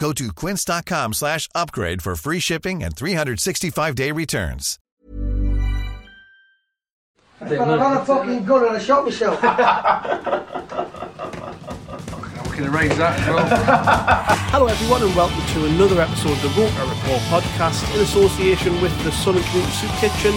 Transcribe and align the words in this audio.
Go 0.00 0.12
to 0.14 0.32
quince.com 0.32 1.12
slash 1.12 1.46
upgrade 1.54 2.00
for 2.00 2.16
free 2.16 2.40
shipping 2.40 2.82
and 2.82 2.96
365-day 2.96 4.12
returns. 4.12 4.78
I've 7.42 7.50
got 7.50 8.02
a 8.02 8.04
fucking 8.06 8.44
gun 8.46 8.66
and 8.66 8.76
I 8.76 8.78
shot 8.78 9.04
myself. 9.04 9.38
We 12.50 12.56
can 12.66 12.74
arrange 12.74 12.94
that 12.96 13.18
as 13.20 13.26
well. 13.28 13.46
Hello, 14.50 14.66
everyone, 14.66 15.02
and 15.02 15.14
welcome 15.14 15.40
to 15.54 15.66
another 15.66 16.00
episode 16.00 16.32
of 16.32 16.42
the 16.42 16.48
Roker 16.60 16.82
Report 16.82 17.22
podcast 17.30 17.94
in 17.94 18.00
association 18.00 18.80
with 18.82 18.92
the 19.04 19.12
Sunderland 19.12 19.46
Community 19.50 19.72
Soup 19.72 19.90
Kitchen. 19.92 20.34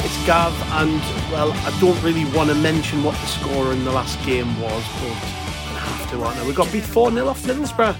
It's 0.00 0.16
Gav, 0.24 0.52
and 0.80 1.00
well, 1.32 1.52
I 1.52 1.76
don't 1.80 2.00
really 2.02 2.24
want 2.36 2.48
to 2.50 2.54
mention 2.54 3.02
what 3.02 3.16
the 3.20 3.26
score 3.26 3.72
in 3.72 3.84
the 3.84 3.90
last 3.92 4.24
game 4.24 4.48
was, 4.62 4.84
but 5.00 5.12
I 5.12 5.80
have 5.80 6.10
to, 6.12 6.22
aren't 6.22 6.38
I? 6.38 6.46
We 6.46 6.54
got 6.54 6.72
beat 6.72 6.84
4 6.84 7.10
0 7.10 7.26
off 7.26 7.42
Middlesbrough, 7.42 7.96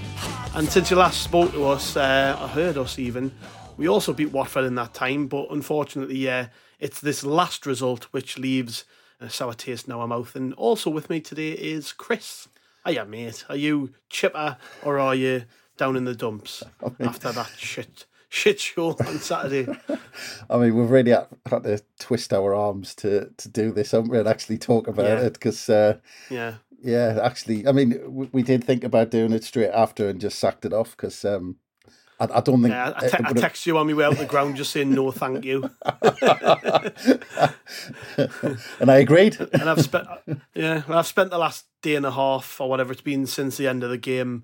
and 0.55 0.67
since 0.69 0.89
you 0.89 0.97
last 0.97 1.21
spoke 1.23 1.51
to 1.53 1.65
us, 1.65 1.95
uh, 1.95 2.37
I 2.39 2.47
heard 2.47 2.77
us 2.77 2.99
even, 2.99 3.31
we 3.77 3.87
also 3.87 4.13
beat 4.13 4.31
Watford 4.31 4.65
in 4.65 4.75
that 4.75 4.93
time, 4.93 5.27
but 5.27 5.47
unfortunately, 5.51 6.17
yeah, 6.17 6.47
it's 6.79 6.99
this 7.01 7.23
last 7.23 7.65
result 7.65 8.05
which 8.11 8.37
leaves 8.37 8.83
a 9.21 9.29
sour 9.29 9.53
taste 9.53 9.87
in 9.87 9.93
our 9.93 10.07
mouth. 10.07 10.35
And 10.35 10.53
also 10.55 10.89
with 10.89 11.09
me 11.09 11.19
today 11.21 11.51
is 11.51 11.91
Chris. 11.93 12.47
Hiya, 12.85 13.05
mate. 13.05 13.45
Are 13.49 13.55
you 13.55 13.91
chipper 14.09 14.57
or 14.83 14.99
are 14.99 15.15
you 15.15 15.43
down 15.77 15.95
in 15.95 16.05
the 16.05 16.15
dumps 16.15 16.63
after 16.99 17.31
that 17.31 17.51
shit 17.57 18.05
shit 18.31 18.59
show 18.59 18.89
on 19.07 19.19
Saturday? 19.19 19.67
I 20.49 20.57
mean, 20.57 20.75
we've 20.75 20.89
really 20.89 21.11
had, 21.11 21.27
had 21.49 21.63
to 21.63 21.81
twist 21.99 22.31
our 22.33 22.53
arms 22.53 22.93
to, 22.95 23.29
to 23.37 23.49
do 23.49 23.71
this, 23.71 23.91
haven't 23.91 24.09
we, 24.11 24.19
and 24.19 24.27
actually 24.27 24.57
talk 24.57 24.87
about 24.87 25.05
Yeah. 25.05 25.25
it 25.25 25.33
because, 25.33 25.67
uh, 25.69 25.97
Yeah. 26.29 26.55
Yeah, 26.81 27.19
actually, 27.21 27.67
I 27.67 27.71
mean, 27.71 27.99
we, 28.07 28.29
we 28.31 28.43
did 28.43 28.63
think 28.63 28.83
about 28.83 29.11
doing 29.11 29.33
it 29.33 29.43
straight 29.43 29.71
after 29.71 30.09
and 30.09 30.19
just 30.19 30.39
sacked 30.39 30.65
it 30.65 30.73
off 30.73 30.95
because 30.95 31.23
um, 31.25 31.57
I, 32.19 32.27
I 32.35 32.41
don't 32.41 32.61
think. 32.61 32.73
Yeah, 32.73 32.93
I, 32.95 33.07
te- 33.07 33.23
I 33.23 33.33
text 33.33 33.65
you 33.65 33.77
on 33.77 33.87
my 33.87 33.93
way 33.93 34.05
out 34.05 34.17
the 34.17 34.25
ground 34.25 34.57
just 34.57 34.71
saying 34.71 34.91
no, 34.91 35.11
thank 35.11 35.45
you. 35.45 35.69
and 38.79 38.91
I 38.91 38.97
agreed. 38.97 39.39
And 39.39 39.69
I've 39.69 39.81
spent, 39.81 40.07
yeah, 40.53 40.83
I've 40.87 41.07
spent 41.07 41.31
the 41.31 41.37
last 41.37 41.65
day 41.81 41.95
and 41.95 42.05
a 42.05 42.11
half 42.11 42.59
or 42.59 42.69
whatever 42.69 42.91
it's 42.91 43.01
been 43.01 43.25
since 43.25 43.57
the 43.57 43.67
end 43.67 43.83
of 43.83 43.89
the 43.89 43.97
game 43.97 44.43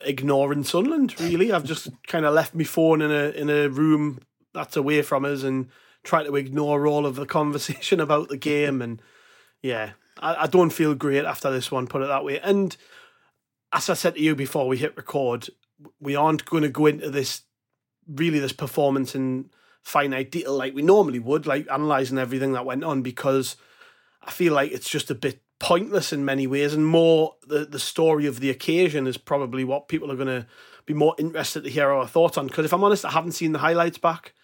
ignoring 0.00 0.64
Sunderland. 0.64 1.20
Really, 1.20 1.52
I've 1.52 1.64
just 1.64 1.88
kind 2.06 2.24
of 2.24 2.34
left 2.34 2.54
my 2.54 2.64
phone 2.64 3.02
in 3.02 3.10
a 3.10 3.30
in 3.30 3.50
a 3.50 3.68
room 3.68 4.20
that's 4.54 4.76
away 4.76 5.02
from 5.02 5.24
us 5.24 5.42
and 5.42 5.68
try 6.02 6.22
to 6.22 6.36
ignore 6.36 6.86
all 6.86 7.06
of 7.06 7.16
the 7.16 7.26
conversation 7.26 8.00
about 8.00 8.28
the 8.28 8.36
game. 8.36 8.80
And 8.80 9.02
yeah, 9.62 9.92
I, 10.18 10.42
I 10.42 10.46
don't 10.46 10.70
feel 10.70 10.94
great 10.94 11.24
after 11.24 11.50
this 11.50 11.70
one. 11.70 11.86
Put 11.86 12.02
it 12.02 12.08
that 12.08 12.24
way. 12.24 12.40
And 12.40 12.76
as 13.72 13.88
I 13.88 13.94
said 13.94 14.14
to 14.14 14.20
you 14.20 14.34
before 14.34 14.68
we 14.68 14.76
hit 14.76 14.96
record, 14.96 15.48
we 16.00 16.14
aren't 16.14 16.44
going 16.44 16.62
to 16.62 16.68
go 16.68 16.86
into 16.86 17.10
this 17.10 17.42
really 18.06 18.38
this 18.38 18.52
performance 18.52 19.14
in 19.14 19.50
finite 19.82 20.30
detail 20.30 20.56
like 20.56 20.74
we 20.74 20.82
normally 20.82 21.18
would, 21.18 21.46
like 21.46 21.66
analysing 21.70 22.18
everything 22.18 22.52
that 22.52 22.66
went 22.66 22.84
on 22.84 23.02
because 23.02 23.56
I 24.22 24.30
feel 24.30 24.54
like 24.54 24.72
it's 24.72 24.88
just 24.88 25.10
a 25.10 25.14
bit 25.14 25.42
pointless 25.58 26.12
in 26.12 26.24
many 26.24 26.46
ways 26.46 26.74
and 26.74 26.84
more 26.84 27.36
the, 27.46 27.64
the 27.64 27.78
story 27.78 28.26
of 28.26 28.40
the 28.40 28.50
occasion 28.50 29.06
is 29.06 29.16
probably 29.16 29.62
what 29.62 29.86
people 29.86 30.10
are 30.10 30.16
going 30.16 30.26
to 30.26 30.46
be 30.86 30.94
more 30.94 31.14
interested 31.18 31.62
to 31.62 31.70
hear 31.70 31.90
our 31.90 32.06
thoughts 32.06 32.36
on 32.36 32.48
because 32.48 32.64
if 32.64 32.72
I'm 32.72 32.82
honest 32.82 33.04
I 33.04 33.12
haven't 33.12 33.32
seen 33.32 33.52
the 33.52 33.60
highlights 33.60 33.98
back 33.98 34.34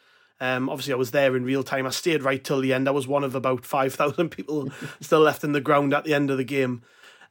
um, 0.40 0.68
obviously 0.68 0.92
I 0.92 0.96
was 0.96 1.10
there 1.10 1.36
in 1.36 1.44
real 1.44 1.62
time. 1.62 1.86
I 1.86 1.90
stayed 1.90 2.22
right 2.22 2.42
till 2.42 2.60
the 2.60 2.72
end. 2.72 2.88
I 2.88 2.92
was 2.92 3.08
one 3.08 3.24
of 3.24 3.34
about 3.34 3.64
5,000 3.64 4.28
people 4.30 4.70
still 5.00 5.20
left 5.20 5.44
in 5.44 5.52
the 5.52 5.60
ground 5.60 5.92
at 5.92 6.04
the 6.04 6.14
end 6.14 6.30
of 6.30 6.38
the 6.38 6.44
game. 6.44 6.82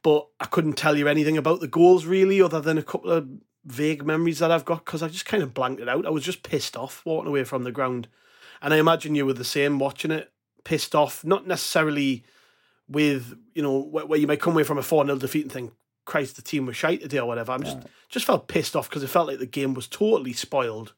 But 0.02 0.28
I 0.38 0.46
couldn't 0.46 0.74
tell 0.74 0.96
you 0.96 1.08
anything 1.08 1.36
about 1.36 1.60
the 1.60 1.68
goals 1.68 2.06
really 2.06 2.40
other 2.40 2.60
than 2.60 2.78
a 2.78 2.82
couple 2.82 3.10
of 3.10 3.28
vague 3.64 4.04
memories 4.04 4.38
that 4.38 4.52
I've 4.52 4.64
got 4.64 4.84
because 4.84 5.02
I 5.02 5.08
just 5.08 5.26
kind 5.26 5.42
of 5.42 5.54
blanked 5.54 5.80
it 5.80 5.88
out. 5.88 6.06
I 6.06 6.10
was 6.10 6.24
just 6.24 6.42
pissed 6.42 6.76
off 6.76 7.02
walking 7.04 7.28
away 7.28 7.44
from 7.44 7.64
the 7.64 7.72
ground. 7.72 8.08
And 8.62 8.72
I 8.72 8.78
imagine 8.78 9.14
you 9.14 9.26
were 9.26 9.32
the 9.32 9.44
same 9.44 9.78
watching 9.78 10.10
it 10.10 10.32
pissed 10.64 10.94
off 10.94 11.24
not 11.24 11.46
necessarily 11.46 12.24
with 12.88 13.38
you 13.54 13.62
know 13.62 13.78
where, 13.78 14.06
where 14.06 14.18
you 14.18 14.26
might 14.26 14.40
come 14.40 14.52
away 14.52 14.64
from 14.64 14.78
a 14.78 14.82
4-0 14.82 15.18
defeat 15.18 15.44
and 15.44 15.52
think 15.52 15.72
Christ 16.04 16.36
the 16.36 16.42
team 16.42 16.66
was 16.66 16.76
shite 16.76 17.00
today 17.00 17.18
or 17.18 17.26
whatever. 17.26 17.52
I'm 17.52 17.62
just 17.62 17.78
just 18.08 18.26
felt 18.26 18.48
pissed 18.48 18.76
off 18.76 18.88
because 18.88 19.02
it 19.02 19.08
felt 19.08 19.28
like 19.28 19.38
the 19.38 19.46
game 19.46 19.74
was 19.74 19.86
totally 19.86 20.32
spoiled 20.32 20.94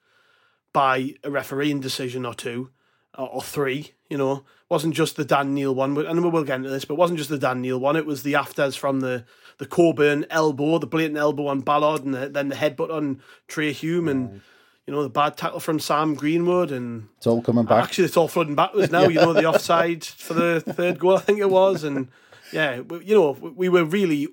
by 0.73 1.15
a 1.25 1.31
refereeing 1.31 1.81
decision 1.81 2.25
or 2.27 2.35
two 2.35 2.71
or, 3.17 3.29
or 3.29 3.43
three 3.43 3.93
you 4.09 4.17
know 4.19 4.45
wasn't 4.69 4.95
just 4.95 5.17
the 5.17 5.25
Dan 5.25 5.55
Neil 5.55 5.75
one 5.75 5.95
but- 5.95 6.07
and 6.07 6.23
we 6.23 6.31
will 6.31 6.45
get 6.45 6.57
into 6.57 6.71
this 6.71 6.85
but 6.85 6.95
it 6.95 6.99
wasn't 6.99 7.19
just 7.19 7.31
the 7.31 7.39
Dan 7.39 7.61
Neil 7.61 7.79
one 7.79 7.97
it 7.97 8.07
was 8.07 8.23
the 8.23 8.35
afters 8.37 8.77
from 8.77 9.01
the 9.01 9.25
the 9.59 9.67
Coburn 9.67 10.27
elbow 10.31 10.79
the 10.79 10.87
blatant 10.87 11.19
elbow 11.19 11.49
on 11.49 11.61
Ballard 11.61 12.05
and 12.05 12.15
the, 12.15 12.29
then 12.29 12.49
the 12.49 12.55
headbutt 12.57 12.91
on 12.91 13.21
Trey 13.49 13.73
Hume 13.73 14.09
and 14.09 14.41
you 14.87 14.95
know 14.95 15.03
the 15.03 15.09
bad 15.11 15.37
tackle 15.37 15.61
from 15.61 15.79
Sam 15.79 16.15
Greenwood 16.15 16.73
and 16.73 17.09
It's 17.19 17.27
all 17.27 17.43
coming 17.43 17.65
back. 17.65 17.85
Actually, 17.85 18.07
it's 18.07 18.17
all 18.17 18.27
flooding 18.29 18.55
backwards 18.57 18.91
now. 18.97 19.07
You 19.09 19.21
know, 19.21 19.33
the 19.33 19.45
offside 19.45 20.05
for 20.05 20.35
the 20.35 20.61
third 20.61 20.99
goal, 20.99 21.17
I 21.17 21.21
think 21.21 21.39
it 21.39 21.51
was, 21.51 21.85
and 21.85 22.09
yeah, 22.53 22.81
you 23.05 23.15
know, 23.15 23.31
we 23.55 23.69
were 23.69 23.85
really, 23.85 24.27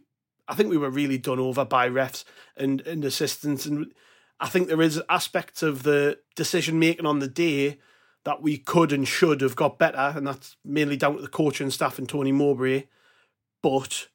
I 0.47 0.55
think 0.55 0.69
we 0.71 0.77
were 0.77 0.89
really 0.89 1.19
done 1.19 1.39
over 1.39 1.63
by 1.65 1.87
refs 1.89 2.23
and 2.55 2.81
and 2.87 3.05
assistants, 3.05 3.67
and 3.67 3.93
I 4.39 4.47
think 4.49 4.67
there 4.67 4.81
is 4.81 5.01
aspects 5.09 5.63
of 5.63 5.83
the 5.83 6.19
decision 6.35 6.79
making 6.79 7.05
on 7.05 7.19
the 7.19 7.27
day 7.27 7.79
that 8.23 8.41
we 8.41 8.57
could 8.57 8.91
and 8.91 9.07
should 9.07 9.41
have 9.41 9.55
got 9.55 9.79
better, 9.79 10.13
and 10.15 10.27
that's 10.27 10.57
mainly 10.63 10.97
down 10.97 11.15
to 11.15 11.21
the 11.21 11.27
coach 11.27 11.61
and 11.61 11.73
staff 11.73 11.97
and 11.97 12.07
Tony 12.07 12.31
Mowbray. 12.31 12.83
But 13.63 14.07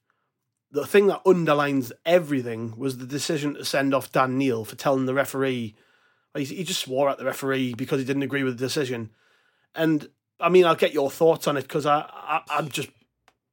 the 0.71 0.87
thing 0.87 1.07
that 1.09 1.23
underlines 1.27 1.93
everything 2.05 2.77
was 2.77 2.99
the 2.99 3.07
decision 3.07 3.55
to 3.55 3.65
send 3.65 3.95
off 3.95 4.13
Dan 4.13 4.39
Neil 4.39 4.65
for 4.65 4.77
telling 4.77 5.07
the 5.07 5.15
referee. 5.15 5.75
He 6.35 6.65
just 6.65 6.81
swore 6.81 7.11
at 7.11 7.19
the 7.19 7.27
referee 7.27 7.75
because 7.75 8.01
he 8.01 8.07
didn't 8.07 8.23
agree 8.23 8.43
with 8.43 8.59
the 8.59 8.65
decision. 8.65 9.11
And 9.75 10.09
I 10.41 10.49
mean, 10.49 10.65
I'll 10.65 10.75
get 10.75 10.95
your 10.95 11.11
thoughts 11.11 11.47
on 11.47 11.57
it 11.57 11.63
because 11.63 11.85
I, 11.85 12.07
I 12.11 12.43
I'm 12.49 12.69
just 12.69 12.89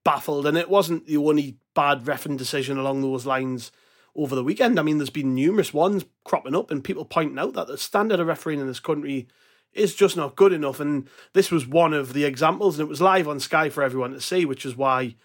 baffled. 0.05 0.45
And 0.45 0.57
it 0.57 0.69
wasn't 0.69 1.07
the 1.07 1.17
only 1.17 1.57
bad 1.75 2.07
refereeing 2.07 2.37
decision 2.37 2.77
along 2.77 3.01
those 3.01 3.25
lines 3.25 3.71
over 4.19 4.35
the 4.35 4.43
weekend. 4.43 4.79
I 4.79 4.83
mean, 4.83 4.97
there's 4.97 5.09
been 5.09 5.33
numerous 5.33 5.73
ones 5.73 6.05
cropping 6.25 6.55
up 6.55 6.71
and 6.71 6.83
people 6.83 7.05
pointing 7.05 7.39
out 7.39 7.53
that 7.53 7.67
the 7.67 7.77
standard 7.77 8.19
of 8.19 8.27
refereeing 8.27 8.59
in 8.59 8.67
this 8.67 8.79
country 8.79 9.27
is 9.73 9.95
just 9.95 10.17
not 10.17 10.35
good 10.35 10.51
enough. 10.51 10.79
And 10.79 11.07
this 11.33 11.51
was 11.51 11.65
one 11.65 11.93
of 11.93 12.13
the 12.13 12.25
examples, 12.25 12.77
and 12.77 12.87
it 12.87 12.89
was 12.89 13.01
live 13.01 13.27
on 13.27 13.39
Sky 13.39 13.69
for 13.69 13.83
everyone 13.83 14.11
to 14.11 14.21
see, 14.21 14.45
which 14.45 14.65
is 14.65 14.75
why 14.75 15.15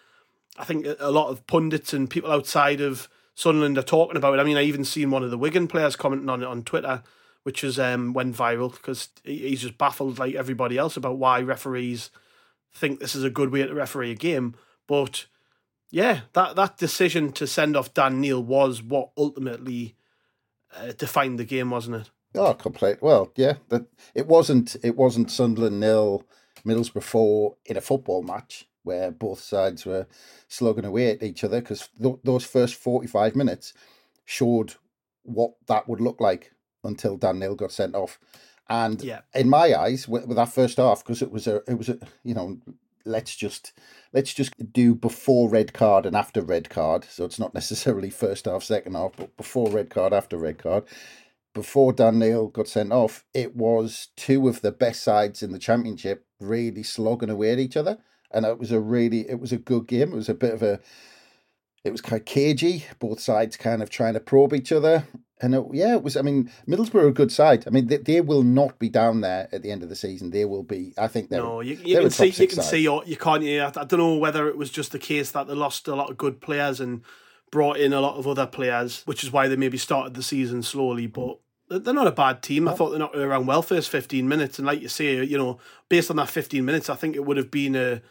I 0.58 0.64
think 0.64 0.86
a 0.98 1.10
lot 1.10 1.30
of 1.30 1.46
pundits 1.46 1.92
and 1.92 2.08
people 2.08 2.30
outside 2.30 2.80
of 2.80 3.08
Sunderland 3.34 3.78
are 3.78 3.82
talking 3.82 4.16
about 4.16 4.34
it. 4.34 4.40
I 4.40 4.44
mean, 4.44 4.56
I 4.56 4.62
even 4.62 4.84
seen 4.84 5.10
one 5.10 5.24
of 5.24 5.30
the 5.30 5.38
Wigan 5.38 5.66
players 5.66 5.96
commenting 5.96 6.28
on 6.28 6.42
it 6.42 6.46
on 6.46 6.62
Twitter, 6.62 7.02
which 7.42 7.62
has 7.62 7.78
um, 7.78 8.12
went 8.12 8.36
viral 8.36 8.72
because 8.72 9.08
he's 9.24 9.62
just 9.62 9.76
baffled 9.76 10.18
like 10.18 10.34
everybody 10.34 10.78
else 10.78 10.96
about 10.96 11.18
why 11.18 11.40
referees 11.40 12.10
think 12.72 13.00
this 13.00 13.14
is 13.14 13.24
a 13.24 13.30
good 13.30 13.50
way 13.50 13.66
to 13.66 13.74
referee 13.74 14.12
a 14.12 14.16
game. 14.16 14.54
But 14.86 15.26
yeah, 15.94 16.22
that 16.32 16.56
that 16.56 16.76
decision 16.76 17.30
to 17.32 17.46
send 17.46 17.76
off 17.76 17.94
Dan 17.94 18.20
Neil 18.20 18.42
was 18.42 18.82
what 18.82 19.10
ultimately 19.16 19.94
uh, 20.76 20.92
defined 20.98 21.38
the 21.38 21.44
game, 21.44 21.70
wasn't 21.70 21.96
it? 21.96 22.10
Oh, 22.34 22.52
complete. 22.54 23.00
Well, 23.00 23.30
yeah, 23.36 23.54
that 23.68 23.86
it 24.12 24.26
wasn't. 24.26 24.76
It 24.82 24.96
wasn't 24.96 25.30
Sunderland 25.30 25.78
nil, 25.78 26.24
Middlesbrough 26.66 27.04
four 27.04 27.56
in 27.64 27.76
a 27.76 27.80
football 27.80 28.24
match 28.24 28.66
where 28.82 29.12
both 29.12 29.38
sides 29.40 29.86
were 29.86 30.06
slugging 30.48 30.84
away 30.84 31.12
at 31.12 31.22
each 31.22 31.44
other 31.44 31.60
because 31.60 31.88
th- 32.02 32.16
those 32.24 32.44
first 32.44 32.74
forty-five 32.74 33.36
minutes 33.36 33.72
showed 34.24 34.74
what 35.22 35.52
that 35.68 35.88
would 35.88 36.00
look 36.00 36.20
like 36.20 36.52
until 36.82 37.16
Dan 37.16 37.38
Neil 37.38 37.54
got 37.54 37.72
sent 37.72 37.94
off, 37.94 38.18
And 38.68 39.00
Yeah. 39.02 39.20
in 39.34 39.48
my 39.48 39.72
eyes, 39.74 40.08
with, 40.08 40.26
with 40.26 40.36
that 40.36 40.52
first 40.52 40.76
half, 40.78 41.04
because 41.04 41.22
it 41.22 41.30
was 41.30 41.46
a, 41.46 41.62
it 41.66 41.78
was 41.78 41.88
a, 41.88 41.98
you 42.24 42.34
know, 42.34 42.58
let's 43.04 43.36
just 43.36 43.72
let's 44.12 44.32
just 44.32 44.72
do 44.72 44.94
before 44.94 45.48
red 45.48 45.72
card 45.72 46.06
and 46.06 46.16
after 46.16 46.42
red 46.42 46.70
card. 46.70 47.04
So 47.04 47.24
it's 47.24 47.38
not 47.38 47.54
necessarily 47.54 48.10
first 48.10 48.46
half, 48.46 48.62
second 48.62 48.94
half, 48.94 49.12
but 49.16 49.36
before 49.36 49.70
red 49.70 49.90
card, 49.90 50.12
after 50.12 50.36
red 50.36 50.58
card. 50.58 50.84
Before 51.54 51.92
Dan 51.92 52.18
Neil 52.18 52.48
got 52.48 52.66
sent 52.66 52.92
off, 52.92 53.24
it 53.32 53.54
was 53.54 54.08
two 54.16 54.48
of 54.48 54.60
the 54.60 54.72
best 54.72 55.04
sides 55.04 55.40
in 55.42 55.52
the 55.52 55.58
championship 55.58 56.26
really 56.40 56.82
slogging 56.82 57.30
away 57.30 57.52
at 57.52 57.60
each 57.60 57.76
other, 57.76 57.98
and 58.32 58.44
it 58.44 58.58
was 58.58 58.72
a 58.72 58.80
really 58.80 59.28
it 59.28 59.38
was 59.38 59.52
a 59.52 59.58
good 59.58 59.86
game. 59.86 60.12
It 60.12 60.16
was 60.16 60.28
a 60.28 60.34
bit 60.34 60.54
of 60.54 60.62
a 60.62 60.80
it 61.84 61.92
was 61.92 62.00
kind 62.00 62.20
of 62.20 62.26
cagey. 62.26 62.86
Both 62.98 63.20
sides 63.20 63.56
kind 63.56 63.82
of 63.82 63.90
trying 63.90 64.14
to 64.14 64.20
probe 64.20 64.54
each 64.54 64.72
other. 64.72 65.06
And 65.40 65.54
it, 65.54 65.64
yeah, 65.72 65.94
it 65.94 66.02
was. 66.02 66.16
I 66.16 66.22
mean, 66.22 66.50
Middlesbrough 66.68 67.02
are 67.02 67.08
a 67.08 67.12
good 67.12 67.32
side. 67.32 67.64
I 67.66 67.70
mean, 67.70 67.88
they, 67.88 67.96
they 67.96 68.20
will 68.20 68.44
not 68.44 68.78
be 68.78 68.88
down 68.88 69.20
there 69.20 69.48
at 69.52 69.62
the 69.62 69.70
end 69.72 69.82
of 69.82 69.88
the 69.88 69.96
season. 69.96 70.30
They 70.30 70.44
will 70.44 70.62
be. 70.62 70.94
I 70.96 71.08
think 71.08 71.28
they're. 71.28 71.42
No, 71.42 71.60
you, 71.60 71.74
you 71.84 71.94
they're 71.94 72.02
can 72.02 72.10
see 72.10 72.26
you 72.26 72.48
can 72.48 72.56
side. 72.56 72.64
see 72.64 72.86
or 72.88 73.02
you 73.04 73.16
can't. 73.16 73.42
Yeah, 73.42 73.70
I, 73.74 73.80
I 73.80 73.84
don't 73.84 73.98
know 73.98 74.16
whether 74.16 74.48
it 74.48 74.56
was 74.56 74.70
just 74.70 74.92
the 74.92 74.98
case 74.98 75.32
that 75.32 75.48
they 75.48 75.54
lost 75.54 75.88
a 75.88 75.94
lot 75.96 76.08
of 76.10 76.16
good 76.16 76.40
players 76.40 76.80
and 76.80 77.02
brought 77.50 77.78
in 77.78 77.92
a 77.92 78.00
lot 78.00 78.16
of 78.16 78.26
other 78.28 78.46
players, 78.46 79.02
which 79.06 79.24
is 79.24 79.32
why 79.32 79.48
they 79.48 79.56
maybe 79.56 79.76
started 79.78 80.14
the 80.14 80.22
season 80.22 80.62
slowly. 80.62 81.08
But 81.08 81.38
they're- 81.68 81.92
not 81.92 82.06
a 82.06 82.12
bad 82.12 82.42
team. 82.42 82.68
I 82.68 82.74
thought 82.74 82.90
they 82.90 82.98
knocked 82.98 83.16
around 83.16 83.46
well 83.46 83.62
first 83.62 83.90
fifteen 83.90 84.28
minutes, 84.28 84.58
and 84.58 84.66
like 84.66 84.80
you 84.80 84.88
say, 84.88 85.22
you 85.24 85.36
know, 85.36 85.58
based 85.88 86.10
on 86.10 86.16
that 86.16 86.30
fifteen 86.30 86.64
minutes, 86.64 86.88
I 86.88 86.94
think 86.94 87.16
it 87.16 87.24
would 87.24 87.36
have 87.38 87.50
been 87.50 87.74
a 87.74 88.02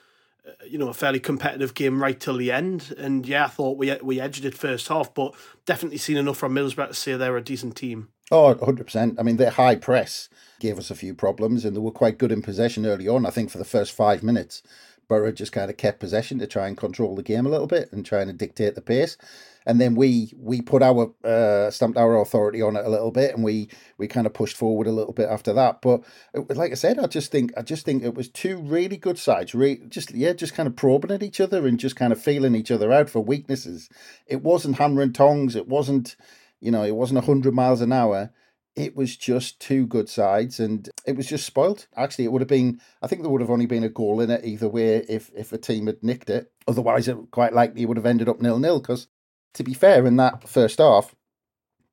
Uh, 0.45 0.51
you 0.66 0.78
know 0.78 0.90
a 0.90 0.94
fairly 0.94 1.19
competitive 1.19 1.74
game 1.74 2.01
right 2.01 2.19
till 2.19 2.38
the 2.38 2.51
end. 2.51 2.94
And 2.98 3.25
yeah, 3.25 3.45
I 3.45 3.48
thought 3.48 3.78
we 3.78 3.95
we 4.01 4.19
edged 4.19 4.45
it 4.45 4.57
first 4.57 4.88
half, 4.88 5.13
but 5.13 5.34
definitely 5.66 5.98
seen 5.98 6.18
enough 6.18 6.38
from 6.38 6.54
Middlesbrough 6.54 6.90
to 6.90 6.94
say 6.94 7.13
they're 7.13 7.38
a 7.38 7.44
decent 7.44 7.75
team. 7.75 8.10
Oh, 8.31 8.56
100%. 8.56 9.19
I 9.19 9.24
mean, 9.24 9.38
their 9.38 9.51
high 9.51 9.75
press 9.75 10.30
gave 10.60 10.80
us 10.80 10.90
a 10.90 10.95
few 10.95 11.13
problems 11.13 11.66
and 11.66 11.75
they 11.75 11.80
were 11.80 11.92
quite 11.92 12.18
good 12.18 12.31
in 12.31 12.42
possession 12.42 12.86
early 12.86 13.07
on. 13.07 13.25
I 13.25 13.30
think 13.30 13.51
for 13.51 13.57
the 13.57 13.66
first 13.66 13.92
five 13.92 14.24
minutes, 14.24 14.63
Boro 15.07 15.31
just 15.31 15.51
kind 15.51 15.69
of 15.69 15.78
kept 15.78 16.00
possession 16.00 16.40
to 16.40 16.48
try 16.48 16.68
and 16.68 16.78
control 16.78 17.16
the 17.16 17.24
game 17.24 17.46
a 17.46 17.50
little 17.50 17.68
bit 17.68 17.92
and 17.92 18.06
trying 18.06 18.28
to 18.28 18.34
dictate 18.34 18.75
the 18.75 18.81
pace. 18.81 19.18
And 19.65 19.80
then 19.80 19.95
we 19.95 20.33
we 20.38 20.62
put 20.62 20.81
our 20.81 21.13
uh, 21.24 21.71
stamped 21.71 21.98
our 21.98 22.19
authority 22.19 22.62
on 22.62 22.75
it 22.75 22.86
a 22.86 22.89
little 22.89 23.12
bit, 23.12 23.33
and 23.33 23.44
we 23.44 23.69
we 23.98 24.07
kind 24.07 24.27
of 24.27 24.33
pushed 24.33 24.57
forward 24.57 24.88
a 24.88 24.92
little 24.92 25.13
bit 25.13 25.30
after 25.30 25.54
that. 25.54 25.81
But 25.81 26.04
it, 26.33 26.56
like 26.56 26.71
I 26.71 26.75
said, 26.75 27.00
I 27.00 27.07
just 27.07 27.31
think 27.31 27.51
I 27.57 27.62
just 27.62 27.86
think 27.86 28.04
it 28.04 28.15
was 28.15 28.30
two 28.30 28.57
really 28.57 28.98
good 28.98 29.18
sides. 29.18 29.54
Re- 29.56 29.81
just 29.89 30.12
yeah, 30.12 30.33
just 30.33 30.54
kind 30.54 30.68
of 30.68 30.75
probing 30.75 31.12
at 31.12 31.24
each 31.24 31.39
other 31.39 31.68
and 31.68 31.80
just 31.80 31.95
kind 31.95 32.13
of 32.13 32.21
feeling 32.21 32.56
each 32.56 32.71
other 32.71 32.92
out 32.92 33.10
for 33.10 33.24
weaknesses. 33.24 33.89
It 34.27 34.42
wasn't 34.42 34.77
hammer 34.77 35.01
and 35.01 35.13
tongs. 35.13 35.56
It 35.56 35.68
wasn't 35.68 36.15
you 36.63 36.71
know, 36.71 36.83
it 36.83 36.95
wasn't 36.95 37.18
100 37.18 37.54
miles 37.54 37.81
an 37.81 37.92
hour. 37.92 38.31
It 38.75 38.95
was 38.95 39.18
just 39.18 39.60
two 39.60 39.86
good 39.86 40.07
sides 40.07 40.60
and 40.62 40.89
it 41.06 41.18
was 41.18 41.27
just 41.27 41.45
spoilt. 41.45 41.88
Actually, 41.95 42.25
it 42.25 42.31
would 42.31 42.42
have 42.42 42.48
been, 42.48 42.80
I 43.01 43.07
think 43.07 43.21
there 43.21 43.30
would 43.30 43.42
have 43.42 43.51
only 43.51 43.65
been 43.65 43.83
a 43.83 43.89
goal 43.89 44.21
in 44.21 44.31
it 44.31 44.45
either 44.45 44.69
way 44.69 45.06
if, 45.10 45.30
if 45.36 45.51
a 45.51 45.57
team 45.57 45.88
had 45.88 46.01
nicked 46.01 46.30
it. 46.30 46.51
Otherwise, 46.65 47.10
it 47.10 47.18
quite 47.31 47.54
likely 47.54 47.86
would 47.86 47.98
have 47.98 48.06
ended 48.06 48.30
up 48.30 48.42
nil 48.42 48.57
nil 48.57 48.80
because, 48.80 49.07
to 49.53 49.63
be 49.63 49.73
fair, 49.73 50.05
in 50.05 50.17
that 50.17 50.47
first 50.47 50.79
half, 50.79 51.15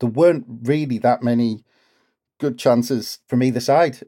there 0.00 0.10
weren't 0.10 0.46
really 0.62 0.98
that 0.98 1.22
many 1.22 1.64
good 2.38 2.58
chances 2.58 3.18
from 3.28 3.42
either 3.42 3.60
side. 3.60 4.00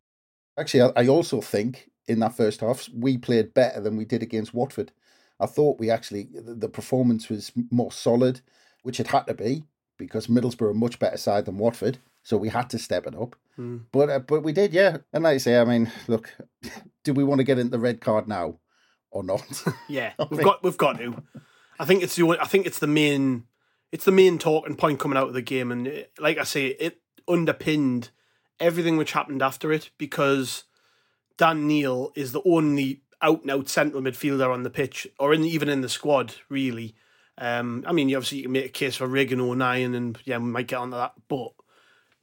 Actually, 0.58 0.92
I 0.96 1.02
I 1.02 1.08
also 1.08 1.40
think 1.40 1.90
in 2.08 2.20
that 2.20 2.36
first 2.36 2.60
half, 2.60 2.88
we 2.94 3.16
played 3.18 3.54
better 3.54 3.80
than 3.80 3.96
we 3.96 4.04
did 4.04 4.22
against 4.22 4.54
Watford. 4.54 4.92
I 5.40 5.46
thought 5.46 5.80
we 5.80 5.90
actually, 5.90 6.28
the 6.32 6.68
performance 6.68 7.28
was 7.28 7.52
more 7.70 7.90
solid, 7.90 8.40
which 8.82 9.00
it 9.00 9.08
had 9.08 9.26
to 9.26 9.34
be 9.34 9.64
because 9.98 10.26
Middlesbrough 10.26 10.62
are 10.62 10.70
a 10.70 10.74
much 10.74 10.98
better 10.98 11.16
side 11.16 11.46
than 11.46 11.58
Watford. 11.58 11.98
So 12.22 12.36
we 12.36 12.48
had 12.48 12.70
to 12.70 12.78
step 12.78 13.06
it 13.06 13.14
up. 13.16 13.34
But 13.90 14.10
uh, 14.10 14.18
but 14.20 14.42
we 14.42 14.52
did, 14.52 14.72
yeah. 14.72 14.98
And 15.12 15.24
like 15.24 15.34
I 15.34 15.38
say, 15.38 15.58
I 15.58 15.64
mean, 15.64 15.90
look, 16.06 16.32
do 17.04 17.12
we 17.12 17.24
want 17.24 17.40
to 17.40 17.44
get 17.44 17.58
into 17.58 17.72
the 17.72 17.78
red 17.80 18.00
card 18.00 18.28
now 18.28 18.58
or 19.10 19.24
not? 19.24 19.42
Yeah, 19.88 20.12
I 20.18 20.26
we've 20.30 20.42
got 20.44 20.62
we've 20.62 20.76
got 20.76 20.98
to. 20.98 21.22
I 21.82 21.84
think 21.84 22.04
it's 22.04 22.14
the 22.14 22.22
only- 22.22 22.38
I 22.38 22.44
think 22.44 22.64
it's 22.64 22.78
the 22.78 22.86
main 22.86 23.48
it's 23.90 24.04
the 24.04 24.12
main 24.12 24.38
talking 24.38 24.74
point 24.74 25.00
coming 25.00 25.18
out 25.18 25.28
of 25.28 25.34
the 25.34 25.42
game, 25.42 25.70
and 25.70 25.86
it, 25.86 26.12
like 26.18 26.38
I 26.38 26.44
say, 26.44 26.68
it 26.68 27.02
underpinned 27.28 28.08
everything 28.58 28.96
which 28.96 29.12
happened 29.12 29.42
after 29.42 29.70
it 29.70 29.90
because 29.98 30.64
Dan 31.36 31.66
Neil 31.66 32.10
is 32.14 32.32
the 32.32 32.40
only 32.46 33.02
out 33.20 33.42
and 33.42 33.50
out 33.50 33.68
central 33.68 34.00
midfielder 34.00 34.50
on 34.50 34.62
the 34.62 34.70
pitch, 34.70 35.06
or 35.18 35.34
in, 35.34 35.44
even 35.44 35.68
in 35.68 35.82
the 35.82 35.90
squad, 35.90 36.36
really. 36.48 36.94
Um, 37.36 37.84
I 37.86 37.92
mean, 37.92 38.08
obviously 38.14 38.38
you 38.38 38.44
can 38.44 38.52
make 38.52 38.64
a 38.64 38.68
case 38.70 38.96
for 38.96 39.06
Regan 39.06 39.40
09, 39.40 39.94
and 39.94 40.18
yeah, 40.24 40.38
we 40.38 40.44
might 40.44 40.68
get 40.68 40.78
onto 40.78 40.96
that, 40.96 41.12
but 41.28 41.52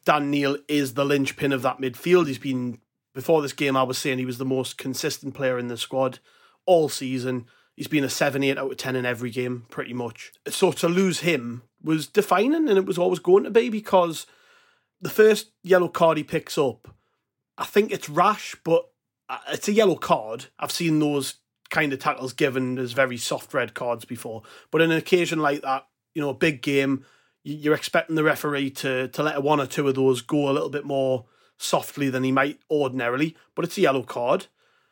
Dan 0.06 0.32
Neil 0.32 0.58
is 0.68 0.96
the 0.96 1.06
linchpin 1.06 1.52
of 1.52 1.62
that 1.62 1.78
midfield. 1.78 2.26
He's 2.26 2.40
been 2.40 2.80
before 3.14 3.44
this 3.44 3.54
game. 3.54 3.78
I 3.78 3.84
was 3.84 4.00
saying 4.00 4.18
he 4.18 4.26
was 4.26 4.40
the 4.40 4.46
most 4.46 4.80
consistent 4.80 5.36
player 5.36 5.60
in 5.60 5.68
the 5.68 5.78
squad 5.78 6.18
all 6.66 6.90
season. 6.90 7.46
He's 7.80 7.88
been 7.88 8.04
a 8.04 8.10
seven, 8.10 8.44
eight 8.44 8.58
out 8.58 8.70
of 8.70 8.76
ten 8.76 8.98
in 8.98 9.06
every 9.06 9.30
game, 9.30 9.64
pretty 9.70 9.94
much. 9.94 10.34
So 10.50 10.74
to 10.74 10.90
lose 10.90 11.22
him 11.22 11.62
was 11.82 12.08
defining, 12.08 12.68
and 12.68 12.78
it 12.78 12.86
was 12.86 12.98
always 12.98 13.20
going 13.20 13.46
to 13.46 13.50
be 13.50 13.70
because 13.70 14.26
the 15.00 15.10
first 15.10 15.52
yellow 15.64 15.88
card 15.88 16.18
he 16.18 16.26
picks 16.26 16.58
up, 16.58 16.94
I 17.58 17.64
think 17.64 17.94
it's 17.94 18.10
rash, 18.10 18.54
but 18.66 18.90
uh, 19.30 19.38
it's 19.48 19.70
a 19.70 19.72
yellow 19.72 19.96
card. 19.96 20.48
I've 20.60 20.74
seen 20.74 21.00
those 21.00 21.36
kind 21.70 21.94
of 21.94 22.00
tackles 22.00 22.34
given 22.34 22.78
as 22.78 22.92
very 22.92 23.16
soft 23.16 23.54
red 23.54 23.74
cards 23.76 24.04
before, 24.04 24.44
but 24.72 24.82
in 24.82 24.92
an 24.92 24.98
occasion 24.98 25.40
like 25.40 25.62
that, 25.62 25.88
you 26.14 26.22
know, 26.22 26.32
a 26.32 26.34
big 26.34 26.62
game, 26.62 27.06
you- 27.46 27.56
you're 27.56 27.74
expecting 27.76 28.18
the 28.18 28.26
referee 28.26 28.72
to 28.72 29.08
to 29.08 29.24
let 29.24 29.42
one 29.42 29.62
or 29.62 29.66
two 29.68 29.88
of 29.88 29.96
those 29.96 30.20
go 30.22 30.50
a 30.50 30.52
little 30.52 30.70
bit 30.70 30.84
more 30.84 31.28
softly 31.58 32.10
than 32.10 32.26
he 32.26 32.32
might 32.34 32.60
ordinarily. 32.70 33.38
But 33.56 33.64
it's 33.64 33.78
a 33.78 33.82
yellow 33.82 34.04
card. 34.04 34.48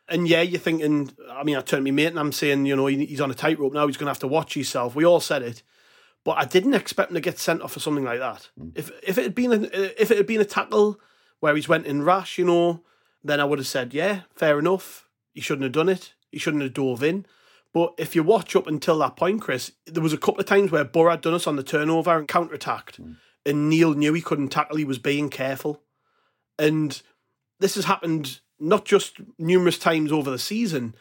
And 0.10 0.28
yeah, 0.28 0.42
you're 0.42 0.60
thinking. 0.60 1.12
I 1.30 1.44
mean, 1.44 1.58
I 1.58 1.62
turned 1.62 1.86
to 1.86 1.92
my 1.92 1.96
mate 1.96 2.08
and 2.08 2.20
I'm 2.20 2.32
saying, 2.32 2.66
you 2.66 2.76
know, 2.76 2.86
he's 2.88 3.22
on 3.22 3.32
a 3.32 3.34
tightrope 3.34 3.74
now. 3.74 3.88
He's 3.88 3.98
going 3.98 4.06
to 4.06 4.12
have 4.12 4.20
to 4.20 4.28
watch 4.28 4.54
himself. 4.54 4.96
We 4.96 5.06
all 5.06 5.20
said 5.20 5.42
it, 5.42 5.64
but 6.24 6.38
I 6.38 6.46
didn't 6.46 6.74
expect 6.76 7.12
him 7.12 7.16
to 7.16 7.22
get 7.22 7.40
sent 7.40 7.62
off 7.62 7.74
for 7.74 7.80
something 7.80 8.06
like 8.06 8.20
that. 8.20 8.50
Mm. 8.58 8.72
If 8.76 8.92
if 9.04 9.18
it 9.18 9.24
had 9.24 9.36
been 9.36 9.52
a, 9.52 10.02
if 10.02 10.10
it 10.10 10.18
had 10.18 10.28
been 10.28 10.42
a 10.42 10.46
tackle 10.46 11.00
where 11.40 11.56
he's 11.56 11.68
went 11.68 11.86
in 11.86 12.04
rash, 12.04 12.38
you 12.38 12.46
know, 12.46 12.84
then 13.24 13.40
I 13.40 13.44
would 13.44 13.60
have 13.60 13.68
said, 13.68 13.94
yeah, 13.94 14.22
fair 14.34 14.58
enough. 14.60 15.10
He 15.34 15.42
shouldn't 15.42 15.64
have 15.64 15.74
done 15.74 15.90
it. 15.90 16.14
He 16.32 16.40
shouldn't 16.40 16.64
have 16.64 16.74
dove 16.74 17.04
in. 17.04 17.26
But 17.74 17.94
if 17.98 18.16
you 18.16 18.24
watch 18.24 18.56
up 18.56 18.66
until 18.66 18.98
that 19.00 19.18
point, 19.18 19.42
Chris, 19.42 19.74
there 19.86 20.02
was 20.02 20.14
a 20.14 20.18
couple 20.18 20.40
of 20.40 20.48
times 20.48 20.72
where 20.72 20.84
Boro 20.84 21.12
had 21.12 21.22
done 21.22 21.34
us 21.34 21.46
on 21.46 21.58
the 21.58 21.64
turnover 21.64 22.18
and 22.18 22.28
counter-attacked, 22.28 23.00
mm. 23.00 23.18
and 23.46 23.70
Neil 23.70 23.94
knew 23.94 24.14
he 24.14 24.22
couldn't 24.22 24.50
tackle. 24.50 24.78
He 24.78 24.86
was 24.86 25.00
being 25.00 25.30
careful. 25.30 25.84
And 26.58 27.00
this 27.60 27.76
has 27.76 27.86
happened 27.86 28.40
not 28.60 28.86
just 28.86 29.18
numerous 29.38 29.78
times 29.78 30.12
over 30.12 30.30
the 30.30 30.40
season, 30.40 30.96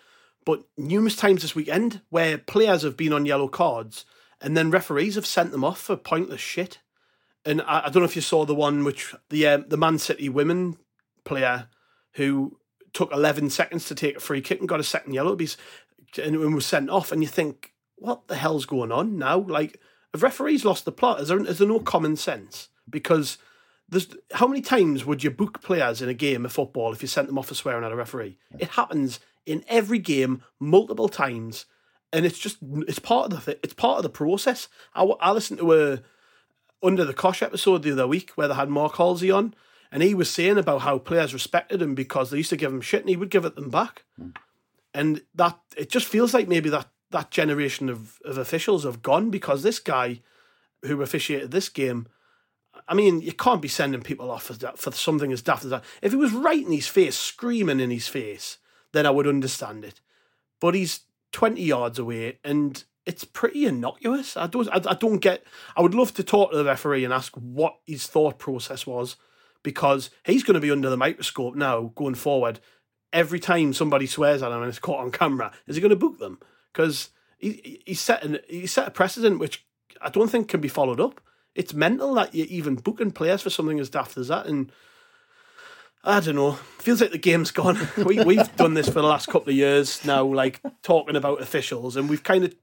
but 0.44 0.64
numerous 0.76 1.16
times 1.16 1.42
this 1.42 1.54
weekend 1.54 2.00
where 2.10 2.38
players 2.38 2.82
have 2.82 2.96
been 2.96 3.12
on 3.12 3.26
yellow 3.26 3.48
cards 3.48 4.04
and 4.40 4.56
then 4.56 4.70
referees 4.70 5.14
have 5.14 5.26
sent 5.26 5.50
them 5.50 5.64
off 5.64 5.80
for 5.80 5.96
pointless 5.96 6.40
shit. 6.40 6.78
And 7.44 7.62
I, 7.62 7.86
I 7.86 7.90
don't 7.90 7.96
know 7.96 8.04
if 8.04 8.16
you 8.16 8.22
saw 8.22 8.44
the 8.44 8.54
one 8.54 8.84
which 8.84 9.14
the 9.30 9.46
um, 9.46 9.64
the 9.68 9.76
Man 9.76 9.98
City 9.98 10.28
women 10.28 10.76
player 11.24 11.68
who 12.12 12.58
took 12.92 13.12
11 13.12 13.50
seconds 13.50 13.86
to 13.86 13.94
take 13.94 14.16
a 14.16 14.20
free 14.20 14.40
kick 14.40 14.58
and 14.58 14.68
got 14.68 14.80
a 14.80 14.84
second 14.84 15.12
yellow 15.12 15.36
because 15.36 15.56
and 16.18 16.54
was 16.54 16.66
sent 16.66 16.90
off. 16.90 17.12
And 17.12 17.22
you 17.22 17.28
think, 17.28 17.72
what 17.96 18.28
the 18.28 18.36
hell's 18.36 18.66
going 18.66 18.92
on 18.92 19.18
now? 19.18 19.38
Like, 19.38 19.80
have 20.12 20.22
referees 20.22 20.64
lost 20.64 20.84
the 20.84 20.92
plot? 20.92 21.20
Is 21.20 21.28
there, 21.28 21.44
is 21.44 21.58
there 21.58 21.68
no 21.68 21.80
common 21.80 22.16
sense? 22.16 22.68
Because 22.88 23.38
there's 23.88 24.08
how 24.32 24.46
many 24.46 24.60
times 24.60 25.04
would 25.04 25.22
you 25.22 25.30
book 25.30 25.62
players 25.62 26.02
in 26.02 26.08
a 26.08 26.14
game 26.14 26.44
of 26.44 26.52
football 26.52 26.92
if 26.92 27.02
you 27.02 27.08
sent 27.08 27.28
them 27.28 27.38
off 27.38 27.48
for 27.48 27.54
swearing 27.54 27.84
at 27.84 27.92
a 27.92 27.96
referee? 27.96 28.38
It 28.58 28.70
happens 28.70 29.20
in 29.44 29.64
every 29.68 29.98
game 29.98 30.42
multiple 30.58 31.08
times, 31.08 31.66
and 32.12 32.26
it's 32.26 32.38
just 32.38 32.58
it's 32.62 32.98
part 32.98 33.32
of 33.32 33.44
the 33.44 33.58
it's 33.62 33.74
part 33.74 33.98
of 33.98 34.02
the 34.02 34.08
process. 34.08 34.68
I 34.94 35.30
listened 35.30 35.60
to 35.60 35.72
a 35.72 36.02
under 36.82 37.04
the 37.04 37.14
Cosh 37.14 37.42
episode 37.42 37.82
the 37.82 37.92
other 37.92 38.06
week 38.06 38.32
where 38.34 38.48
they 38.48 38.54
had 38.54 38.68
Mark 38.68 38.96
Halsey 38.96 39.30
on, 39.30 39.54
and 39.90 40.02
he 40.02 40.14
was 40.14 40.30
saying 40.30 40.58
about 40.58 40.82
how 40.82 40.98
players 40.98 41.32
respected 41.32 41.80
him 41.80 41.94
because 41.94 42.30
they 42.30 42.38
used 42.38 42.50
to 42.50 42.56
give 42.56 42.72
him 42.72 42.80
shit 42.80 43.00
and 43.00 43.08
he 43.08 43.16
would 43.16 43.30
give 43.30 43.44
it 43.44 43.54
them 43.54 43.70
back. 43.70 44.04
Hmm. 44.16 44.30
And 44.92 45.22
that 45.34 45.58
it 45.76 45.90
just 45.90 46.06
feels 46.06 46.34
like 46.34 46.48
maybe 46.48 46.70
that 46.70 46.88
that 47.10 47.30
generation 47.30 47.88
of, 47.88 48.18
of 48.24 48.36
officials 48.36 48.84
have 48.84 49.02
gone 49.02 49.30
because 49.30 49.62
this 49.62 49.78
guy 49.78 50.22
who 50.84 51.02
officiated 51.02 51.50
this 51.50 51.68
game, 51.68 52.06
I 52.88 52.94
mean, 52.94 53.20
you 53.20 53.32
can't 53.32 53.62
be 53.62 53.68
sending 53.68 54.02
people 54.02 54.30
off 54.30 54.44
for, 54.44 54.54
for 54.76 54.92
something 54.92 55.32
as 55.32 55.42
daft 55.42 55.64
as 55.64 55.70
that. 55.70 55.84
If 56.02 56.12
he 56.12 56.16
was 56.16 56.32
right 56.32 56.64
in 56.64 56.72
his 56.72 56.86
face, 56.86 57.16
screaming 57.16 57.80
in 57.80 57.90
his 57.90 58.08
face, 58.08 58.58
then 58.92 59.06
I 59.06 59.10
would 59.10 59.26
understand 59.26 59.84
it. 59.84 60.00
But 60.60 60.74
he's 60.74 61.00
20 61.32 61.62
yards 61.62 61.98
away 61.98 62.38
and 62.44 62.82
it's 63.04 63.24
pretty 63.24 63.66
innocuous. 63.66 64.36
I 64.36 64.48
don't, 64.48 64.68
I, 64.68 64.90
I 64.90 64.94
don't 64.94 65.18
get. 65.18 65.44
I 65.76 65.82
would 65.82 65.94
love 65.94 66.12
to 66.14 66.24
talk 66.24 66.50
to 66.50 66.56
the 66.56 66.64
referee 66.64 67.04
and 67.04 67.14
ask 67.14 67.32
what 67.34 67.76
his 67.86 68.06
thought 68.06 68.38
process 68.38 68.86
was, 68.86 69.16
because 69.62 70.10
he's 70.24 70.42
going 70.42 70.54
to 70.54 70.60
be 70.60 70.70
under 70.70 70.90
the 70.90 70.96
microscope 70.96 71.54
now 71.54 71.92
going 71.94 72.16
forward. 72.16 72.60
Every 73.12 73.38
time 73.38 73.72
somebody 73.72 74.06
swears 74.06 74.42
at 74.42 74.50
him 74.50 74.60
and 74.60 74.68
it's 74.68 74.80
caught 74.80 75.00
on 75.00 75.12
camera, 75.12 75.52
is 75.66 75.76
he 75.76 75.80
going 75.80 75.90
to 75.90 75.96
book 75.96 76.18
them? 76.18 76.40
Because 76.72 77.10
he 77.38 77.82
he 77.86 77.94
set 77.94 78.24
an, 78.24 78.40
he 78.48 78.66
set 78.66 78.88
a 78.88 78.90
precedent 78.90 79.38
which 79.38 79.64
I 80.02 80.10
don't 80.10 80.28
think 80.28 80.48
can 80.48 80.60
be 80.60 80.68
followed 80.68 81.00
up. 81.00 81.20
It's 81.56 81.72
mental 81.72 82.14
that 82.14 82.34
you're 82.34 82.46
even 82.48 82.74
booking 82.76 83.10
players 83.10 83.42
for 83.42 83.50
something 83.50 83.80
as 83.80 83.88
daft 83.88 84.16
as 84.18 84.28
that, 84.28 84.46
and 84.46 84.70
I 86.04 86.20
don't 86.20 86.36
know. 86.36 86.52
Feels 86.78 87.00
like 87.00 87.10
the 87.10 87.18
game's 87.18 87.50
gone. 87.50 87.78
we 87.96 88.22
we've 88.22 88.56
done 88.56 88.74
this 88.74 88.86
for 88.86 89.00
the 89.00 89.02
last 89.02 89.26
couple 89.26 89.48
of 89.48 89.56
years 89.56 90.04
now, 90.04 90.24
like 90.24 90.60
talking 90.82 91.16
about 91.16 91.40
officials, 91.40 91.96
and 91.96 92.08
we've 92.08 92.22
kind 92.22 92.44
of 92.44 92.54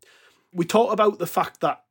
we 0.53 0.63
talk 0.63 0.93
about 0.93 1.17
the 1.17 1.27
fact 1.27 1.59
that 1.61 1.83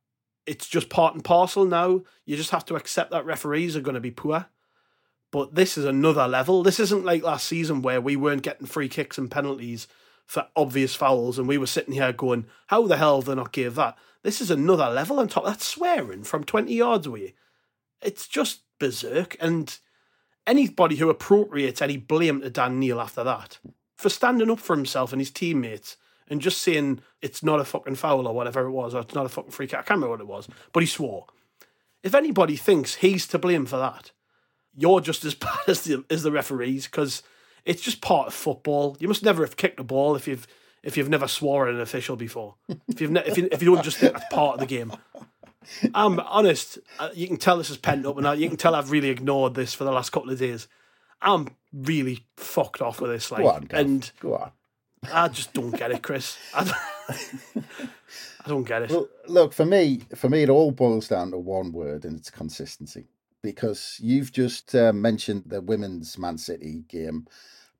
it's 0.45 0.67
just 0.67 0.89
part 0.89 1.13
and 1.13 1.23
parcel 1.23 1.65
now. 1.65 2.01
You 2.25 2.37
just 2.37 2.51
have 2.51 2.65
to 2.65 2.75
accept 2.75 3.11
that 3.11 3.25
referees 3.25 3.75
are 3.75 3.81
going 3.81 3.95
to 3.95 4.01
be 4.01 4.11
poor. 4.11 4.47
But 5.31 5.55
this 5.55 5.77
is 5.77 5.85
another 5.85 6.27
level. 6.27 6.63
This 6.63 6.79
isn't 6.79 7.05
like 7.05 7.23
last 7.23 7.47
season 7.47 7.81
where 7.81 7.99
we 7.99 8.15
weren't 8.15 8.43
getting 8.43 8.67
free 8.67 8.87
kicks 8.87 9.17
and 9.17 9.29
penalties 9.29 9.87
for 10.25 10.47
obvious 10.55 10.95
fouls, 10.95 11.37
and 11.37 11.47
we 11.47 11.57
were 11.57 11.67
sitting 11.67 11.93
here 11.93 12.13
going, 12.13 12.45
"How 12.67 12.87
the 12.87 12.97
hell 12.97 13.21
they 13.21 13.35
not 13.35 13.51
give 13.51 13.75
that?" 13.75 13.97
This 14.23 14.41
is 14.41 14.49
another 14.49 14.89
level 14.89 15.19
on 15.19 15.27
top. 15.27 15.45
That's 15.45 15.67
swearing 15.67 16.23
from 16.23 16.43
twenty 16.43 16.75
yards 16.75 17.05
away. 17.05 17.35
It's 18.01 18.27
just 18.27 18.61
berserk, 18.79 19.37
and 19.39 19.77
anybody 20.47 20.95
who 20.97 21.09
appropriates 21.09 21.81
any 21.81 21.97
blame 21.97 22.41
to 22.41 22.49
Dan 22.49 22.79
Neil 22.79 22.99
after 22.99 23.23
that 23.23 23.59
for 23.95 24.09
standing 24.09 24.49
up 24.49 24.59
for 24.59 24.75
himself 24.75 25.13
and 25.13 25.21
his 25.21 25.31
teammates 25.31 25.95
and 26.27 26.41
just 26.41 26.61
saying 26.61 26.99
it's 27.21 27.43
not 27.43 27.59
a 27.59 27.65
fucking 27.65 27.95
foul 27.95 28.27
or 28.27 28.33
whatever 28.33 28.65
it 28.65 28.71
was, 28.71 28.95
or 28.95 29.01
it's 29.01 29.13
not 29.13 29.25
a 29.25 29.29
fucking 29.29 29.51
free 29.51 29.67
kick. 29.67 29.79
I 29.79 29.83
can't 29.83 30.01
remember 30.01 30.11
what 30.11 30.21
it 30.21 30.27
was, 30.27 30.47
but 30.71 30.81
he 30.81 30.87
swore. 30.87 31.27
If 32.01 32.15
anybody 32.15 32.55
thinks 32.55 32.95
he's 32.95 33.27
to 33.27 33.39
blame 33.39 33.65
for 33.65 33.77
that, 33.77 34.11
you're 34.75 35.01
just 35.01 35.23
as 35.25 35.35
bad 35.35 35.59
as 35.67 35.81
the 35.83 36.03
as 36.09 36.23
the 36.23 36.31
referees 36.31 36.85
because 36.85 37.23
it's 37.65 37.81
just 37.81 38.01
part 38.01 38.27
of 38.27 38.33
football. 38.33 38.97
You 38.99 39.07
must 39.07 39.23
never 39.23 39.43
have 39.43 39.57
kicked 39.57 39.79
a 39.79 39.83
ball 39.83 40.15
if 40.15 40.27
you've 40.27 40.47
if 40.83 40.97
you've 40.97 41.09
never 41.09 41.27
swore 41.27 41.67
at 41.67 41.73
an 41.73 41.81
official 41.81 42.15
before. 42.15 42.55
If 42.87 43.01
you've 43.01 43.11
ne- 43.11 43.23
if 43.25 43.37
you, 43.37 43.47
if 43.51 43.61
you 43.63 43.73
don't 43.73 43.83
just 43.83 43.97
think 43.97 44.13
that's 44.13 44.25
part 44.33 44.55
of 44.55 44.59
the 44.59 44.65
game. 44.65 44.93
I'm 45.95 46.19
honest. 46.19 46.77
uh, 46.99 47.09
You 47.13 47.27
can 47.27 47.37
tell 47.37 47.57
this 47.57 47.69
is 47.69 47.77
pent 47.77 48.05
up, 48.05 48.17
and 48.17 48.27
I- 48.27 48.33
you 48.33 48.47
can 48.49 48.57
tell 48.57 48.75
I've 48.75 48.91
really 48.91 49.09
ignored 49.09 49.55
this 49.55 49.73
for 49.73 49.83
the 49.85 49.91
last 49.91 50.11
couple 50.11 50.29
of 50.29 50.39
days. 50.39 50.67
I'm 51.21 51.47
really 51.71 52.25
fucked 52.35 52.81
off 52.81 52.99
with 52.99 53.11
this, 53.11 53.31
like, 53.31 53.41
Go 53.43 53.49
on, 53.49 53.61
Gav. 53.61 53.79
and 53.79 54.11
Go 54.19 54.35
on. 54.35 54.51
I 55.11 55.27
just 55.29 55.53
don't 55.53 55.71
get 55.71 55.91
it, 55.91 56.01
Chris. 56.03 56.37
I 56.53 56.63
don't, 56.65 57.65
I 58.45 58.49
don't 58.49 58.63
get 58.63 58.83
it. 58.83 58.89
Well, 58.91 59.07
look 59.27 59.53
for 59.53 59.65
me. 59.65 60.01
For 60.15 60.29
me, 60.29 60.43
it 60.43 60.49
all 60.49 60.71
boils 60.71 61.07
down 61.07 61.31
to 61.31 61.37
one 61.37 61.71
word, 61.71 62.03
and 62.05 62.17
it's 62.17 62.29
consistency. 62.29 63.05
Because 63.41 63.99
you've 64.01 64.31
just 64.31 64.73
uh, 64.75 64.93
mentioned 64.93 65.43
the 65.45 65.61
women's 65.61 66.17
Man 66.17 66.37
City 66.37 66.83
game, 66.87 67.27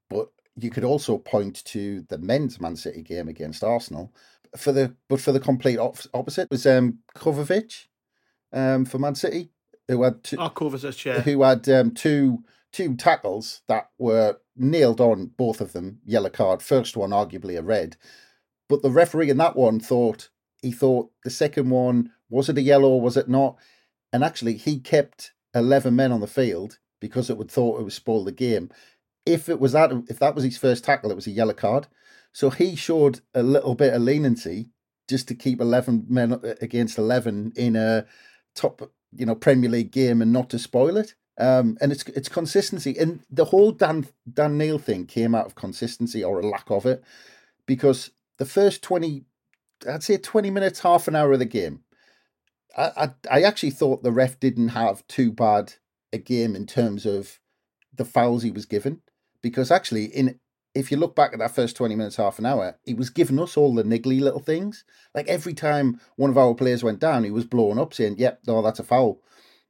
but 0.09 0.29
you 0.55 0.69
could 0.69 0.83
also 0.83 1.17
point 1.17 1.63
to 1.65 2.05
the 2.09 2.17
men's 2.17 2.59
Man 2.59 2.75
City 2.75 3.01
game 3.01 3.27
against 3.27 3.63
Arsenal. 3.63 4.13
For 4.55 4.71
the 4.71 4.95
but 5.09 5.19
for 5.19 5.31
the 5.31 5.39
complete 5.39 5.79
op- 5.79 5.97
opposite 6.13 6.49
was 6.51 6.65
um 6.67 6.99
Kovacic, 7.15 7.87
um 8.51 8.85
for 8.85 8.99
Man 8.99 9.15
City, 9.15 9.49
who 9.87 10.03
had 10.03 10.23
two, 10.23 10.37
Kovacic, 10.37 11.05
yeah. 11.05 11.21
who 11.21 11.41
had 11.41 11.67
um, 11.69 11.91
two 11.91 12.43
two 12.71 12.95
tackles 12.95 13.61
that 13.67 13.89
were 13.97 14.37
nailed 14.55 14.99
on 14.99 15.27
both 15.37 15.61
of 15.61 15.73
them 15.73 15.99
yellow 16.05 16.29
card 16.29 16.61
first 16.61 16.97
one 16.97 17.11
arguably 17.11 17.57
a 17.57 17.61
red 17.61 17.95
but 18.67 18.81
the 18.81 18.89
referee 18.89 19.29
in 19.29 19.37
that 19.37 19.55
one 19.55 19.79
thought 19.79 20.29
he 20.61 20.71
thought 20.71 21.11
the 21.23 21.29
second 21.29 21.69
one 21.69 22.11
was 22.29 22.49
it 22.49 22.57
a 22.57 22.61
yellow 22.61 22.95
was 22.97 23.15
it 23.15 23.29
not 23.29 23.57
and 24.11 24.23
actually 24.23 24.55
he 24.55 24.79
kept 24.79 25.33
11 25.55 25.95
men 25.95 26.11
on 26.11 26.19
the 26.19 26.27
field 26.27 26.79
because 26.99 27.29
it 27.29 27.37
would 27.37 27.49
thought 27.49 27.79
it 27.79 27.83
would 27.83 27.93
spoil 27.93 28.23
the 28.23 28.31
game 28.31 28.69
if 29.25 29.49
it 29.49 29.59
was 29.59 29.71
that 29.71 29.91
if 30.09 30.19
that 30.19 30.35
was 30.35 30.43
his 30.43 30.57
first 30.57 30.83
tackle 30.83 31.11
it 31.11 31.15
was 31.15 31.27
a 31.27 31.31
yellow 31.31 31.53
card. 31.53 31.87
So 32.31 32.49
he 32.49 32.75
showed 32.75 33.21
a 33.33 33.43
little 33.43 33.75
bit 33.75 33.93
of 33.93 34.01
leniency 34.01 34.69
just 35.07 35.27
to 35.27 35.35
keep 35.35 35.61
11 35.61 36.05
men 36.09 36.41
against 36.61 36.97
11 36.97 37.53
in 37.55 37.75
a 37.75 38.05
top 38.55 38.91
you 39.15 39.25
know 39.25 39.35
Premier 39.35 39.69
League 39.69 39.91
game 39.91 40.21
and 40.21 40.33
not 40.33 40.49
to 40.49 40.59
spoil 40.59 40.97
it. 40.97 41.15
Um, 41.37 41.77
and 41.81 41.91
it's 41.91 42.03
it's 42.09 42.29
consistency, 42.29 42.95
and 42.99 43.21
the 43.29 43.45
whole 43.45 43.71
Dan 43.71 44.07
Dan 44.31 44.57
Neil 44.57 44.77
thing 44.77 45.07
came 45.07 45.33
out 45.33 45.47
of 45.47 45.55
consistency 45.55 46.23
or 46.23 46.39
a 46.39 46.47
lack 46.47 46.69
of 46.69 46.85
it, 46.85 47.03
because 47.65 48.11
the 48.37 48.45
first 48.45 48.83
twenty, 48.83 49.23
I'd 49.89 50.03
say 50.03 50.17
twenty 50.17 50.51
minutes, 50.51 50.81
half 50.81 51.07
an 51.07 51.15
hour 51.15 51.33
of 51.33 51.39
the 51.39 51.45
game, 51.45 51.81
I 52.77 52.91
I, 53.31 53.37
I 53.39 53.41
actually 53.41 53.71
thought 53.71 54.03
the 54.03 54.11
ref 54.11 54.39
didn't 54.39 54.69
have 54.69 55.07
too 55.07 55.31
bad 55.31 55.73
a 56.11 56.19
game 56.19 56.55
in 56.55 56.67
terms 56.67 57.03
of 57.03 57.39
the 57.91 58.05
fouls 58.05 58.43
he 58.43 58.51
was 58.51 58.67
given, 58.67 59.01
because 59.43 59.69
actually 59.69 60.05
in 60.05 60.39
if 60.73 60.89
you 60.89 60.97
look 60.97 61.15
back 61.15 61.33
at 61.33 61.39
that 61.39 61.53
first 61.53 61.75
20 61.75 61.95
minutes, 61.95 62.15
half 62.15 62.39
an 62.39 62.47
hour, 62.47 62.79
he 62.83 62.95
was 62.95 63.11
giving 63.11 63.39
us 63.39 63.55
all 63.55 63.75
the 63.75 63.83
niggly 63.83 64.19
little 64.19 64.39
things. 64.39 64.83
Like 65.13 65.27
every 65.27 65.53
time 65.53 65.99
one 66.15 66.31
of 66.31 66.37
our 66.37 66.55
players 66.55 66.83
went 66.83 66.99
down, 66.99 67.23
he 67.23 67.29
was 67.29 67.45
blowing 67.45 67.77
up 67.77 67.93
saying, 67.93 68.15
Yep, 68.17 68.39
no, 68.47 68.61
that's 68.61 68.79
a 68.79 68.83
foul. 68.83 69.21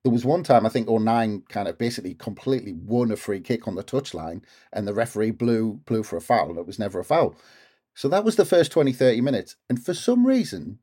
There 0.04 0.12
was 0.12 0.26
one 0.26 0.44
time 0.44 0.66
I 0.66 0.70
think 0.70 0.90
09 0.90 1.44
kind 1.50 1.68
of 1.68 1.78
basically 1.78 2.14
completely 2.14 2.74
won 2.74 3.12
a 3.12 3.16
free 3.16 3.42
kick 3.42 3.68
on 3.68 3.76
the 3.76 3.84
touchline 3.84 4.44
and 4.72 4.88
the 4.88 4.94
referee 4.94 5.32
blew 5.32 5.82
blew 5.86 6.04
for 6.04 6.18
a 6.18 6.22
foul. 6.22 6.58
It 6.58 6.66
was 6.66 6.80
never 6.80 7.00
a 7.00 7.06
foul. 7.06 7.36
So 7.96 8.08
that 8.10 8.24
was 8.24 8.36
the 8.36 8.46
first 8.46 8.72
20, 8.72 8.92
30 8.92 9.22
minutes. 9.22 9.56
And 9.70 9.84
for 9.84 9.94
some 9.94 10.26
reason, 10.26 10.80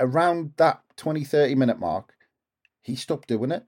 around 0.00 0.52
that 0.56 0.82
20, 0.96 1.24
30 1.24 1.54
minute 1.54 1.78
mark, 1.78 2.14
he 2.82 2.96
stopped 2.96 3.28
doing 3.28 3.50
it. 3.50 3.64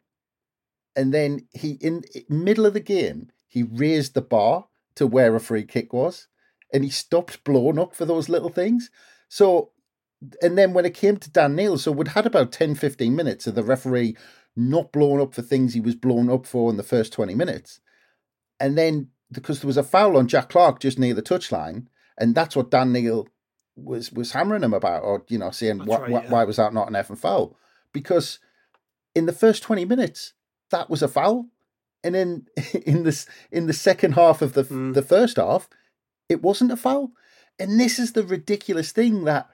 And 0.96 1.14
then 1.14 1.46
he 1.52 1.72
in 1.80 2.02
middle 2.28 2.66
of 2.66 2.74
the 2.74 2.80
game, 2.80 3.30
he 3.50 3.62
raised 3.64 4.14
the 4.14 4.22
bar 4.22 4.68
to 4.94 5.06
where 5.06 5.34
a 5.36 5.40
free 5.40 5.64
kick 5.64 5.92
was. 5.92 6.28
And 6.72 6.84
he 6.84 6.90
stopped 6.90 7.42
blowing 7.44 7.78
up 7.78 7.94
for 7.94 8.04
those 8.04 8.28
little 8.28 8.48
things. 8.48 8.90
So 9.28 9.72
and 10.42 10.56
then 10.56 10.72
when 10.72 10.84
it 10.84 10.94
came 10.94 11.16
to 11.16 11.30
Dan 11.30 11.56
Neil, 11.56 11.78
so 11.78 11.90
we'd 11.90 12.08
had 12.08 12.26
about 12.26 12.52
10, 12.52 12.74
15 12.74 13.16
minutes 13.16 13.46
of 13.46 13.54
the 13.54 13.62
referee 13.62 14.16
not 14.54 14.92
blowing 14.92 15.20
up 15.20 15.34
for 15.34 15.42
things 15.42 15.74
he 15.74 15.80
was 15.80 15.94
blown 15.94 16.30
up 16.30 16.46
for 16.46 16.70
in 16.70 16.76
the 16.76 16.82
first 16.82 17.12
20 17.12 17.34
minutes. 17.34 17.80
And 18.58 18.76
then 18.76 19.08
because 19.32 19.60
there 19.60 19.66
was 19.66 19.76
a 19.76 19.82
foul 19.82 20.16
on 20.16 20.28
Jack 20.28 20.50
Clarke 20.50 20.80
just 20.80 20.98
near 20.98 21.14
the 21.14 21.22
touchline, 21.22 21.86
and 22.18 22.34
that's 22.34 22.54
what 22.54 22.70
Dan 22.70 22.92
Neil 22.92 23.28
was 23.76 24.12
was 24.12 24.32
hammering 24.32 24.62
him 24.62 24.74
about, 24.74 25.02
or 25.02 25.24
you 25.28 25.38
know, 25.38 25.50
saying 25.50 25.86
why, 25.86 25.98
right, 25.98 26.10
why, 26.10 26.22
yeah. 26.22 26.30
why 26.30 26.44
was 26.44 26.56
that 26.56 26.74
not 26.74 26.88
an 26.88 26.96
F 26.96 27.08
and 27.08 27.18
foul? 27.18 27.56
Because 27.92 28.38
in 29.14 29.26
the 29.26 29.32
first 29.32 29.62
20 29.62 29.84
minutes, 29.84 30.34
that 30.70 30.90
was 30.90 31.02
a 31.02 31.08
foul. 31.08 31.46
And 32.02 32.14
then 32.14 32.46
in 32.86 33.02
this 33.04 33.26
in 33.50 33.66
the 33.66 33.72
second 33.72 34.12
half 34.12 34.42
of 34.42 34.52
the 34.54 34.64
Mm. 34.64 34.94
the 34.94 35.02
first 35.02 35.36
half, 35.36 35.68
it 36.28 36.42
wasn't 36.42 36.72
a 36.72 36.76
foul. 36.76 37.12
And 37.58 37.78
this 37.78 37.98
is 37.98 38.12
the 38.12 38.22
ridiculous 38.24 38.92
thing 38.92 39.24
that 39.24 39.48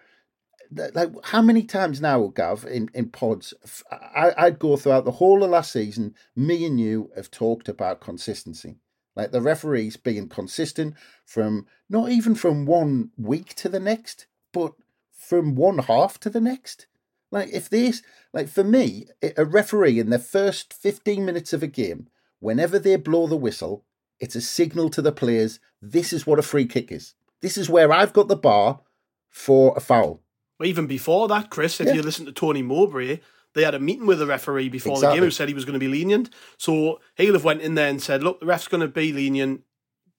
that- 0.70 0.94
like 0.94 1.10
how 1.24 1.42
many 1.42 1.62
times 1.62 2.00
now, 2.00 2.26
Gav, 2.28 2.64
in, 2.64 2.90
in 2.94 3.08
pods, 3.10 3.54
I, 3.90 4.32
I'd 4.36 4.58
go 4.58 4.76
throughout 4.76 5.04
the 5.04 5.12
whole 5.12 5.42
of 5.44 5.50
last 5.50 5.72
season, 5.72 6.14
me 6.34 6.64
and 6.66 6.80
you 6.80 7.10
have 7.16 7.30
talked 7.30 7.68
about 7.68 8.00
consistency. 8.00 8.76
Like 9.14 9.30
the 9.32 9.40
referees 9.40 9.96
being 9.96 10.28
consistent 10.28 10.94
from 11.24 11.66
not 11.88 12.10
even 12.10 12.34
from 12.34 12.66
one 12.66 13.10
week 13.16 13.54
to 13.56 13.68
the 13.68 13.80
next, 13.80 14.26
but 14.52 14.74
from 15.12 15.54
one 15.54 15.78
half 15.78 16.20
to 16.20 16.30
the 16.30 16.40
next. 16.40 16.86
Like 17.30 17.48
if 17.52 17.68
this, 17.70 18.02
like 18.32 18.48
for 18.48 18.62
me, 18.64 19.06
a 19.22 19.32
a 19.38 19.44
referee 19.44 19.98
in 19.98 20.10
the 20.10 20.18
first 20.18 20.72
15 20.74 21.24
minutes 21.24 21.52
of 21.52 21.62
a 21.62 21.66
game, 21.66 22.08
whenever 22.40 22.78
they 22.78 22.96
blow 22.96 23.26
the 23.26 23.36
whistle, 23.36 23.84
it's 24.20 24.34
a 24.36 24.40
signal 24.40 24.88
to 24.90 25.02
the 25.02 25.12
players, 25.12 25.60
this 25.82 26.12
is 26.12 26.26
what 26.26 26.38
a 26.38 26.42
free 26.42 26.66
kick 26.66 26.90
is. 26.90 27.14
This 27.42 27.56
is 27.58 27.68
where 27.68 27.92
I've 27.92 28.12
got 28.12 28.28
the 28.28 28.36
bar 28.36 28.80
for 29.28 29.74
a 29.76 29.80
foul. 29.80 30.22
Well, 30.58 30.68
even 30.68 30.86
before 30.86 31.28
that, 31.28 31.50
Chris, 31.50 31.80
if 31.80 31.88
Yeah. 31.88 31.94
you 31.94 32.02
listen 32.02 32.24
to 32.26 32.32
Tony 32.32 32.62
Mowbray, 32.62 33.20
they 33.52 33.62
had 33.62 33.74
a 33.74 33.78
meeting 33.78 34.06
with 34.06 34.18
the 34.18 34.26
referee 34.26 34.68
before 34.70 35.00
the 35.00 35.10
game 35.12 35.22
who 35.22 35.30
said 35.30 35.48
he 35.48 35.54
was 35.54 35.64
going 35.64 35.74
to 35.74 35.78
be 35.78 35.88
lenient. 35.88 36.30
So 36.56 37.00
he'll 37.16 37.34
have 37.34 37.44
went 37.44 37.60
in 37.62 37.74
there 37.74 37.88
and 37.88 38.02
said, 38.02 38.22
"Look, 38.22 38.40
the 38.40 38.46
ref's 38.46 38.68
going 38.68 38.80
to 38.82 38.88
be 38.88 39.12
lenient. 39.12 39.62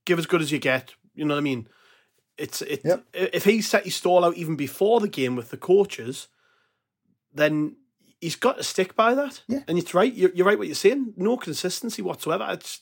Give 0.05 0.19
as 0.19 0.25
good 0.27 0.41
as 0.41 0.51
you 0.51 0.59
get." 0.59 0.93
You 1.15 1.25
know 1.25 1.33
what 1.35 1.39
I 1.41 1.43
mean? 1.43 1.67
It's 2.37 2.61
it. 2.61 2.81
Yep. 2.85 3.05
If 3.13 3.45
he 3.45 3.61
set 3.61 3.85
his 3.85 3.95
stall 3.95 4.23
out 4.25 4.37
even 4.37 4.55
before 4.55 4.99
the 4.99 5.07
game 5.07 5.35
with 5.35 5.49
the 5.49 5.57
coaches, 5.57 6.27
then 7.33 7.77
he's 8.21 8.35
got 8.35 8.57
to 8.57 8.63
stick 8.63 8.95
by 8.95 9.13
that. 9.15 9.41
Yeah. 9.47 9.59
And 9.67 9.77
it's 9.77 9.93
right. 9.93 10.13
You're, 10.13 10.31
you're 10.33 10.45
right. 10.45 10.57
What 10.57 10.67
you're 10.67 10.75
saying. 10.75 11.13
No 11.17 11.37
consistency 11.37 12.01
whatsoever. 12.01 12.47
It's. 12.51 12.81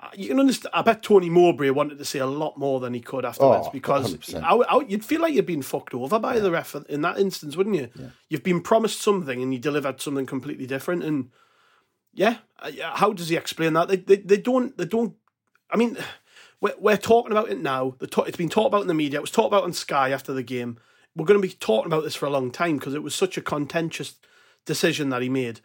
uh, 0.00 0.08
You 0.14 0.28
can 0.28 0.40
understand. 0.40 0.72
I 0.74 0.82
bet 0.82 1.02
Tony 1.02 1.28
Mowbray 1.30 1.70
wanted 1.70 1.98
to 1.98 2.04
say 2.04 2.18
a 2.18 2.26
lot 2.26 2.56
more 2.58 2.80
than 2.80 2.94
he 2.94 3.00
could 3.00 3.24
afterwards 3.24 3.66
Oh, 3.68 3.70
because 3.72 4.34
I, 4.34 4.54
I, 4.54 4.80
you'd 4.88 5.04
feel 5.04 5.20
like 5.20 5.34
you'd 5.34 5.46
been 5.46 5.62
fucked 5.62 5.94
over 5.94 6.18
by 6.18 6.38
the 6.38 6.50
ref 6.50 6.74
in 6.88 7.02
that 7.02 7.18
instance, 7.18 7.56
wouldn't 7.56 7.76
you? 7.76 7.88
You've 8.28 8.42
been 8.44 8.60
promised 8.62 9.00
something 9.00 9.42
and 9.42 9.52
you 9.52 9.58
delivered 9.60 10.00
something 10.00 10.26
completely 10.26 10.66
different. 10.66 11.02
And 11.04 11.30
yeah, 12.12 12.38
uh, 12.60 12.70
how 12.94 13.12
does 13.12 13.28
he 13.28 13.36
explain 13.36 13.72
that? 13.74 13.88
They, 13.88 13.96
they, 13.96 14.16
they 14.16 14.36
don't. 14.38 14.76
They 14.76 14.84
don't. 14.86 15.14
I 15.70 15.76
mean, 15.76 15.96
we're, 16.60 16.74
we're 16.78 16.96
talking 16.96 17.32
about 17.32 17.50
it 17.50 17.60
now. 17.60 17.94
The 17.98 18.22
it's 18.26 18.36
been 18.36 18.48
talked 18.48 18.68
about 18.68 18.82
in 18.82 18.88
the 18.88 18.94
media. 18.94 19.18
It 19.18 19.22
was 19.22 19.30
talked 19.30 19.48
about 19.48 19.64
on 19.64 19.72
Sky 19.72 20.10
after 20.10 20.32
the 20.32 20.42
game. 20.42 20.78
We're 21.16 21.26
going 21.26 21.40
to 21.42 21.46
be 21.46 21.54
talking 21.54 21.86
about 21.92 22.04
this 22.04 22.14
for 22.14 22.26
a 22.26 22.30
long 22.30 22.50
time 22.52 22.76
because 22.78 22.94
it 22.94 23.02
was 23.02 23.14
such 23.16 23.36
a 23.36 23.42
contentious 23.42 24.14
decision 24.66 25.10
that 25.10 25.22
he 25.22 25.28
made. 25.28 25.60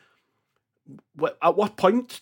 At 1.42 1.56
what 1.56 1.78
point 1.78 2.22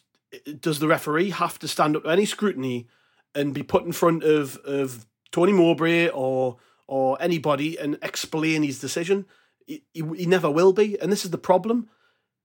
does 0.60 0.80
the 0.80 0.88
referee 0.88 1.32
have 1.32 1.60
to 1.60 1.68
stand 1.68 1.96
up 1.96 2.04
to 2.04 2.10
any 2.10 2.26
scrutiny 2.26 2.88
and 3.36 3.54
be 3.54 3.64
put 3.64 3.84
in 3.84 3.92
front 3.92 4.24
of, 4.24 4.58
of 4.58 5.06
Tony 5.32 5.54
Mowbray 5.54 6.10
or 6.10 6.58
or 6.86 7.18
anybody 7.22 7.78
and 7.78 7.98
explain 8.02 8.64
his 8.64 8.80
decision? 8.80 9.26
He, 9.66 9.84
he, 9.94 10.04
he 10.18 10.26
never 10.26 10.52
will 10.52 10.74
be, 10.74 11.00
and 11.00 11.12
this 11.12 11.24
is 11.24 11.32
the 11.32 11.38
problem. 11.38 11.90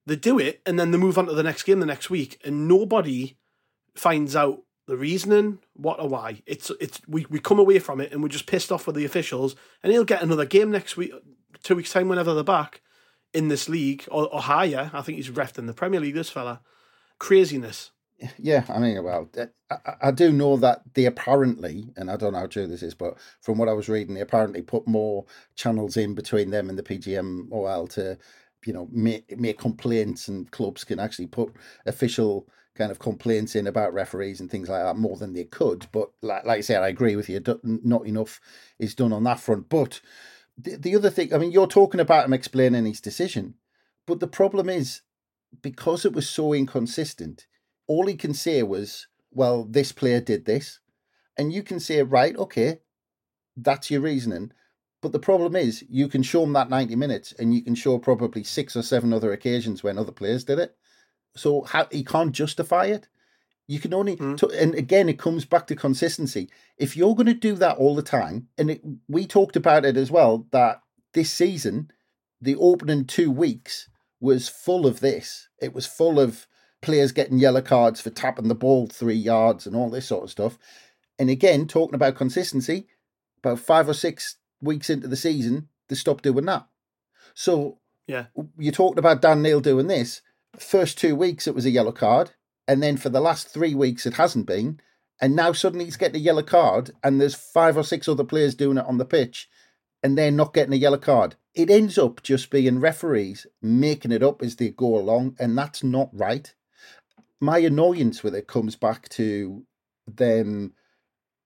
They 0.06 0.16
do 0.16 0.38
it, 0.38 0.62
and 0.64 0.78
then 0.78 0.90
they 0.90 0.98
move 0.98 1.18
on 1.18 1.26
to 1.26 1.34
the 1.34 1.42
next 1.42 1.64
game 1.64 1.80
the 1.80 1.86
next 1.86 2.08
week, 2.08 2.40
and 2.44 2.68
nobody 2.68 3.36
finds 3.94 4.36
out 4.36 4.62
the 4.86 4.96
reasoning, 4.96 5.58
what 5.74 6.00
or 6.00 6.08
why. 6.08 6.42
It's 6.46 6.70
it's 6.80 7.00
we, 7.06 7.26
we 7.28 7.40
come 7.40 7.58
away 7.58 7.78
from 7.78 8.00
it 8.00 8.10
and 8.12 8.22
we're 8.22 8.28
just 8.28 8.46
pissed 8.46 8.72
off 8.72 8.86
with 8.86 8.96
the 8.96 9.04
officials, 9.04 9.56
and 9.82 9.92
he'll 9.92 10.04
get 10.04 10.22
another 10.22 10.46
game 10.46 10.70
next 10.70 10.96
week, 10.96 11.12
two 11.62 11.76
weeks 11.76 11.92
time, 11.92 12.08
whenever 12.08 12.34
they're 12.34 12.44
back 12.44 12.80
in 13.32 13.48
this 13.48 13.68
league 13.68 14.04
or, 14.10 14.32
or 14.32 14.42
higher. 14.42 14.90
I 14.92 15.02
think 15.02 15.16
he's 15.16 15.30
refed 15.30 15.58
in 15.58 15.66
the 15.66 15.74
Premier 15.74 16.00
League. 16.00 16.14
This 16.14 16.30
fella, 16.30 16.60
craziness. 17.18 17.90
Yeah, 18.36 18.64
I 18.68 18.78
mean, 18.80 19.02
well, 19.04 19.30
eh, 19.36 19.46
I, 19.70 19.94
I 20.02 20.10
do 20.10 20.32
know 20.32 20.56
that 20.56 20.82
they 20.94 21.04
apparently, 21.04 21.92
and 21.96 22.10
I 22.10 22.16
don't 22.16 22.32
know 22.32 22.40
how 22.40 22.46
true 22.46 22.66
this 22.66 22.82
is, 22.82 22.94
but 22.94 23.16
from 23.40 23.58
what 23.58 23.68
I 23.68 23.72
was 23.74 23.88
reading, 23.88 24.14
they 24.14 24.20
apparently 24.20 24.60
put 24.60 24.88
more 24.88 25.24
channels 25.54 25.96
in 25.96 26.14
between 26.14 26.50
them 26.50 26.68
and 26.68 26.76
the 26.76 26.82
PGM 26.82 27.48
PGMOL 27.48 27.88
to, 27.90 28.18
you 28.66 28.72
know, 28.72 28.88
make 28.90 29.38
make 29.38 29.58
complaints, 29.58 30.26
and 30.28 30.50
clubs 30.50 30.82
can 30.84 30.98
actually 30.98 31.28
put 31.28 31.52
official 31.86 32.48
kind 32.74 32.90
of 32.90 32.98
complaints 32.98 33.56
in 33.56 33.66
about 33.66 33.92
referees 33.92 34.40
and 34.40 34.50
things 34.50 34.68
like 34.68 34.82
that 34.82 34.96
more 34.96 35.16
than 35.16 35.32
they 35.32 35.44
could. 35.44 35.86
But 35.92 36.10
like, 36.22 36.44
like 36.44 36.58
I 36.58 36.62
said, 36.62 36.82
I 36.82 36.88
agree 36.88 37.16
with 37.16 37.28
you. 37.28 37.42
Not 37.62 38.06
enough 38.06 38.40
is 38.78 38.94
done 38.94 39.12
on 39.12 39.24
that 39.24 39.40
front. 39.40 39.68
But 39.68 40.00
the, 40.58 40.76
the 40.76 40.96
other 40.96 41.10
thing, 41.10 41.32
I 41.32 41.38
mean, 41.38 41.52
you're 41.52 41.66
talking 41.66 42.00
about 42.00 42.26
him 42.26 42.32
explaining 42.32 42.84
his 42.84 43.00
decision, 43.00 43.54
but 44.06 44.20
the 44.20 44.26
problem 44.26 44.68
is 44.68 45.02
because 45.62 46.04
it 46.04 46.12
was 46.12 46.28
so 46.28 46.52
inconsistent 46.52 47.46
all 47.88 48.06
he 48.06 48.14
can 48.14 48.34
say 48.34 48.62
was, 48.62 49.08
well, 49.32 49.64
this 49.64 49.90
player 49.90 50.20
did 50.20 50.44
this. 50.44 50.78
And 51.36 51.52
you 51.52 51.62
can 51.62 51.80
say, 51.80 52.02
right, 52.02 52.36
okay, 52.36 52.80
that's 53.56 53.90
your 53.90 54.02
reasoning. 54.02 54.52
But 55.00 55.12
the 55.12 55.18
problem 55.18 55.56
is, 55.56 55.84
you 55.88 56.06
can 56.08 56.22
show 56.22 56.44
him 56.44 56.52
that 56.52 56.70
90 56.70 56.94
minutes 56.96 57.32
and 57.38 57.54
you 57.54 57.62
can 57.62 57.74
show 57.74 57.98
probably 57.98 58.44
six 58.44 58.76
or 58.76 58.82
seven 58.82 59.12
other 59.12 59.32
occasions 59.32 59.82
when 59.82 59.98
other 59.98 60.12
players 60.12 60.44
did 60.44 60.58
it. 60.58 60.76
So 61.34 61.62
how, 61.62 61.86
he 61.90 62.04
can't 62.04 62.32
justify 62.32 62.86
it. 62.86 63.08
You 63.68 63.78
can 63.78 63.94
only, 63.94 64.16
mm. 64.16 64.36
to, 64.38 64.48
and 64.48 64.74
again, 64.74 65.08
it 65.08 65.18
comes 65.18 65.44
back 65.44 65.66
to 65.68 65.76
consistency. 65.76 66.48
If 66.78 66.96
you're 66.96 67.14
going 67.14 67.26
to 67.26 67.34
do 67.34 67.54
that 67.56 67.76
all 67.76 67.94
the 67.94 68.02
time, 68.02 68.48
and 68.56 68.70
it, 68.70 68.82
we 69.08 69.26
talked 69.26 69.56
about 69.56 69.84
it 69.84 69.96
as 69.96 70.10
well, 70.10 70.46
that 70.50 70.80
this 71.12 71.30
season, 71.30 71.90
the 72.40 72.56
opening 72.56 73.04
two 73.04 73.30
weeks 73.30 73.88
was 74.20 74.48
full 74.48 74.86
of 74.86 75.00
this. 75.00 75.48
It 75.60 75.74
was 75.74 75.86
full 75.86 76.18
of 76.18 76.46
players 76.80 77.12
getting 77.12 77.38
yellow 77.38 77.60
cards 77.60 78.00
for 78.00 78.10
tapping 78.10 78.48
the 78.48 78.54
ball 78.54 78.86
three 78.86 79.14
yards 79.14 79.66
and 79.66 79.76
all 79.76 79.90
this 79.90 80.06
sort 80.06 80.24
of 80.24 80.30
stuff. 80.30 80.58
And 81.18 81.28
again, 81.28 81.66
talking 81.66 81.94
about 81.94 82.16
consistency, 82.16 82.86
about 83.42 83.58
five 83.58 83.88
or 83.88 83.94
six 83.94 84.36
weeks 84.60 84.88
into 84.88 85.08
the 85.08 85.16
season, 85.16 85.68
they 85.88 85.94
stopped 85.94 86.24
doing 86.24 86.46
that. 86.46 86.66
So 87.34 87.78
yeah, 88.06 88.26
you 88.56 88.72
talked 88.72 88.98
about 88.98 89.20
Dan 89.20 89.42
Neil 89.42 89.60
doing 89.60 89.88
this. 89.88 90.22
First 90.58 90.98
two 90.98 91.14
weeks 91.14 91.46
it 91.46 91.54
was 91.54 91.66
a 91.66 91.70
yellow 91.70 91.92
card, 91.92 92.32
and 92.68 92.82
then 92.82 92.96
for 92.96 93.08
the 93.08 93.20
last 93.20 93.48
three 93.48 93.74
weeks 93.74 94.06
it 94.06 94.14
hasn't 94.14 94.46
been. 94.46 94.80
And 95.20 95.34
now 95.34 95.50
suddenly 95.50 95.86
he's 95.86 95.96
getting 95.96 96.20
a 96.20 96.24
yellow 96.24 96.44
card, 96.44 96.92
and 97.02 97.20
there's 97.20 97.34
five 97.34 97.76
or 97.76 97.82
six 97.82 98.06
other 98.06 98.22
players 98.22 98.54
doing 98.54 98.78
it 98.78 98.86
on 98.86 98.98
the 98.98 99.04
pitch, 99.04 99.48
and 100.00 100.16
they're 100.16 100.30
not 100.30 100.54
getting 100.54 100.72
a 100.72 100.76
yellow 100.76 100.98
card. 100.98 101.34
It 101.54 101.70
ends 101.70 101.98
up 101.98 102.22
just 102.22 102.50
being 102.50 102.78
referees 102.78 103.48
making 103.60 104.12
it 104.12 104.22
up 104.22 104.42
as 104.42 104.54
they 104.54 104.68
go 104.68 104.96
along, 104.96 105.34
and 105.40 105.58
that's 105.58 105.82
not 105.82 106.10
right 106.12 106.54
my 107.40 107.58
annoyance 107.58 108.22
with 108.22 108.34
it 108.34 108.46
comes 108.46 108.76
back 108.76 109.08
to 109.10 109.64
them 110.06 110.72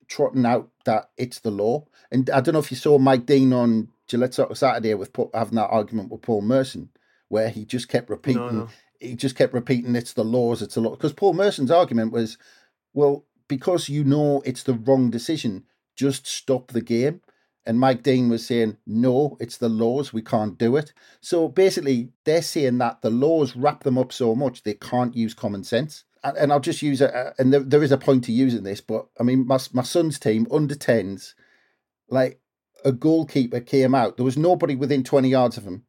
trotting 0.08 0.46
out 0.46 0.70
that 0.84 1.10
it's 1.16 1.40
the 1.40 1.50
law. 1.50 1.84
And 2.10 2.28
I 2.30 2.40
don't 2.40 2.54
know 2.54 2.60
if 2.60 2.70
you 2.70 2.76
saw 2.76 2.98
Mike 2.98 3.26
Dean 3.26 3.52
on 3.52 3.88
Gillette 4.08 4.34
Saturday 4.34 4.94
with 4.94 5.14
having 5.34 5.56
that 5.56 5.70
argument 5.70 6.10
with 6.10 6.22
Paul 6.22 6.42
Merson, 6.42 6.90
where 7.28 7.48
he 7.48 7.64
just 7.64 7.88
kept 7.88 8.10
repeating, 8.10 8.42
no, 8.42 8.50
no. 8.50 8.68
He 9.02 9.14
just 9.14 9.36
kept 9.36 9.52
repeating, 9.52 9.96
it's 9.96 10.12
the 10.12 10.24
laws, 10.24 10.62
it's 10.62 10.74
the 10.74 10.80
law. 10.80 10.90
Because 10.90 11.12
Paul 11.12 11.34
Merson's 11.34 11.70
argument 11.70 12.12
was, 12.12 12.38
well, 12.94 13.24
because 13.48 13.88
you 13.88 14.04
know 14.04 14.42
it's 14.44 14.62
the 14.62 14.74
wrong 14.74 15.10
decision, 15.10 15.64
just 15.96 16.26
stop 16.26 16.68
the 16.68 16.80
game. 16.80 17.20
And 17.64 17.78
Mike 17.78 18.02
Dean 18.02 18.28
was 18.28 18.44
saying, 18.44 18.78
no, 18.86 19.36
it's 19.38 19.56
the 19.56 19.68
laws, 19.68 20.12
we 20.12 20.22
can't 20.22 20.58
do 20.58 20.76
it. 20.76 20.92
So 21.20 21.48
basically, 21.48 22.10
they're 22.24 22.42
saying 22.42 22.78
that 22.78 23.02
the 23.02 23.10
laws 23.10 23.54
wrap 23.54 23.84
them 23.84 23.98
up 23.98 24.12
so 24.12 24.34
much 24.34 24.62
they 24.62 24.74
can't 24.74 25.14
use 25.14 25.34
common 25.34 25.62
sense. 25.62 26.04
And, 26.24 26.52
I'll 26.52 26.60
just 26.60 26.82
use 26.82 27.00
it, 27.00 27.12
and 27.38 27.52
there, 27.52 27.60
there 27.60 27.82
is 27.82 27.90
a 27.90 27.98
point 27.98 28.24
to 28.24 28.32
using 28.32 28.62
this, 28.62 28.80
but 28.80 29.06
I 29.18 29.24
mean, 29.24 29.44
my, 29.44 29.58
my 29.72 29.82
son's 29.82 30.20
team, 30.20 30.46
under 30.52 30.76
10s, 30.76 31.34
like 32.08 32.40
a 32.84 32.92
goalkeeper 32.92 33.60
came 33.60 33.94
out, 33.94 34.16
there 34.16 34.24
was 34.24 34.36
nobody 34.36 34.76
within 34.76 35.02
20 35.02 35.28
yards 35.28 35.56
of 35.56 35.64
him. 35.64 35.84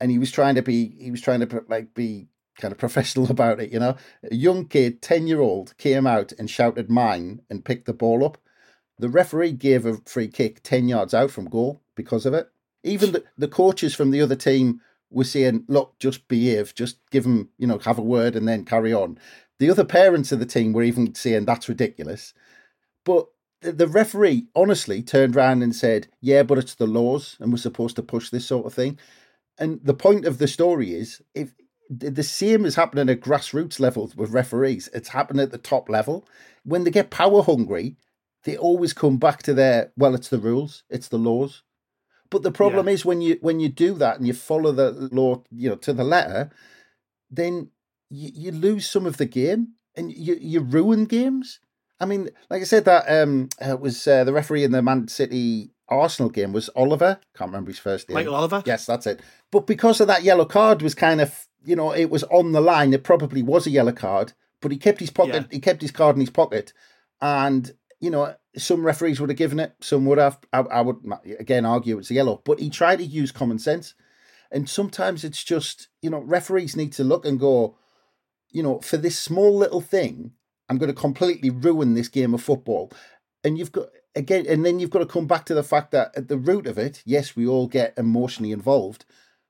And 0.00 0.10
he 0.10 0.18
was 0.18 0.30
trying 0.30 0.54
to 0.56 0.62
be, 0.62 0.94
he 1.00 1.10
was 1.10 1.20
trying 1.20 1.40
to 1.40 1.64
like 1.68 1.94
be 1.94 2.28
kind 2.56 2.72
of 2.72 2.78
professional 2.78 3.26
about 3.30 3.60
it, 3.60 3.72
you 3.72 3.78
know. 3.78 3.96
A 4.30 4.34
young 4.34 4.66
kid, 4.66 5.02
10 5.02 5.26
year 5.26 5.40
old, 5.40 5.76
came 5.78 6.06
out 6.06 6.32
and 6.38 6.50
shouted 6.50 6.90
mine 6.90 7.42
and 7.50 7.64
picked 7.64 7.86
the 7.86 7.92
ball 7.92 8.24
up. 8.24 8.38
The 8.98 9.08
referee 9.08 9.52
gave 9.52 9.84
a 9.84 9.98
free 10.06 10.28
kick 10.28 10.62
10 10.62 10.88
yards 10.88 11.12
out 11.12 11.30
from 11.30 11.50
goal 11.50 11.82
because 11.94 12.24
of 12.26 12.34
it. 12.34 12.50
Even 12.82 13.12
the, 13.12 13.24
the 13.36 13.48
coaches 13.48 13.94
from 13.94 14.10
the 14.10 14.22
other 14.22 14.36
team 14.36 14.80
were 15.10 15.24
saying, 15.24 15.64
look, 15.68 15.98
just 15.98 16.26
behave, 16.28 16.74
just 16.74 16.98
give 17.10 17.24
them, 17.24 17.50
you 17.58 17.66
know, 17.66 17.78
have 17.78 17.98
a 17.98 18.02
word 18.02 18.36
and 18.36 18.48
then 18.48 18.64
carry 18.64 18.92
on. 18.92 19.18
The 19.58 19.70
other 19.70 19.84
parents 19.84 20.32
of 20.32 20.38
the 20.38 20.46
team 20.46 20.72
were 20.72 20.82
even 20.82 21.14
saying 21.14 21.44
that's 21.44 21.68
ridiculous. 21.68 22.34
But 23.04 23.26
the 23.60 23.86
referee 23.86 24.46
honestly 24.54 25.02
turned 25.02 25.36
around 25.36 25.62
and 25.62 25.74
said, 25.74 26.08
yeah, 26.20 26.42
but 26.42 26.58
it's 26.58 26.74
the 26.74 26.86
laws 26.86 27.36
and 27.40 27.50
we're 27.50 27.58
supposed 27.58 27.96
to 27.96 28.02
push 28.02 28.30
this 28.30 28.46
sort 28.46 28.66
of 28.66 28.74
thing. 28.74 28.98
And 29.58 29.80
the 29.82 29.94
point 29.94 30.26
of 30.26 30.38
the 30.38 30.48
story 30.48 30.92
is 30.92 31.22
if 31.34 31.52
the 31.88 32.22
same 32.22 32.64
is 32.64 32.74
happening 32.74 33.08
at 33.08 33.20
grassroots 33.20 33.78
levels 33.78 34.16
with 34.16 34.30
referees, 34.30 34.88
it's 34.92 35.10
happening 35.10 35.42
at 35.42 35.52
the 35.52 35.58
top 35.58 35.88
level. 35.88 36.26
When 36.64 36.84
they 36.84 36.90
get 36.90 37.10
power 37.10 37.42
hungry, 37.42 37.96
they 38.44 38.56
always 38.56 38.92
come 38.92 39.18
back 39.18 39.42
to 39.44 39.54
their 39.54 39.92
well, 39.96 40.14
it's 40.14 40.28
the 40.28 40.38
rules, 40.38 40.82
it's 40.90 41.08
the 41.08 41.18
laws. 41.18 41.62
But 42.30 42.42
the 42.42 42.50
problem 42.50 42.86
yeah. 42.86 42.94
is 42.94 43.04
when 43.04 43.20
you 43.20 43.38
when 43.40 43.60
you 43.60 43.68
do 43.68 43.94
that 43.94 44.16
and 44.16 44.26
you 44.26 44.32
follow 44.32 44.72
the 44.72 44.90
law, 45.12 45.42
you 45.50 45.68
know, 45.68 45.76
to 45.76 45.92
the 45.92 46.04
letter, 46.04 46.50
then 47.30 47.70
you, 48.10 48.30
you 48.34 48.52
lose 48.52 48.88
some 48.88 49.06
of 49.06 49.16
the 49.16 49.26
game 49.26 49.74
and 49.94 50.12
you 50.12 50.36
you 50.40 50.60
ruin 50.60 51.04
games. 51.04 51.60
I 52.00 52.04
mean, 52.04 52.30
like 52.50 52.62
I 52.62 52.64
said, 52.64 52.84
that 52.86 53.04
um 53.08 53.48
it 53.60 53.80
was 53.80 54.06
uh, 54.06 54.24
the 54.24 54.32
referee 54.32 54.64
in 54.64 54.72
the 54.72 54.82
Man 54.82 55.08
City 55.08 55.70
Arsenal 55.88 56.30
game 56.30 56.52
was 56.52 56.68
Oliver. 56.70 57.20
Can't 57.36 57.50
remember 57.50 57.70
his 57.70 57.78
first 57.78 58.08
name. 58.08 58.14
Michael 58.14 58.34
Oliver. 58.34 58.62
Yes, 58.66 58.86
that's 58.86 59.06
it. 59.06 59.20
But 59.52 59.66
because 59.66 60.00
of 60.00 60.08
that 60.08 60.24
yellow 60.24 60.44
card, 60.44 60.82
was 60.82 60.94
kind 60.94 61.20
of 61.20 61.46
you 61.64 61.76
know 61.76 61.92
it 61.92 62.10
was 62.10 62.24
on 62.24 62.52
the 62.52 62.60
line. 62.60 62.92
It 62.92 63.04
probably 63.04 63.42
was 63.42 63.66
a 63.66 63.70
yellow 63.70 63.92
card, 63.92 64.32
but 64.60 64.72
he 64.72 64.78
kept 64.78 65.00
his 65.00 65.10
pocket. 65.10 65.34
Yeah. 65.34 65.46
He 65.50 65.60
kept 65.60 65.82
his 65.82 65.92
card 65.92 66.16
in 66.16 66.20
his 66.20 66.30
pocket, 66.30 66.72
and 67.20 67.72
you 68.00 68.10
know, 68.10 68.34
some 68.56 68.84
referees 68.84 69.20
would 69.20 69.30
have 69.30 69.38
given 69.38 69.60
it, 69.60 69.74
some 69.80 70.04
would 70.06 70.18
have. 70.18 70.38
I, 70.52 70.60
I 70.60 70.80
would 70.80 70.98
again 71.38 71.64
argue 71.64 71.98
it's 71.98 72.10
a 72.10 72.14
yellow, 72.14 72.42
but 72.44 72.60
he 72.60 72.70
tried 72.70 72.96
to 72.96 73.04
use 73.04 73.32
common 73.32 73.58
sense, 73.58 73.94
and 74.50 74.68
sometimes 74.68 75.24
it's 75.24 75.42
just 75.42 75.88
you 76.02 76.10
know 76.10 76.20
referees 76.20 76.76
need 76.76 76.92
to 76.94 77.04
look 77.04 77.24
and 77.24 77.40
go, 77.40 77.76
you 78.50 78.62
know, 78.62 78.80
for 78.80 78.96
this 78.96 79.18
small 79.18 79.56
little 79.56 79.80
thing, 79.80 80.32
I'm 80.68 80.78
going 80.78 80.92
to 80.92 81.00
completely 81.00 81.50
ruin 81.50 81.94
this 81.94 82.08
game 82.08 82.34
of 82.34 82.42
football, 82.42 82.92
and 83.44 83.58
you've 83.58 83.72
got 83.72 83.88
again, 84.16 84.46
and 84.48 84.66
then 84.66 84.80
you've 84.80 84.90
got 84.90 84.98
to 85.00 85.06
come 85.06 85.26
back 85.26 85.44
to 85.46 85.54
the 85.54 85.62
fact 85.62 85.92
that 85.92 86.10
at 86.16 86.28
the 86.28 86.38
root 86.38 86.66
of 86.66 86.78
it, 86.78 87.02
yes, 87.04 87.36
we 87.36 87.46
all 87.46 87.68
get 87.68 87.94
emotionally 87.96 88.50
involved, 88.50 89.04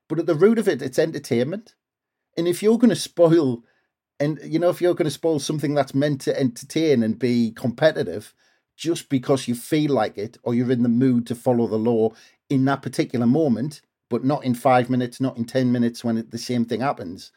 but 0.07 0.19
at 0.19 0.27
the 0.27 0.35
root 0.35 0.59
of 0.59 0.67
it, 0.67 0.81
it's 0.81 0.99
entertainment, 0.99 1.73
and 2.37 2.47
if 2.47 2.61
you're 2.61 2.77
going 2.77 2.89
to 2.89 2.95
spoil 2.95 3.63
and 4.19 4.39
you 4.43 4.59
know, 4.59 4.69
if 4.69 4.81
you're 4.81 4.95
going 4.95 5.05
to 5.05 5.11
spoil 5.11 5.39
something 5.39 5.73
that's 5.73 5.93
meant 5.93 6.21
to 6.21 6.39
entertain 6.39 7.03
and 7.03 7.19
be 7.19 7.51
competitive, 7.51 8.33
just 8.75 9.09
because 9.09 9.47
you 9.47 9.55
feel 9.55 9.91
like 9.91 10.17
it 10.17 10.37
or 10.43 10.53
you're 10.53 10.71
in 10.71 10.83
the 10.83 10.89
mood 10.89 11.25
to 11.27 11.35
follow 11.35 11.67
the 11.67 11.77
law 11.77 12.11
in 12.49 12.65
that 12.65 12.81
particular 12.81 13.25
moment, 13.25 13.81
but 14.09 14.23
not 14.23 14.43
in 14.43 14.53
five 14.53 14.89
minutes, 14.89 15.19
not 15.19 15.37
in 15.37 15.45
10 15.45 15.71
minutes 15.71 16.03
when 16.03 16.17
it, 16.17 16.31
the 16.31 16.37
same 16.37 16.65
thing 16.65 16.81
happens, 16.81 17.31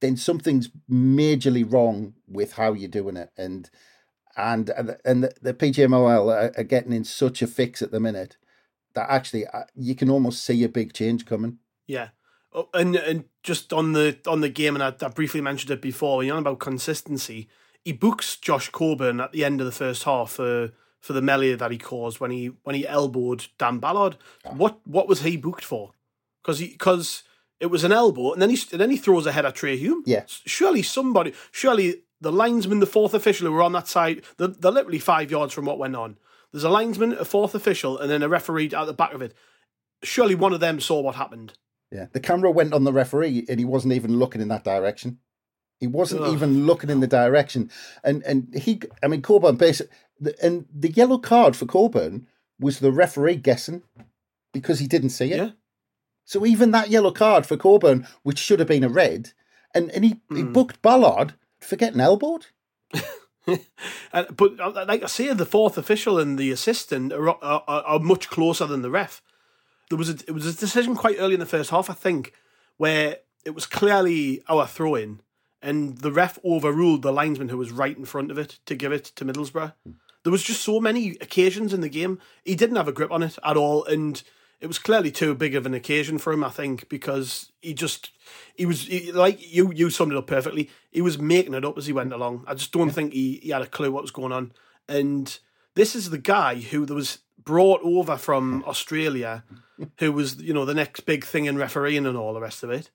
then 0.00 0.16
something's 0.16 0.70
majorly 0.90 1.70
wrong 1.70 2.14
with 2.28 2.52
how 2.52 2.72
you're 2.72 2.88
doing 2.88 3.16
it. 3.16 3.30
And 3.36 3.68
and 4.38 4.70
and 5.04 5.24
the, 5.24 5.32
the 5.42 5.52
PGMOL 5.52 6.32
are, 6.32 6.52
are 6.56 6.64
getting 6.64 6.92
in 6.92 7.04
such 7.04 7.42
a 7.42 7.46
fix 7.46 7.82
at 7.82 7.90
the 7.90 8.00
minute 8.00 8.36
that 8.94 9.10
actually 9.10 9.46
uh, 9.46 9.64
you 9.74 9.94
can 9.94 10.08
almost 10.08 10.44
see 10.44 10.62
a 10.64 10.68
big 10.68 10.92
change 10.92 11.26
coming. 11.26 11.58
Yeah. 11.86 12.08
Oh, 12.52 12.68
and 12.72 12.96
and 12.96 13.24
just 13.42 13.72
on 13.72 13.92
the 13.92 14.16
on 14.26 14.40
the 14.40 14.48
game, 14.48 14.74
and 14.74 14.82
I, 14.82 14.94
I 15.04 15.08
briefly 15.08 15.40
mentioned 15.40 15.72
it 15.72 15.82
before. 15.82 16.22
You 16.22 16.32
know 16.32 16.38
about 16.38 16.60
consistency. 16.60 17.48
He 17.84 17.92
books 17.92 18.36
Josh 18.36 18.70
Coburn 18.70 19.20
at 19.20 19.32
the 19.32 19.44
end 19.44 19.60
of 19.60 19.66
the 19.66 19.72
first 19.72 20.04
half 20.04 20.30
for 20.30 20.70
for 21.00 21.12
the 21.12 21.22
melee 21.22 21.54
that 21.54 21.70
he 21.70 21.78
caused 21.78 22.20
when 22.20 22.30
he 22.30 22.52
when 22.62 22.76
he 22.76 22.86
elbowed 22.86 23.48
Dan 23.58 23.78
Ballard. 23.78 24.16
Oh. 24.44 24.52
What 24.52 24.86
what 24.86 25.08
was 25.08 25.22
he 25.22 25.36
booked 25.36 25.64
for? 25.64 25.92
Because 26.42 26.60
because 26.60 27.24
it 27.60 27.66
was 27.66 27.84
an 27.84 27.92
elbow, 27.92 28.32
and 28.32 28.40
then 28.40 28.50
he 28.50 28.58
and 28.70 28.80
then 28.80 28.90
he 28.90 28.96
throws 28.96 29.26
a 29.26 29.32
head 29.32 29.44
at 29.44 29.56
Trey 29.56 29.76
Hume. 29.76 30.04
Yeah, 30.06 30.22
surely 30.26 30.82
somebody, 30.82 31.34
surely 31.50 32.02
the 32.20 32.32
linesman, 32.32 32.80
the 32.80 32.86
fourth 32.86 33.14
official 33.14 33.46
who 33.46 33.52
were 33.52 33.62
on 33.62 33.72
that 33.72 33.88
side, 33.88 34.22
they're, 34.36 34.48
they're 34.48 34.72
literally 34.72 34.98
five 34.98 35.30
yards 35.30 35.52
from 35.52 35.64
what 35.64 35.78
went 35.78 35.96
on. 35.96 36.18
There's 36.52 36.64
a 36.64 36.70
linesman, 36.70 37.12
a 37.12 37.24
fourth 37.24 37.54
official, 37.54 37.98
and 37.98 38.10
then 38.10 38.22
a 38.22 38.28
referee 38.28 38.70
at 38.72 38.84
the 38.86 38.94
back 38.94 39.12
of 39.12 39.22
it. 39.22 39.34
Surely 40.02 40.34
one 40.34 40.52
of 40.52 40.60
them 40.60 40.80
saw 40.80 41.00
what 41.00 41.16
happened. 41.16 41.52
Yeah, 41.90 42.06
the 42.12 42.20
camera 42.20 42.50
went 42.50 42.74
on 42.74 42.84
the 42.84 42.92
referee 42.92 43.46
and 43.48 43.58
he 43.58 43.64
wasn't 43.64 43.94
even 43.94 44.18
looking 44.18 44.40
in 44.40 44.48
that 44.48 44.64
direction. 44.64 45.18
He 45.80 45.86
wasn't 45.86 46.22
Ugh. 46.22 46.32
even 46.32 46.66
looking 46.66 46.90
in 46.90 47.00
the 47.00 47.06
direction. 47.06 47.70
And 48.04 48.22
and 48.24 48.54
he, 48.54 48.80
I 49.02 49.08
mean, 49.08 49.22
Coburn 49.22 49.56
basically, 49.56 49.94
and 50.42 50.66
the 50.74 50.90
yellow 50.90 51.18
card 51.18 51.56
for 51.56 51.66
Coburn 51.66 52.26
was 52.58 52.80
the 52.80 52.92
referee 52.92 53.36
guessing 53.36 53.82
because 54.52 54.80
he 54.80 54.86
didn't 54.86 55.10
see 55.10 55.32
it. 55.32 55.36
Yeah. 55.36 55.50
So 56.24 56.44
even 56.44 56.72
that 56.72 56.90
yellow 56.90 57.12
card 57.12 57.46
for 57.46 57.56
Coburn, 57.56 58.06
which 58.22 58.38
should 58.38 58.58
have 58.58 58.68
been 58.68 58.84
a 58.84 58.88
red, 58.88 59.32
and, 59.74 59.90
and 59.92 60.04
he, 60.04 60.14
mm. 60.30 60.36
he 60.36 60.42
hmm. 60.42 60.52
booked 60.52 60.82
Ballard 60.82 61.34
for 61.60 61.76
getting 61.76 62.00
elbowed. 62.00 62.46
but 64.12 64.60
uh, 64.60 64.84
like 64.86 65.02
I 65.02 65.06
say, 65.06 65.32
the 65.32 65.46
fourth 65.46 65.78
official 65.78 66.18
and 66.18 66.38
the 66.38 66.50
assistant 66.50 67.12
are, 67.12 67.28
are, 67.28 67.62
are, 67.66 67.98
much 67.98 68.28
closer 68.28 68.66
than 68.66 68.82
the 68.82 68.90
ref. 68.90 69.22
There 69.88 69.98
was 69.98 70.10
a 70.10 70.14
it 70.26 70.32
was 70.32 70.46
a 70.46 70.58
decision 70.58 70.94
quite 70.94 71.16
early 71.18 71.34
in 71.34 71.40
the 71.40 71.46
first 71.46 71.70
half, 71.70 71.88
I 71.88 71.94
think, 71.94 72.32
where 72.76 73.18
it 73.44 73.54
was 73.54 73.66
clearly 73.66 74.42
our 74.48 74.66
throw 74.66 74.94
in, 74.94 75.20
and 75.62 75.98
the 75.98 76.12
ref 76.12 76.38
overruled 76.44 77.02
the 77.02 77.12
linesman 77.12 77.48
who 77.48 77.58
was 77.58 77.72
right 77.72 77.96
in 77.96 78.04
front 78.04 78.30
of 78.30 78.38
it 78.38 78.58
to 78.66 78.74
give 78.74 78.92
it 78.92 79.04
to 79.04 79.24
Middlesbrough. 79.24 79.72
There 80.24 80.32
was 80.32 80.42
just 80.42 80.62
so 80.62 80.80
many 80.80 81.10
occasions 81.20 81.72
in 81.72 81.80
the 81.80 81.88
game 81.88 82.18
he 82.44 82.54
didn't 82.54 82.76
have 82.76 82.88
a 82.88 82.92
grip 82.92 83.10
on 83.10 83.22
it 83.22 83.38
at 83.42 83.56
all, 83.56 83.84
and 83.84 84.22
it 84.60 84.66
was 84.66 84.78
clearly 84.78 85.10
too 85.10 85.34
big 85.34 85.54
of 85.54 85.66
an 85.66 85.74
occasion 85.74 86.18
for 86.18 86.32
him. 86.32 86.42
I 86.42 86.50
think 86.50 86.88
because 86.88 87.52
he 87.60 87.74
just 87.74 88.10
he 88.54 88.66
was 88.66 88.82
he, 88.82 89.12
like 89.12 89.52
you 89.52 89.72
you 89.72 89.90
summed 89.90 90.12
it 90.12 90.18
up 90.18 90.26
perfectly. 90.26 90.70
He 90.90 91.00
was 91.00 91.18
making 91.18 91.54
it 91.54 91.64
up 91.64 91.78
as 91.78 91.86
he 91.86 91.92
went 91.92 92.12
along. 92.12 92.44
I 92.46 92.54
just 92.54 92.72
don't 92.72 92.90
think 92.90 93.12
he, 93.12 93.40
he 93.42 93.50
had 93.50 93.62
a 93.62 93.66
clue 93.66 93.92
what 93.92 94.02
was 94.02 94.10
going 94.10 94.32
on. 94.32 94.52
And 94.88 95.38
this 95.74 95.94
is 95.94 96.10
the 96.10 96.18
guy 96.18 96.56
who 96.56 96.82
was 96.84 97.18
brought 97.42 97.80
over 97.82 98.16
from 98.16 98.64
Australia, 98.66 99.44
who 99.98 100.12
was 100.12 100.40
you 100.40 100.52
know 100.52 100.64
the 100.64 100.74
next 100.74 101.00
big 101.00 101.24
thing 101.24 101.44
in 101.44 101.56
refereeing 101.56 102.06
and 102.06 102.16
all 102.16 102.34
the 102.34 102.40
rest 102.40 102.64
of 102.64 102.70
it. 102.70 102.90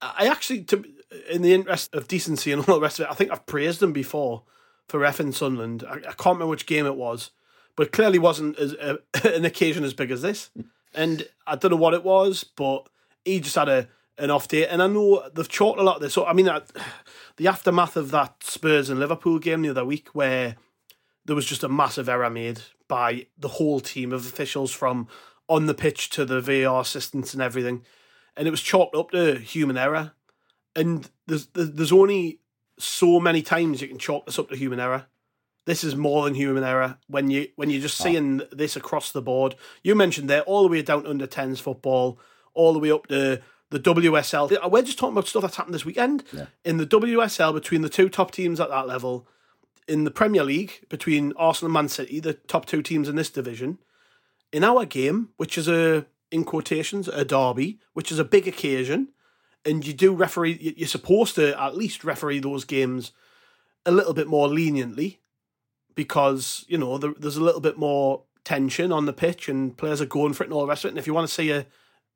I 0.00 0.26
actually, 0.26 0.62
to, 0.64 0.84
in 1.30 1.40
the 1.42 1.54
interest 1.54 1.94
of 1.94 2.08
decency 2.08 2.52
and 2.52 2.60
all 2.68 2.76
the 2.76 2.80
rest 2.80 3.00
of 3.00 3.06
it, 3.06 3.10
I 3.10 3.14
think 3.14 3.30
I've 3.30 3.46
praised 3.46 3.82
him 3.82 3.92
before 3.92 4.44
for 4.88 5.00
ref 5.00 5.20
in 5.20 5.32
Sunderland. 5.32 5.84
I, 5.86 5.94
I 5.94 6.12
can't 6.12 6.36
remember 6.36 6.48
which 6.48 6.66
game 6.66 6.86
it 6.86 6.96
was, 6.96 7.32
but 7.76 7.88
it 7.88 7.92
clearly 7.92 8.18
wasn't 8.18 8.58
as, 8.58 8.74
uh, 8.74 8.96
an 9.24 9.44
occasion 9.44 9.84
as 9.84 9.94
big 9.94 10.10
as 10.10 10.22
this 10.22 10.50
and 10.96 11.28
I 11.46 11.54
don't 11.54 11.70
know 11.70 11.76
what 11.76 11.94
it 11.94 12.02
was, 12.02 12.42
but 12.42 12.88
he 13.24 13.38
just 13.40 13.54
had 13.54 13.68
a 13.68 13.88
an 14.18 14.30
off 14.30 14.48
day. 14.48 14.66
And 14.66 14.82
I 14.82 14.86
know 14.86 15.28
they've 15.34 15.48
chalked 15.48 15.78
a 15.78 15.82
lot 15.82 15.96
of 15.96 16.02
this. 16.02 16.14
So 16.14 16.24
I 16.24 16.32
mean, 16.32 16.48
the 17.36 17.46
aftermath 17.46 17.96
of 17.96 18.10
that 18.10 18.42
Spurs 18.42 18.90
and 18.90 18.98
Liverpool 18.98 19.38
game 19.38 19.62
the 19.62 19.68
other 19.68 19.84
week, 19.84 20.08
where 20.14 20.56
there 21.24 21.36
was 21.36 21.46
just 21.46 21.62
a 21.62 21.68
massive 21.68 22.08
error 22.08 22.30
made 22.30 22.62
by 22.88 23.26
the 23.38 23.48
whole 23.48 23.80
team 23.80 24.12
of 24.12 24.26
officials 24.26 24.72
from 24.72 25.06
on 25.48 25.66
the 25.66 25.74
pitch 25.74 26.10
to 26.10 26.24
the 26.24 26.40
VAR 26.40 26.80
assistants 26.80 27.34
and 27.34 27.42
everything, 27.42 27.84
and 28.36 28.48
it 28.48 28.50
was 28.50 28.62
chalked 28.62 28.96
up 28.96 29.10
to 29.10 29.38
human 29.38 29.76
error. 29.76 30.12
And 30.74 31.08
there's 31.26 31.46
there's 31.52 31.92
only 31.92 32.40
so 32.78 33.20
many 33.20 33.42
times 33.42 33.80
you 33.80 33.88
can 33.88 33.98
chalk 33.98 34.26
this 34.26 34.38
up 34.38 34.48
to 34.48 34.56
human 34.56 34.80
error 34.80 35.06
this 35.66 35.84
is 35.84 35.94
more 35.94 36.24
than 36.24 36.34
human 36.34 36.64
error 36.64 36.96
when 37.08 37.28
you 37.28 37.48
when 37.56 37.68
you're 37.68 37.82
just 37.82 38.00
ah. 38.00 38.04
seeing 38.04 38.40
oh. 38.40 38.46
this 38.50 38.76
across 38.76 39.12
the 39.12 39.20
board. 39.20 39.56
You 39.82 39.94
mentioned 39.94 40.30
there 40.30 40.42
all 40.42 40.62
the 40.62 40.68
way 40.68 40.80
down 40.80 41.02
to 41.02 41.10
under 41.10 41.26
tens 41.26 41.60
football, 41.60 42.18
all 42.54 42.72
the 42.72 42.78
way 42.78 42.90
up 42.90 43.08
to 43.08 43.42
the 43.70 43.80
WSL. 43.80 44.70
We're 44.70 44.82
just 44.82 44.98
talking 44.98 45.12
about 45.12 45.26
stuff 45.26 45.42
that's 45.42 45.56
happened 45.56 45.74
this 45.74 45.84
weekend 45.84 46.24
yeah. 46.32 46.46
in 46.64 46.78
the 46.78 46.86
WSL 46.86 47.52
between 47.52 47.82
the 47.82 47.88
two 47.88 48.08
top 48.08 48.30
teams 48.30 48.60
at 48.60 48.70
that 48.70 48.86
level. 48.86 49.28
In 49.88 50.04
the 50.04 50.10
Premier 50.10 50.42
League 50.42 50.84
between 50.88 51.32
Arsenal 51.36 51.68
and 51.68 51.74
Man 51.74 51.88
City, 51.88 52.18
the 52.18 52.34
top 52.34 52.66
two 52.66 52.82
teams 52.82 53.08
in 53.08 53.16
this 53.16 53.30
division. 53.30 53.78
In 54.52 54.64
our 54.64 54.84
game, 54.84 55.30
which 55.36 55.58
is 55.58 55.68
a 55.68 56.06
in 56.30 56.44
quotations 56.44 57.08
a 57.08 57.24
derby, 57.24 57.78
which 57.92 58.10
is 58.10 58.18
a 58.18 58.24
big 58.24 58.48
occasion, 58.48 59.08
and 59.64 59.84
you 59.86 59.92
do 59.92 60.12
referee. 60.12 60.74
You're 60.76 60.88
supposed 60.88 61.34
to 61.34 61.60
at 61.60 61.76
least 61.76 62.04
referee 62.04 62.38
those 62.38 62.64
games 62.64 63.10
a 63.84 63.90
little 63.90 64.14
bit 64.14 64.26
more 64.28 64.48
leniently 64.48 65.20
because 65.96 66.64
you 66.68 66.78
know 66.78 66.98
there, 66.98 67.14
there's 67.18 67.36
a 67.36 67.42
little 67.42 67.60
bit 67.60 67.76
more 67.76 68.22
tension 68.44 68.92
on 68.92 69.06
the 69.06 69.12
pitch 69.12 69.48
and 69.48 69.76
players 69.76 70.00
are 70.00 70.06
going 70.06 70.32
for 70.32 70.44
it 70.44 70.46
and 70.46 70.54
all 70.54 70.60
the 70.60 70.68
rest 70.68 70.84
of 70.84 70.88
it. 70.88 70.92
And 70.92 70.98
if 70.98 71.08
you 71.08 71.14
want 71.14 71.26
to 71.26 71.34
see 71.34 71.50
a, 71.50 71.66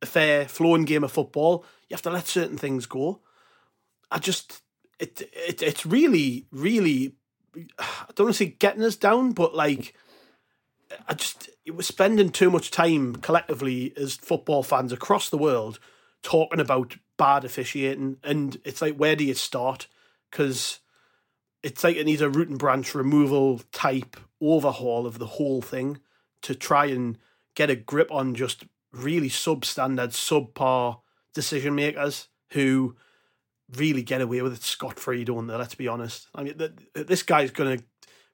a 0.00 0.06
fair 0.06 0.46
flowing 0.46 0.84
game 0.84 1.02
of 1.02 1.10
football, 1.10 1.64
you 1.88 1.94
have 1.94 2.02
to 2.02 2.10
let 2.10 2.28
certain 2.28 2.56
things 2.56 2.86
go. 2.86 3.20
I 4.12 4.18
just 4.18 4.62
it 5.00 5.22
it 5.32 5.60
it's 5.60 5.84
really 5.84 6.46
really 6.52 7.16
I 7.80 8.12
don't 8.14 8.26
want 8.26 8.36
to 8.36 8.44
say 8.44 8.56
getting 8.58 8.84
us 8.84 8.94
down, 8.94 9.32
but 9.32 9.56
like 9.56 9.94
I 11.08 11.14
just 11.14 11.50
it 11.64 11.74
was 11.74 11.86
spending 11.86 12.30
too 12.30 12.50
much 12.50 12.70
time 12.70 13.16
collectively 13.16 13.92
as 13.96 14.14
football 14.14 14.62
fans 14.62 14.92
across 14.92 15.30
the 15.30 15.38
world 15.38 15.80
talking 16.22 16.60
about 16.60 16.96
bad 17.16 17.44
officiating, 17.44 18.18
and 18.22 18.60
it's 18.64 18.82
like 18.82 18.96
where 18.96 19.16
do 19.16 19.24
you 19.24 19.34
start? 19.34 19.88
Because 20.30 20.78
it's 21.62 21.84
like 21.84 21.96
it 21.96 22.06
needs 22.06 22.22
a 22.22 22.30
root 22.30 22.48
and 22.48 22.58
branch 22.58 22.94
removal 22.94 23.60
type 23.72 24.16
overhaul 24.40 25.06
of 25.06 25.18
the 25.18 25.26
whole 25.26 25.60
thing 25.60 25.98
to 26.42 26.54
try 26.54 26.86
and 26.86 27.18
get 27.54 27.70
a 27.70 27.76
grip 27.76 28.10
on 28.10 28.34
just 28.34 28.64
really 28.92 29.28
substandard, 29.28 30.10
subpar 30.10 31.00
decision 31.34 31.74
makers 31.74 32.28
who 32.52 32.96
really 33.76 34.02
get 34.02 34.20
away 34.20 34.42
with 34.42 34.54
it 34.54 34.62
scot 34.62 34.98
free, 34.98 35.24
don't 35.24 35.46
they? 35.46 35.54
Let's 35.54 35.74
be 35.74 35.86
honest. 35.86 36.28
I 36.34 36.42
mean, 36.42 36.58
this 36.94 37.22
guy's 37.22 37.50
going 37.50 37.78
to 37.78 37.84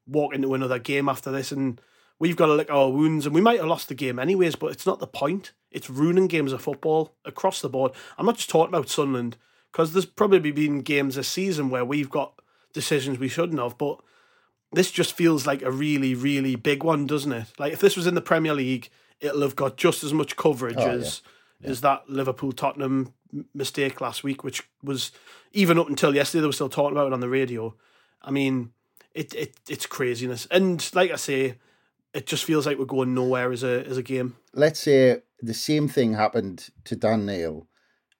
walk 0.07 0.35
into 0.35 0.55
another 0.55 0.79
game 0.79 1.09
after 1.09 1.31
this, 1.31 1.53
and 1.53 1.81
we've 2.19 2.37
got 2.37 2.47
to 2.47 2.55
lick 2.55 2.71
our 2.71 2.91
wounds, 2.91 3.27
and 3.27 3.35
we 3.35 3.41
might 3.41 3.59
have 3.59 3.69
lost 3.69 3.89
the 3.89 3.95
game 3.95 4.19
anyways, 4.19 4.57
but 4.57 4.71
it's 4.71 4.87
not 4.87 5.01
the 5.01 5.07
point. 5.07 5.53
It's 5.71 5.91
ruining 5.91 6.29
games 6.29 6.53
of 6.53 6.63
football 6.63 7.17
across 7.25 7.61
the 7.61 7.69
board. 7.69 7.93
I'm 8.17 8.25
not 8.25 8.37
just 8.37 8.49
talking 8.49 8.73
about 8.73 8.89
Sunderland, 8.89 9.37
because 9.73 9.93
there's 9.93 10.07
probably 10.07 10.53
been 10.53 10.81
games 10.81 11.17
this 11.17 11.29
season 11.29 11.69
where 11.69 11.85
we've 11.85 12.09
got 12.09 12.36
decisions 12.77 13.19
we 13.19 13.29
shouldn't 13.29 13.59
have. 13.59 13.77
But 13.77 13.99
this 14.73 14.93
just 14.93 15.15
feels 15.15 15.47
like 15.47 15.63
a 15.63 15.71
really, 15.71 16.15
really 16.15 16.55
big 16.55 16.85
one, 16.85 17.07
doesn't 17.07 17.33
it? 17.33 17.47
Like 17.59 17.73
if 17.73 17.81
this 17.81 17.97
was 17.97 18.07
in 18.07 18.15
the 18.15 18.21
Premier 18.21 18.55
League, 18.55 18.91
it'll 19.21 19.43
have 19.43 19.57
got 19.57 19.77
just 19.77 20.05
as 20.05 20.13
much 20.13 20.37
coverage 20.37 20.77
oh, 20.79 20.89
as 20.89 21.23
yeah. 21.61 21.67
Yeah. 21.67 21.71
as 21.71 21.81
that 21.81 22.09
Liverpool 22.09 22.53
Tottenham 22.53 23.13
mistake 23.55 24.01
last 24.01 24.23
week, 24.23 24.45
which 24.45 24.63
was 24.83 25.11
even 25.53 25.79
up 25.79 25.89
until 25.89 26.15
yesterday 26.15 26.43
they 26.43 26.47
were 26.47 26.53
still 26.53 26.69
talking 26.69 26.93
about 26.93 27.09
it 27.09 27.13
on 27.15 27.21
the 27.21 27.29
radio. 27.29 27.75
I 28.23 28.31
mean, 28.31 28.73
it 29.15 29.35
it 29.35 29.57
it's 29.69 29.87
craziness, 29.87 30.47
and 30.51 30.89
like 30.95 31.11
I 31.11 31.17
say, 31.17 31.57
it 32.13 32.27
just 32.27 32.45
feels 32.45 32.67
like 32.67 32.79
we're 32.79 32.85
going 32.85 33.15
nowhere 33.15 33.51
as 33.51 33.65
a 33.65 33.85
as 33.87 33.97
a 33.97 34.03
game. 34.03 34.37
Let's 34.53 34.81
say 34.81 35.23
the 35.41 35.55
same 35.55 35.89
thing 35.89 36.13
happened 36.15 36.69
to 36.85 36.97
Dan 36.97 37.27
Neil 37.27 37.67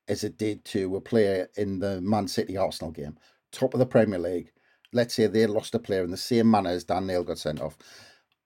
as 0.09 0.23
it 0.25 0.39
did 0.39 0.65
to 0.65 0.97
a 0.97 1.01
player 1.01 1.49
in 1.57 1.81
the 1.81 2.01
Man 2.01 2.29
City 2.29 2.57
Arsenal 2.57 2.93
game 2.93 3.19
top 3.57 3.75
of 3.75 3.81
the 3.81 3.87
Premier 3.87 4.19
League, 4.19 4.53
let's 4.93 5.15
say 5.15 5.27
they 5.27 5.47
lost 5.47 5.75
a 5.75 5.79
player 5.79 6.05
in 6.05 6.11
the 6.11 6.17
same 6.17 6.51
manner 6.51 6.71
as 6.71 6.85
Dan 6.85 7.07
Neil 7.07 7.25
got 7.25 7.39
sent 7.39 7.61
off, 7.61 7.77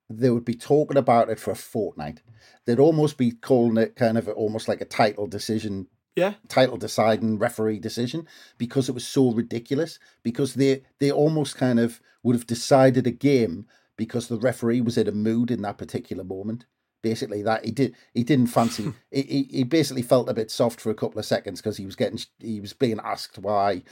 they 0.08 0.30
would 0.30 0.44
be 0.44 0.54
talking 0.54 0.96
about 0.96 1.30
it 1.30 1.38
for 1.38 1.52
a 1.52 1.56
fortnight. 1.56 2.22
They'd 2.66 2.78
almost 2.78 3.16
be 3.16 3.30
calling 3.30 3.76
it 3.76 3.96
kind 3.96 4.18
of 4.18 4.28
almost 4.28 4.68
like 4.68 4.80
a 4.80 4.86
title 4.86 5.26
decision. 5.26 5.86
Yeah. 6.16 6.34
Title 6.48 6.76
deciding 6.76 7.38
referee 7.38 7.78
decision 7.78 8.26
because 8.58 8.88
it 8.88 8.94
was 8.94 9.06
so 9.06 9.30
ridiculous. 9.30 9.98
Because 10.24 10.54
they 10.54 10.82
they 10.98 11.12
almost 11.12 11.56
kind 11.56 11.78
of 11.78 12.00
would 12.22 12.34
have 12.34 12.46
decided 12.46 13.06
a 13.06 13.12
game 13.12 13.66
because 13.96 14.26
the 14.28 14.38
referee 14.38 14.80
was 14.80 14.98
in 14.98 15.06
a 15.06 15.12
mood 15.12 15.50
in 15.50 15.62
that 15.62 15.78
particular 15.78 16.24
moment 16.24 16.66
basically 17.02 17.42
that 17.42 17.64
he 17.64 17.70
did 17.70 17.94
he 18.12 18.22
didn't 18.22 18.48
fancy 18.48 18.92
he, 19.10 19.48
he 19.50 19.64
basically 19.64 20.02
felt 20.02 20.28
a 20.28 20.34
bit 20.34 20.50
soft 20.50 20.80
for 20.80 20.90
a 20.90 20.94
couple 20.94 21.18
of 21.18 21.24
seconds 21.24 21.60
because 21.60 21.76
he 21.76 21.86
was 21.86 21.96
getting 21.96 22.18
he 22.38 22.60
was 22.60 22.72
being 22.72 23.00
asked 23.02 23.38
why 23.38 23.82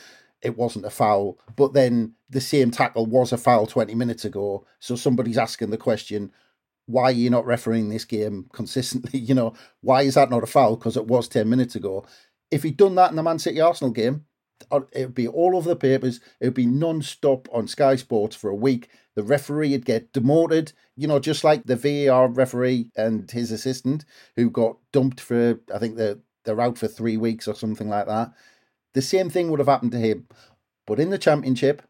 it 0.42 0.56
wasn't 0.56 0.84
a 0.84 0.90
foul. 0.90 1.38
But 1.56 1.72
then 1.72 2.14
the 2.30 2.40
same 2.40 2.70
tackle 2.70 3.06
was 3.06 3.32
a 3.32 3.38
foul 3.38 3.66
20 3.66 3.94
minutes 3.94 4.24
ago. 4.24 4.66
So 4.78 4.96
somebody's 4.96 5.38
asking 5.38 5.70
the 5.70 5.76
question, 5.76 6.32
why 6.86 7.04
are 7.04 7.12
you 7.12 7.30
not 7.30 7.46
refereeing 7.46 7.88
this 7.88 8.04
game 8.04 8.48
consistently? 8.52 9.18
You 9.28 9.34
know, 9.34 9.54
why 9.82 10.02
is 10.02 10.14
that 10.14 10.30
not 10.30 10.42
a 10.42 10.46
foul? 10.46 10.76
Because 10.76 10.96
it 10.96 11.06
was 11.06 11.28
10 11.28 11.48
minutes 11.48 11.74
ago. 11.74 12.04
If 12.50 12.62
he'd 12.62 12.76
done 12.76 12.94
that 12.94 13.10
in 13.10 13.16
the 13.16 13.22
Man 13.22 13.38
City 13.38 13.60
Arsenal 13.60 13.90
game, 13.90 14.24
it 14.70 14.88
would 14.94 15.14
be 15.14 15.28
all 15.28 15.56
over 15.56 15.68
the 15.68 15.76
papers. 15.76 16.20
It 16.40 16.46
would 16.46 16.54
be 16.54 16.66
non 16.66 17.02
stop 17.02 17.48
on 17.52 17.68
Sky 17.68 17.96
Sports 17.96 18.34
for 18.34 18.50
a 18.50 18.54
week. 18.54 18.88
The 19.14 19.22
referee 19.22 19.72
would 19.72 19.84
get 19.84 20.12
demoted, 20.12 20.72
you 20.96 21.06
know, 21.08 21.18
just 21.18 21.44
like 21.44 21.64
the 21.64 21.76
VAR 21.76 22.28
referee 22.28 22.90
and 22.96 23.30
his 23.30 23.50
assistant 23.50 24.04
who 24.36 24.50
got 24.50 24.78
dumped 24.92 25.20
for, 25.20 25.60
I 25.74 25.78
think 25.78 25.96
they're, 25.96 26.18
they're 26.44 26.60
out 26.60 26.78
for 26.78 26.88
three 26.88 27.16
weeks 27.16 27.48
or 27.48 27.54
something 27.54 27.88
like 27.88 28.06
that. 28.06 28.32
The 28.98 29.02
same 29.02 29.30
thing 29.30 29.48
would 29.48 29.60
have 29.60 29.68
happened 29.68 29.92
to 29.92 29.98
him. 29.98 30.26
But 30.84 30.98
in 30.98 31.10
the 31.10 31.18
championship, 31.18 31.82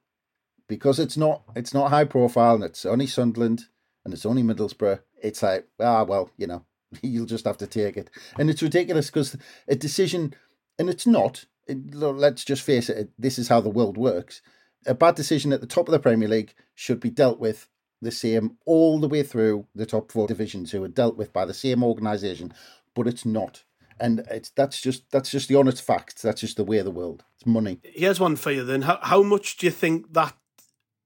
because 0.69 0.99
it's 0.99 1.17
not 1.17 1.43
it's 1.57 1.73
not 1.73 1.89
high 1.89 2.05
profile 2.05 2.57
and 2.57 2.65
it's 2.65 2.85
only 2.85 3.07
Sunderland 3.07 3.65
and 4.05 4.13
it's 4.13 4.27
only 4.27 4.43
Middlesbrough, 4.43 5.01
it's 5.23 5.43
like, 5.43 5.67
ah 5.81 6.03
well, 6.03 6.31
you 6.37 6.47
know, 6.47 6.67
you'll 7.03 7.25
just 7.25 7.47
have 7.47 7.57
to 7.57 7.67
take 7.67 7.97
it. 7.97 8.11
And 8.39 8.51
it's 8.51 8.61
ridiculous 8.61 9.07
because 9.07 9.39
a 9.67 9.75
decision 9.75 10.35
and 10.79 10.91
it's 10.91 11.07
not, 11.07 11.47
it, 11.67 11.95
let's 11.95 12.45
just 12.45 12.61
face 12.61 12.91
it, 12.91 13.09
this 13.19 13.39
is 13.39 13.49
how 13.49 13.63
the 13.63 13.71
world 13.71 13.97
works. 13.97 14.43
A 14.85 14.93
bad 14.93 15.15
decision 15.15 15.51
at 15.55 15.63
the 15.63 15.67
top 15.67 15.89
of 15.89 15.93
the 15.93 15.99
Premier 15.99 16.29
League 16.29 16.53
should 16.75 17.01
be 17.01 17.09
dealt 17.09 17.41
with 17.41 17.71
the 18.03 18.13
same 18.13 18.59
all 18.67 19.01
the 19.01 19.09
way 19.09 19.23
through 19.23 19.67
the 19.75 19.87
top 19.87 20.13
four 20.13 20.27
divisions 20.27 20.73
who 20.73 20.85
are 20.85 20.89
dealt 20.89 21.17
with 21.17 21.33
by 21.33 21.47
the 21.47 21.55
same 21.55 21.83
organisation, 21.83 22.53
but 22.95 23.07
it's 23.07 23.25
not. 23.25 23.65
And 24.01 24.21
it's 24.31 24.51
that's 24.51 24.81
just 24.81 25.11
that's 25.11 25.31
just 25.31 25.49
the 25.49 25.57
honest 25.57 25.83
fact. 25.83 26.23
That's 26.23 26.41
just 26.41 26.57
the 26.57 26.65
way 26.65 26.79
of 26.79 26.85
the 26.85 26.91
world. 26.91 27.25
It's 27.37 27.47
money. 27.47 27.81
Here's 27.83 28.21
one 28.21 28.37
for 28.37 28.51
you 28.51 28.65
then. 28.65 28.83
How 28.83 28.99
how 29.03 29.23
much 29.23 29.57
do 29.57 29.67
you 29.67 29.73
think 29.73 30.13
that 30.15 30.37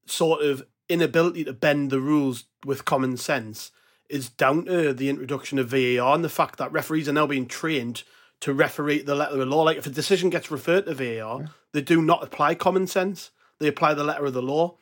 sort 0.05 0.41
of 0.41 0.65
inability 0.89 1.43
to 1.45 1.53
bend 1.53 1.89
the 1.89 1.99
rules 1.99 2.45
with 2.65 2.85
common 2.85 3.17
sense 3.17 3.71
is 4.09 4.29
down 4.29 4.65
to 4.65 4.93
the 4.93 5.09
introduction 5.09 5.57
of 5.57 5.69
VAR 5.69 6.13
and 6.13 6.23
the 6.23 6.29
fact 6.29 6.59
that 6.59 6.71
referees 6.71 7.07
are 7.07 7.13
now 7.13 7.25
being 7.25 7.47
trained 7.47 8.03
to 8.41 8.53
referee 8.53 9.01
the 9.01 9.15
letter 9.15 9.33
of 9.33 9.39
the 9.39 9.45
law. 9.45 9.63
Like 9.63 9.77
if 9.77 9.85
a 9.85 9.89
decision 9.89 10.29
gets 10.29 10.51
referred 10.51 10.85
to 10.85 10.93
VAR, 10.93 11.41
yeah. 11.41 11.47
they 11.71 11.81
do 11.81 12.01
not 12.01 12.23
apply 12.23 12.55
common 12.55 12.87
sense; 12.87 13.31
they 13.59 13.67
apply 13.67 13.93
the 13.93 14.03
letter 14.03 14.25
of 14.25 14.33
the 14.33 14.41
law, 14.41 14.77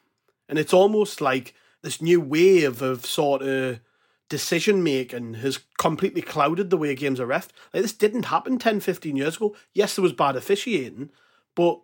and 0.50 0.58
it's 0.58 0.74
almost 0.74 1.21
like 1.21 1.54
this 1.82 2.02
new 2.02 2.19
wave 2.19 2.82
of 2.82 3.06
sort 3.06 3.41
of 3.41 3.80
decision 4.32 4.82
making 4.82 5.34
has 5.34 5.60
completely 5.78 6.22
clouded 6.22 6.70
the 6.70 6.78
way 6.78 6.96
games 6.96 7.20
are 7.20 7.28
refed. 7.28 7.50
Like 7.74 7.84
this 7.84 7.91
didn't 7.91 8.24
happen 8.24 8.58
10, 8.58 8.80
15 8.80 9.17
years 9.17 9.36
ago. 9.36 9.54
Yes, 9.74 9.98
there 9.98 10.04
was 10.04 10.13
bad 10.13 10.38
officiating, 10.38 11.10
but 11.54 11.82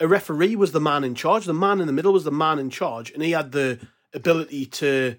a 0.00 0.08
referee 0.08 0.56
was 0.56 0.72
the 0.72 0.80
man 0.80 1.04
in 1.04 1.14
charge. 1.14 1.44
The 1.44 1.52
man 1.52 1.78
in 1.78 1.86
the 1.86 1.92
middle 1.92 2.14
was 2.14 2.24
the 2.24 2.32
man 2.32 2.58
in 2.58 2.70
charge, 2.70 3.10
and 3.10 3.22
he 3.22 3.32
had 3.32 3.52
the 3.52 3.78
ability 4.14 4.64
to 4.64 5.16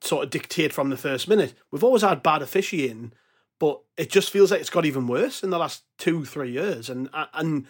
sort 0.00 0.24
of 0.24 0.30
dictate 0.30 0.72
from 0.72 0.90
the 0.90 0.96
first 0.96 1.28
minute. 1.28 1.54
We've 1.70 1.84
always 1.84 2.02
had 2.02 2.24
bad 2.24 2.42
officiating, 2.42 3.12
but 3.60 3.80
it 3.96 4.10
just 4.10 4.30
feels 4.30 4.50
like 4.50 4.60
it's 4.60 4.70
got 4.70 4.84
even 4.84 5.06
worse 5.06 5.44
in 5.44 5.50
the 5.50 5.58
last 5.58 5.84
two, 5.98 6.24
three 6.24 6.50
years. 6.50 6.90
And 6.90 7.08
and 7.32 7.68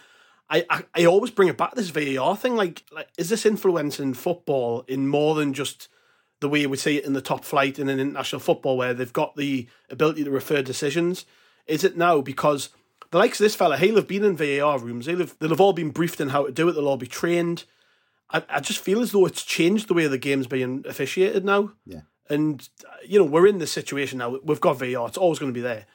I, 0.49 0.65
I, 0.71 0.83
I 0.95 1.05
always 1.05 1.29
bring 1.29 1.49
it 1.49 1.57
back 1.57 1.69
to 1.69 1.75
this 1.75 1.91
VAR 1.91 2.35
thing. 2.35 2.55
Like, 2.55 2.83
like 2.91 3.09
is 3.15 3.29
this 3.29 3.45
influencing 3.45 4.15
football 4.15 4.85
in 4.87 5.07
more 5.07 5.35
than 5.35 5.53
just 5.53 5.87
the 6.45 6.49
way 6.49 6.67
we 6.67 6.77
see 6.77 6.97
it 6.97 7.05
in 7.05 7.13
the 7.13 7.21
top 7.21 7.43
flight 7.43 7.79
and 7.79 7.89
in 7.89 7.99
an 7.99 8.07
international 8.07 8.39
football, 8.39 8.77
where 8.77 8.93
they've 8.93 9.11
got 9.11 9.35
the 9.35 9.67
ability 9.89 10.23
to 10.23 10.29
refer 10.29 10.61
decisions? 10.61 11.25
Is 11.65 11.83
it 11.83 11.97
now 11.97 12.21
because 12.21 12.69
the 13.09 13.17
likes 13.17 13.39
of 13.39 13.45
this 13.45 13.55
fella, 13.55 13.77
he'll 13.77 13.95
have 13.95 14.07
been 14.07 14.23
in 14.23 14.37
VAR 14.37 14.77
rooms. 14.77 15.07
They'll 15.07 15.19
have, 15.19 15.35
they'll 15.39 15.49
have 15.49 15.59
all 15.61 15.73
been 15.73 15.89
briefed 15.89 16.21
in 16.21 16.29
how 16.29 16.45
to 16.45 16.51
do 16.51 16.69
it. 16.69 16.73
They'll 16.73 16.87
all 16.87 16.97
be 16.97 17.07
trained. 17.07 17.63
I, 18.29 18.43
I 18.47 18.59
just 18.59 18.79
feel 18.79 19.01
as 19.01 19.11
though 19.11 19.25
it's 19.25 19.43
changed 19.43 19.87
the 19.87 19.95
way 19.95 20.05
the 20.05 20.17
game's 20.19 20.47
being 20.47 20.85
officiated 20.87 21.43
now. 21.43 21.71
Yeah. 21.85 22.01
And, 22.29 22.67
you 23.07 23.17
know, 23.19 23.25
we're 23.25 23.47
in 23.47 23.57
this 23.57 23.71
situation 23.71 24.19
now. 24.19 24.37
We've 24.43 24.61
got 24.61 24.77
VAR. 24.77 25.07
It's 25.07 25.17
always 25.17 25.39
going 25.39 25.51
to 25.51 25.57
be 25.57 25.61
there. 25.61 25.85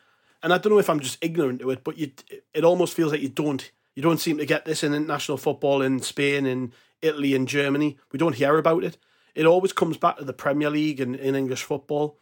And 0.43 0.53
I 0.53 0.59
don't 0.59 0.73
know 0.73 0.79
if 0.79 0.91
I'm 0.91 1.01
just 1.01 1.19
ignorant 1.21 1.61
to 1.61 1.71
it, 1.71 1.85
but 1.85 1.99
you, 1.99 2.11
it 2.55 2.65
almost 2.65 2.95
feels 2.95 3.13
like 3.13 3.21
you 3.21 3.29
don't 3.29 3.71
you 3.95 4.03
don't 4.03 4.21
seem 4.21 4.39
to 4.39 4.47
get 4.47 4.65
this 4.65 4.83
in 4.83 4.95
international 4.95 5.37
football 5.37 5.83
in 5.83 6.01
Spain, 6.01 6.47
in 6.47 6.73
Italy, 7.03 7.35
in 7.35 7.47
Germany. 7.47 7.99
We 8.13 8.19
don't 8.19 8.37
hear 8.37 8.57
about 8.57 8.85
it. 8.85 8.97
It 9.35 9.47
always 9.47 9.73
comes 9.73 9.97
back 9.97 10.19
to 10.19 10.25
the 10.25 10.33
Premier 10.33 10.71
League 10.71 11.01
and 11.01 11.15
in 11.17 11.35
English 11.35 11.63
football. 11.63 12.19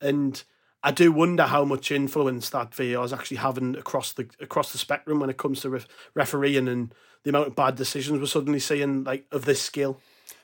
And 0.00 0.42
I 0.82 0.92
do 0.92 1.10
wonder 1.10 1.44
how 1.44 1.64
much 1.64 1.90
influence 1.90 2.50
that 2.50 2.74
VAR 2.74 3.04
is 3.04 3.12
actually 3.12 3.38
having 3.38 3.76
across 3.76 4.12
the 4.12 4.28
across 4.40 4.72
the 4.72 4.78
spectrum 4.78 5.20
when 5.20 5.30
it 5.30 5.36
comes 5.36 5.60
to 5.62 5.70
ref- 5.70 5.88
refereeing 6.14 6.68
and 6.68 6.94
the 7.24 7.30
amount 7.30 7.48
of 7.48 7.56
bad 7.56 7.74
decisions 7.74 8.20
we're 8.20 8.26
suddenly 8.26 8.60
seeing 8.60 9.04
like 9.04 9.26
of 9.32 9.44
this 9.44 9.60
scale. 9.60 10.00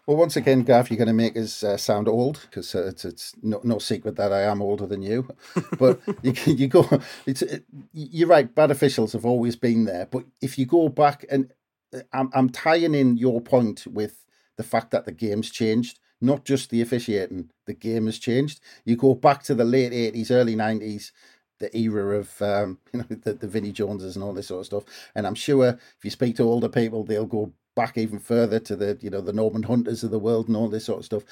Well, 0.07 0.19
once 0.19 0.37
again, 0.37 0.65
Gav, 0.65 0.91
you're 0.91 0.99
going 0.99 1.09
to 1.09 1.15
make 1.15 1.35
us 1.35 1.65
uh, 1.65 1.79
sound 1.79 2.09
old 2.09 2.41
because 2.43 2.75
uh, 2.75 2.89
it's, 2.89 3.07
it's 3.07 3.33
no, 3.43 3.61
no 3.65 3.79
secret 3.79 4.17
that 4.17 4.33
I 4.33 4.43
am 4.43 4.61
older 4.61 4.87
than 4.87 5.03
you. 5.03 5.29
But 5.79 6.01
you, 6.23 6.35
you 6.47 6.69
go, 6.69 6.87
it's 7.27 7.41
it, 7.41 7.65
you're 7.93 8.29
right. 8.29 8.53
Bad 8.55 8.71
officials 8.71 9.13
have 9.13 9.25
always 9.25 9.57
been 9.57 9.87
there, 9.87 10.07
but 10.07 10.25
if 10.43 10.59
you 10.59 10.67
go 10.67 10.89
back 10.89 11.25
and 11.31 11.53
uh, 11.95 12.01
I'm 12.13 12.31
I'm 12.35 12.51
tying 12.51 12.95
in 12.95 13.17
your 13.17 13.41
point 13.41 13.87
with 13.87 14.24
the 14.57 14.63
fact 14.63 14.91
that 14.91 15.05
the 15.05 15.13
game's 15.13 15.51
changed, 15.51 15.99
not 16.21 16.45
just 16.45 16.71
the 16.71 16.81
officiating. 16.81 17.51
The 17.67 17.75
game 17.75 18.07
has 18.07 18.19
changed. 18.19 18.61
You 18.85 18.97
go 18.97 19.15
back 19.15 19.43
to 19.45 19.55
the 19.55 19.65
late 19.65 19.93
eighties, 19.93 20.31
early 20.31 20.55
nineties 20.55 21.13
the 21.61 21.77
era 21.77 22.19
of 22.19 22.43
um, 22.43 22.79
you 22.93 23.01
know 23.01 23.07
the, 23.09 23.35
the 23.35 23.49
Vinnie 23.49 23.73
Joneses 23.73 24.17
and 24.17 24.25
all 24.25 24.33
this 24.33 24.49
sort 24.49 24.61
of 24.61 24.67
stuff. 24.67 24.85
And 25.15 25.27
I'm 25.27 25.35
sure 25.35 25.69
if 25.69 26.05
you 26.05 26.11
speak 26.11 26.37
to 26.37 26.43
older 26.43 26.69
people, 26.69 27.05
they'll 27.05 27.27
go 27.27 27.53
back 27.77 27.99
even 27.99 28.19
further 28.19 28.61
to 28.61 28.77
the 28.77 28.99
you 29.01 29.11
know 29.11 29.21
the 29.21 29.33
Norman 29.33 29.65
Hunters 29.65 30.05
of 30.05 30.11
the 30.11 30.19
world 30.19 30.49
and 30.49 30.57
all 30.57 30.69
this 30.69 30.85
sort 30.85 31.01
of 31.01 31.05
stuff. 31.05 31.25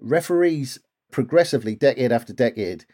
Referees 0.00 0.78
progressively, 1.10 1.74
decade 1.74 2.12
after 2.12 2.32
decade, 2.32 2.84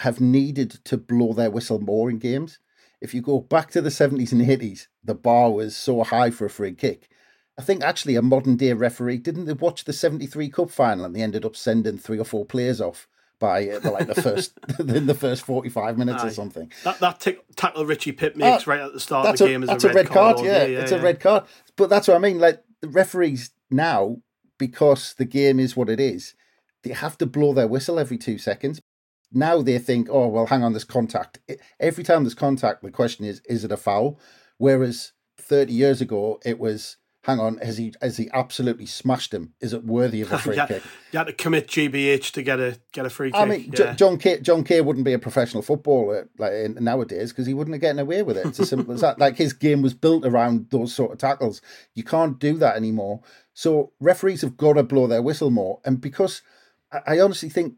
have 0.00 0.20
needed 0.20 0.70
to 0.84 0.96
blow 0.96 1.32
their 1.32 1.50
whistle 1.50 1.80
more 1.80 2.10
in 2.10 2.18
games. 2.18 2.58
If 3.00 3.14
you 3.14 3.20
go 3.20 3.40
back 3.40 3.70
to 3.72 3.80
the 3.80 3.90
70s 3.90 4.32
and 4.32 4.40
80s, 4.40 4.86
the 5.02 5.14
bar 5.14 5.52
was 5.52 5.76
so 5.76 6.02
high 6.02 6.30
for 6.30 6.46
a 6.46 6.50
free 6.50 6.72
kick. 6.72 7.08
I 7.58 7.62
think 7.62 7.84
actually 7.84 8.16
a 8.16 8.22
modern 8.22 8.56
day 8.56 8.72
referee 8.72 9.18
didn't 9.18 9.44
they 9.44 9.52
watch 9.52 9.84
the 9.84 9.92
73 9.92 10.48
Cup 10.50 10.70
final 10.70 11.04
and 11.04 11.14
they 11.14 11.22
ended 11.22 11.44
up 11.44 11.54
sending 11.54 11.98
three 11.98 12.18
or 12.18 12.24
four 12.24 12.44
players 12.44 12.80
off 12.80 13.06
by 13.38 13.68
uh, 13.68 13.90
like 13.90 14.06
the 14.06 14.20
first 14.20 14.58
in 14.78 15.06
the 15.06 15.14
first 15.14 15.42
45 15.42 15.98
minutes 15.98 16.22
Aye. 16.22 16.28
or 16.28 16.30
something. 16.30 16.72
That 16.82 16.98
that 17.00 17.20
t- 17.20 17.36
tackle 17.56 17.86
Richie 17.86 18.12
Pitt 18.12 18.36
makes 18.36 18.66
uh, 18.66 18.70
right 18.70 18.80
at 18.80 18.92
the 18.92 19.00
start 19.00 19.26
of 19.26 19.38
the 19.38 19.46
game 19.46 19.62
a, 19.62 19.72
is 19.74 19.84
a 19.84 19.88
red, 19.88 19.94
a 19.94 19.98
red 19.98 20.06
card. 20.06 20.36
card 20.36 20.46
yeah, 20.46 20.64
yeah, 20.64 20.78
it's 20.80 20.92
yeah. 20.92 20.98
a 20.98 21.02
red 21.02 21.20
card. 21.20 21.44
But 21.76 21.90
that's 21.90 22.08
what 22.08 22.16
I 22.16 22.20
mean. 22.20 22.38
Like 22.38 22.62
the 22.80 22.88
referees 22.88 23.50
now, 23.70 24.18
because 24.58 25.14
the 25.14 25.24
game 25.24 25.60
is 25.60 25.76
what 25.76 25.88
it 25.90 26.00
is, 26.00 26.34
they 26.82 26.92
have 26.92 27.18
to 27.18 27.26
blow 27.26 27.52
their 27.52 27.68
whistle 27.68 27.98
every 27.98 28.18
two 28.18 28.38
seconds. 28.38 28.80
Now 29.32 29.62
they 29.62 29.78
think, 29.78 30.08
oh 30.10 30.28
well, 30.28 30.46
hang 30.46 30.62
on, 30.62 30.72
there's 30.72 30.84
contact. 30.84 31.40
Every 31.80 32.04
time 32.04 32.24
there's 32.24 32.34
contact, 32.34 32.82
the 32.82 32.90
question 32.90 33.24
is, 33.24 33.42
is 33.48 33.64
it 33.64 33.72
a 33.72 33.76
foul? 33.76 34.18
Whereas 34.58 35.12
30 35.38 35.72
years 35.72 36.00
ago, 36.00 36.40
it 36.44 36.58
was 36.58 36.96
hang 37.24 37.40
on, 37.40 37.56
has 37.58 37.78
he 37.78 37.92
has 38.00 38.16
he 38.16 38.28
absolutely 38.32 38.86
smashed 38.86 39.32
him? 39.32 39.54
Is 39.60 39.72
it 39.72 39.84
worthy 39.84 40.20
of 40.20 40.30
a 40.32 40.38
free 40.44 40.56
you 40.56 40.66
kick? 40.66 40.82
You 41.10 41.18
had 41.18 41.26
to 41.26 41.32
commit 41.32 41.68
GBH 41.68 42.32
to 42.32 42.42
get 42.42 42.60
a 42.60 42.78
get 42.92 43.06
a 43.06 43.10
free 43.10 43.30
kick. 43.30 43.40
I 43.40 43.44
mean, 43.44 43.72
yeah. 43.76 43.94
John 43.94 44.18
Kay 44.18 44.40
John 44.40 44.62
Kay 44.62 44.80
wouldn't 44.80 45.04
be 45.04 45.14
a 45.14 45.18
professional 45.18 45.62
footballer 45.62 46.28
like 46.38 46.52
nowadays 46.80 47.32
because 47.32 47.46
he 47.46 47.54
wouldn't 47.54 47.74
have 47.74 47.80
gotten 47.80 47.98
away 47.98 48.22
with 48.22 48.36
it. 48.36 48.46
It's 48.46 48.60
as 48.60 48.68
simple 48.68 48.94
as 48.94 49.00
that. 49.00 49.18
Like 49.18 49.36
his 49.36 49.52
game 49.52 49.82
was 49.82 49.94
built 49.94 50.24
around 50.24 50.68
those 50.70 50.94
sort 50.94 51.12
of 51.12 51.18
tackles. 51.18 51.60
You 51.94 52.04
can't 52.04 52.38
do 52.38 52.56
that 52.58 52.76
anymore. 52.76 53.20
So 53.54 53.92
referees 54.00 54.42
have 54.42 54.56
got 54.56 54.74
to 54.74 54.82
blow 54.82 55.06
their 55.06 55.22
whistle 55.22 55.50
more, 55.50 55.80
and 55.84 56.00
because 56.00 56.42
I, 56.92 57.14
I 57.14 57.20
honestly 57.20 57.48
think 57.48 57.74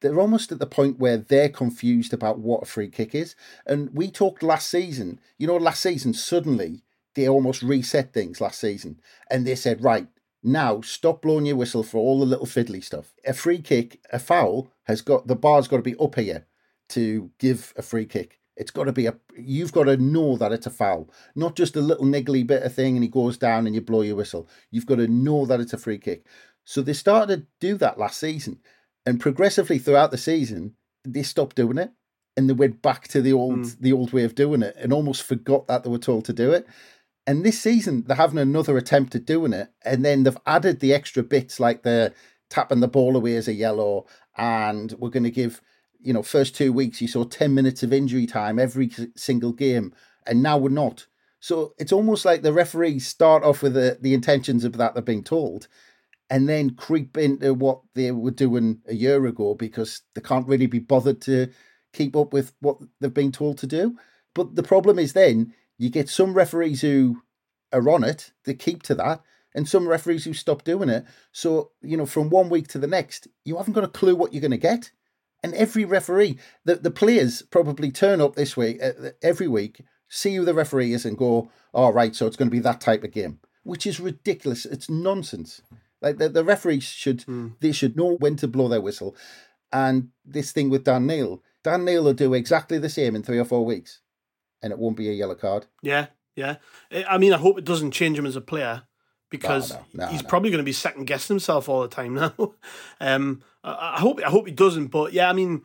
they're 0.00 0.20
almost 0.20 0.52
at 0.52 0.58
the 0.58 0.66
point 0.66 0.98
where 0.98 1.16
they're 1.16 1.48
confused 1.48 2.12
about 2.12 2.38
what 2.38 2.62
a 2.62 2.66
free 2.66 2.88
kick 2.88 3.14
is. 3.14 3.34
And 3.66 3.90
we 3.94 4.10
talked 4.10 4.42
last 4.42 4.68
season, 4.68 5.20
you 5.38 5.46
know, 5.46 5.56
last 5.56 5.82
season 5.82 6.12
suddenly 6.12 6.82
they 7.16 7.28
almost 7.28 7.62
reset 7.62 8.12
things 8.12 8.40
last 8.40 8.60
season 8.60 9.00
and 9.30 9.44
they 9.44 9.56
said, 9.56 9.82
right, 9.82 10.06
now 10.42 10.80
stop 10.82 11.22
blowing 11.22 11.46
your 11.46 11.56
whistle 11.56 11.82
for 11.82 11.98
all 11.98 12.20
the 12.20 12.26
little 12.26 12.46
fiddly 12.46 12.84
stuff. 12.84 13.14
A 13.26 13.32
free 13.32 13.60
kick, 13.60 14.00
a 14.12 14.20
foul 14.20 14.70
has 14.84 15.00
got 15.00 15.26
the 15.26 15.34
bar's 15.34 15.66
got 15.66 15.78
to 15.78 15.82
be 15.82 15.96
up 15.96 16.14
here 16.14 16.46
to 16.90 17.30
give 17.40 17.74
a 17.76 17.82
free 17.82 18.06
kick. 18.06 18.38
It's 18.56 18.70
got 18.70 18.84
to 18.84 18.92
be 18.92 19.06
a 19.06 19.16
you've 19.36 19.72
got 19.72 19.84
to 19.84 19.96
know 19.96 20.36
that 20.36 20.52
it's 20.52 20.66
a 20.66 20.70
foul, 20.70 21.10
not 21.34 21.56
just 21.56 21.74
a 21.74 21.80
little 21.80 22.06
niggly 22.06 22.46
bit 22.46 22.62
of 22.62 22.72
thing 22.72 22.94
and 22.94 23.02
he 23.02 23.08
goes 23.08 23.36
down 23.36 23.66
and 23.66 23.74
you 23.74 23.80
blow 23.80 24.02
your 24.02 24.16
whistle. 24.16 24.48
You've 24.70 24.86
got 24.86 24.96
to 24.96 25.08
know 25.08 25.46
that 25.46 25.60
it's 25.60 25.72
a 25.72 25.78
free 25.78 25.98
kick. 25.98 26.24
So 26.64 26.80
they 26.80 26.92
started 26.92 27.40
to 27.40 27.46
do 27.60 27.76
that 27.78 27.98
last 27.98 28.20
season. 28.20 28.60
And 29.04 29.20
progressively 29.20 29.78
throughout 29.78 30.10
the 30.10 30.18
season, 30.18 30.74
they 31.04 31.22
stopped 31.22 31.56
doing 31.56 31.78
it 31.78 31.92
and 32.36 32.48
they 32.48 32.54
went 32.54 32.82
back 32.82 33.08
to 33.08 33.22
the 33.22 33.32
old 33.32 33.60
mm. 33.60 33.80
the 33.80 33.92
old 33.92 34.12
way 34.12 34.24
of 34.24 34.34
doing 34.34 34.62
it 34.62 34.76
and 34.78 34.92
almost 34.92 35.22
forgot 35.22 35.66
that 35.66 35.84
they 35.84 35.90
were 35.90 35.98
told 35.98 36.24
to 36.26 36.32
do 36.32 36.52
it. 36.52 36.66
And 37.26 37.44
this 37.44 37.60
season, 37.60 38.04
they're 38.06 38.16
having 38.16 38.38
another 38.38 38.76
attempt 38.76 39.14
at 39.14 39.26
doing 39.26 39.52
it. 39.52 39.68
And 39.84 40.04
then 40.04 40.22
they've 40.22 40.38
added 40.46 40.80
the 40.80 40.94
extra 40.94 41.22
bits 41.22 41.58
like 41.58 41.82
the 41.82 42.14
tapping 42.50 42.80
the 42.80 42.88
ball 42.88 43.16
away 43.16 43.36
as 43.36 43.48
a 43.48 43.52
yellow. 43.52 44.06
And 44.36 44.92
we're 44.92 45.10
going 45.10 45.24
to 45.24 45.30
give, 45.30 45.60
you 46.00 46.12
know, 46.12 46.22
first 46.22 46.54
two 46.54 46.72
weeks, 46.72 47.00
you 47.00 47.08
saw 47.08 47.24
10 47.24 47.54
minutes 47.54 47.82
of 47.82 47.92
injury 47.92 48.26
time 48.26 48.58
every 48.58 48.90
single 49.16 49.52
game. 49.52 49.92
And 50.26 50.42
now 50.42 50.56
we're 50.56 50.68
not. 50.68 51.06
So 51.40 51.74
it's 51.78 51.92
almost 51.92 52.24
like 52.24 52.42
the 52.42 52.52
referees 52.52 53.06
start 53.06 53.42
off 53.42 53.62
with 53.62 53.74
the, 53.74 53.98
the 54.00 54.14
intentions 54.14 54.64
of 54.64 54.74
that 54.74 54.94
they're 54.94 55.02
being 55.02 55.24
told 55.24 55.68
and 56.28 56.48
then 56.48 56.70
creep 56.70 57.16
into 57.16 57.54
what 57.54 57.80
they 57.94 58.10
were 58.10 58.30
doing 58.30 58.80
a 58.86 58.94
year 58.94 59.26
ago 59.26 59.54
because 59.54 60.02
they 60.14 60.20
can't 60.20 60.48
really 60.48 60.66
be 60.66 60.78
bothered 60.78 61.20
to 61.22 61.48
keep 61.92 62.16
up 62.16 62.32
with 62.32 62.52
what 62.60 62.78
they've 63.00 63.14
been 63.14 63.32
told 63.32 63.58
to 63.58 63.66
do. 63.66 63.96
But 64.34 64.56
the 64.56 64.62
problem 64.62 64.98
is 64.98 65.12
then 65.12 65.54
you 65.78 65.90
get 65.90 66.08
some 66.08 66.34
referees 66.34 66.80
who 66.80 67.22
are 67.72 67.88
on 67.88 68.04
it, 68.04 68.32
they 68.44 68.54
keep 68.54 68.82
to 68.84 68.94
that, 68.94 69.22
and 69.54 69.68
some 69.68 69.88
referees 69.88 70.24
who 70.24 70.34
stop 70.34 70.64
doing 70.64 70.88
it. 70.88 71.04
So, 71.32 71.72
you 71.82 71.96
know, 71.96 72.06
from 72.06 72.30
one 72.30 72.48
week 72.48 72.68
to 72.68 72.78
the 72.78 72.86
next, 72.86 73.28
you 73.44 73.56
haven't 73.56 73.72
got 73.72 73.84
a 73.84 73.88
clue 73.88 74.14
what 74.14 74.32
you're 74.32 74.40
going 74.42 74.50
to 74.50 74.58
get. 74.58 74.92
And 75.42 75.54
every 75.54 75.84
referee, 75.84 76.38
the, 76.64 76.76
the 76.76 76.90
players 76.90 77.42
probably 77.42 77.90
turn 77.90 78.20
up 78.20 78.36
this 78.36 78.56
week, 78.56 78.82
uh, 78.82 79.10
every 79.22 79.48
week, 79.48 79.82
see 80.08 80.34
who 80.34 80.44
the 80.44 80.54
referee 80.54 80.92
is 80.92 81.04
and 81.04 81.16
go, 81.16 81.50
all 81.72 81.88
oh, 81.88 81.92
right, 81.92 82.14
so 82.14 82.26
it's 82.26 82.36
going 82.36 82.48
to 82.48 82.56
be 82.56 82.60
that 82.60 82.80
type 82.80 83.04
of 83.04 83.12
game, 83.12 83.40
which 83.62 83.86
is 83.86 84.00
ridiculous. 84.00 84.66
It's 84.66 84.90
nonsense. 84.90 85.62
Like 86.00 86.18
the, 86.18 86.28
the 86.28 86.44
referees 86.44 86.84
should, 86.84 87.20
mm. 87.26 87.54
they 87.60 87.72
should 87.72 87.96
know 87.96 88.16
when 88.16 88.36
to 88.36 88.48
blow 88.48 88.68
their 88.68 88.80
whistle. 88.80 89.16
And 89.72 90.08
this 90.24 90.52
thing 90.52 90.70
with 90.70 90.84
Dan 90.84 91.06
Neil, 91.06 91.42
Dan 91.62 91.84
Neil 91.84 92.04
will 92.04 92.14
do 92.14 92.34
exactly 92.34 92.78
the 92.78 92.88
same 92.88 93.14
in 93.14 93.22
three 93.22 93.38
or 93.38 93.44
four 93.44 93.64
weeks 93.64 94.00
and 94.62 94.72
it 94.72 94.78
won't 94.78 94.96
be 94.96 95.08
a 95.08 95.12
yellow 95.12 95.34
card. 95.34 95.66
Yeah, 95.82 96.06
yeah. 96.34 96.56
I 97.08 97.18
mean, 97.18 97.32
I 97.32 97.38
hope 97.38 97.58
it 97.58 97.64
doesn't 97.64 97.92
change 97.92 98.18
him 98.18 98.26
as 98.26 98.36
a 98.36 98.40
player 98.40 98.82
because 99.30 99.70
no, 99.72 99.76
no, 99.94 100.04
no, 100.06 100.12
he's 100.12 100.22
probably 100.22 100.50
going 100.50 100.58
to 100.58 100.64
be 100.64 100.72
second 100.72 101.06
guessing 101.06 101.34
himself 101.34 101.68
all 101.68 101.82
the 101.82 101.88
time 101.88 102.14
now. 102.14 102.32
um, 103.00 103.42
I, 103.64 103.94
I, 103.96 104.00
hope 104.00 104.20
I 104.24 104.30
hope 104.30 104.46
he 104.46 104.52
doesn't, 104.52 104.88
but 104.88 105.12
yeah, 105.12 105.28
I 105.28 105.32
mean, 105.32 105.62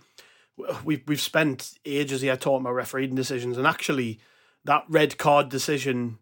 we've 0.84 1.04
we've 1.08 1.22
spent 1.22 1.74
ages 1.86 2.22
here 2.22 2.38
talking 2.38 2.62
about 2.66 2.74
refereeing 2.76 3.16
decisions, 3.16 3.58
and 3.58 3.68
actually, 3.68 4.20
that 4.66 4.84
red 4.90 5.18
card 5.18 5.50
decision 5.50 6.20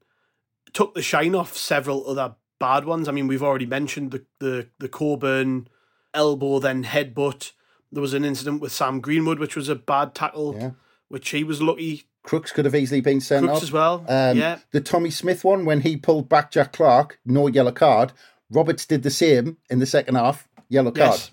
took 0.74 0.94
the 0.94 1.02
shine 1.02 1.36
off 1.36 1.58
several 1.58 2.08
other 2.10 2.36
bad 2.60 2.86
ones. 2.86 3.08
I 3.08 3.12
mean, 3.12 3.28
we've 3.28 3.44
already 3.44 3.66
mentioned 3.66 4.12
the 4.12 4.26
the 4.40 4.70
the 4.80 4.90
Coburn 4.90 5.68
elbow, 6.14 6.60
then 6.60 6.84
headbutt. 6.84 7.52
There 7.92 8.02
was 8.02 8.14
an 8.14 8.24
incident 8.26 8.62
with 8.62 8.72
Sam 8.72 9.00
Greenwood, 9.02 9.40
which 9.40 9.56
was 9.56 9.68
a 9.70 9.76
bad 9.76 10.14
tackle, 10.14 10.56
Yeah. 10.56 10.72
which 11.08 11.30
he 11.30 11.44
was 11.44 11.62
lucky. 11.62 12.09
Crooks 12.30 12.52
could 12.52 12.66
have 12.66 12.76
easily 12.76 13.02
been 13.02 13.22
sent 13.22 13.48
Crooks 13.48 13.58
off 13.58 13.64
as 13.64 13.72
well. 13.72 14.06
Um, 14.08 14.38
yeah, 14.38 14.60
The 14.70 14.82
Tommy 14.82 15.10
Smith 15.10 15.44
one, 15.44 15.66
when 15.66 15.82
he 15.82 15.98
pulled 15.98 16.30
back 16.30 16.52
Jack 16.52 16.74
Clarke, 16.74 17.18
no 17.26 17.48
yellow 17.48 17.72
card. 17.72 18.14
Roberts 18.52 18.86
did 18.86 19.02
the 19.02 19.10
same 19.10 19.58
in 19.68 19.80
the 19.80 19.88
second 19.88 20.14
half, 20.14 20.48
yellow 20.70 20.92
card. 20.92 21.10
yes. 21.10 21.32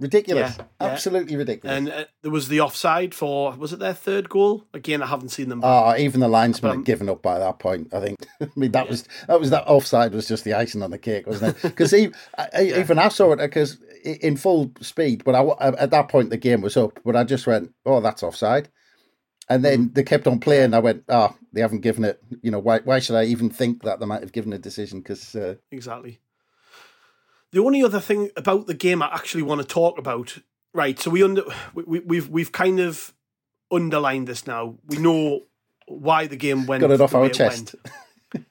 Ridiculous. 0.00 0.56
Yeah, 0.58 0.64
yeah. 0.80 0.88
Absolutely 0.88 1.36
ridiculous. 1.36 1.78
And 1.78 1.88
uh, 1.88 2.04
there 2.22 2.32
was 2.32 2.48
the 2.48 2.60
offside 2.60 3.14
for 3.14 3.52
was 3.52 3.72
it 3.72 3.78
their 3.78 3.94
third 3.94 4.28
goal? 4.28 4.64
Again, 4.74 5.02
I 5.02 5.06
haven't 5.06 5.28
seen 5.28 5.48
them. 5.48 5.60
Ah, 5.62 5.94
even 5.96 6.18
the 6.18 6.26
linesman 6.26 6.72
um, 6.72 6.78
had 6.78 6.84
given 6.84 7.08
up 7.08 7.22
by 7.22 7.38
that 7.38 7.60
point. 7.60 7.94
I 7.94 8.00
think. 8.00 8.18
I 8.42 8.48
mean, 8.56 8.72
that 8.72 8.88
was 8.88 9.04
that 9.28 9.38
was 9.38 9.50
that 9.50 9.68
offside 9.68 10.12
was 10.12 10.26
just 10.26 10.42
the 10.42 10.54
icing 10.54 10.82
on 10.82 10.90
the 10.90 10.98
cake, 10.98 11.28
wasn't 11.28 11.56
it? 11.56 11.62
Because 11.62 11.94
even 11.94 12.98
I 12.98 13.06
saw 13.06 13.32
it 13.34 13.36
because 13.36 13.78
in 14.04 14.36
full 14.36 14.72
speed, 14.80 15.22
but 15.22 15.36
I, 15.36 15.68
at 15.78 15.92
that 15.92 16.08
point 16.08 16.30
the 16.30 16.38
game 16.38 16.60
was 16.60 16.76
up. 16.76 16.98
But 17.04 17.14
I 17.14 17.22
just 17.22 17.46
went, 17.46 17.72
"Oh, 17.86 18.00
that's 18.00 18.24
offside," 18.24 18.70
and 19.48 19.64
then 19.64 19.88
Mm. 19.90 19.94
they 19.94 20.02
kept 20.02 20.26
on 20.26 20.40
playing. 20.40 20.74
I 20.74 20.78
went, 20.78 21.04
"Ah, 21.08 21.34
they 21.52 21.60
haven't 21.60 21.80
given 21.80 22.04
it. 22.04 22.22
You 22.42 22.50
know, 22.50 22.58
why? 22.58 22.80
Why 22.80 22.98
should 22.98 23.16
I 23.16 23.24
even 23.24 23.50
think 23.50 23.82
that 23.82 24.00
they 24.00 24.06
might 24.06 24.22
have 24.22 24.32
given 24.32 24.52
a 24.52 24.58
decision?" 24.58 25.00
Because 25.00 25.34
uh, 25.34 25.54
Exactly. 25.70 26.20
The 27.52 27.60
only 27.62 27.82
other 27.84 28.00
thing 28.00 28.30
about 28.36 28.66
the 28.66 28.74
game 28.74 29.02
I 29.02 29.14
actually 29.14 29.42
want 29.44 29.60
to 29.60 29.66
talk 29.66 29.98
about, 29.98 30.38
right? 30.72 30.98
So 30.98 31.10
we 31.10 31.22
under 31.22 31.44
we, 31.74 31.82
we, 31.84 31.98
we've 32.00 32.28
we've 32.28 32.52
kind 32.52 32.80
of 32.80 33.12
underlined 33.70 34.26
this 34.26 34.46
now. 34.46 34.76
We 34.86 34.96
know 34.98 35.42
why 35.86 36.26
the 36.26 36.36
game 36.36 36.66
went. 36.66 36.80
got 36.80 36.90
it 36.90 37.00
off 37.00 37.14
our 37.14 37.28
chest. 37.28 37.74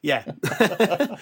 Yeah. 0.01 0.23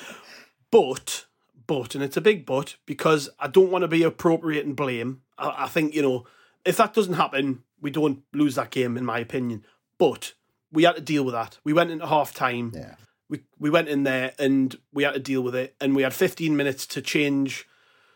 but 0.71 1.25
but 1.67 1.95
and 1.95 2.03
it's 2.03 2.17
a 2.17 2.21
big 2.21 2.45
but 2.45 2.75
because 2.86 3.29
I 3.39 3.47
don't 3.47 3.71
want 3.71 3.84
to 3.84 3.88
be 3.88 4.03
appropriating 4.03 4.75
blame. 4.75 5.21
I, 5.38 5.63
I 5.65 5.67
think 5.67 5.93
you 5.95 6.01
know 6.01 6.27
if 6.65 6.77
that 6.77 6.93
doesn't 6.93 7.15
happen, 7.15 7.63
we 7.82 7.91
don't 7.91 8.24
lose 8.34 8.56
that 8.56 8.70
game, 8.72 8.98
in 8.98 9.06
my 9.06 9.20
opinion. 9.20 9.65
But 9.98 10.34
we 10.72 10.84
had 10.84 10.96
to 10.96 11.02
deal 11.02 11.24
with 11.24 11.34
that. 11.34 11.58
We 11.63 11.74
went 11.74 11.91
into 11.91 12.08
half 12.08 12.34
time 12.34 12.72
Yeah. 12.74 12.96
we 13.30 13.41
we 13.60 13.70
went 13.70 13.89
in 13.89 14.04
there 14.04 14.34
and 14.39 14.76
we 14.94 15.04
had 15.04 15.13
to 15.13 15.20
deal 15.20 15.41
with 15.41 15.56
it 15.56 15.76
and 15.82 15.96
we 15.96 16.04
had 16.04 16.13
15 16.13 16.56
minutes 16.56 16.86
to 16.88 17.02
change 17.02 17.67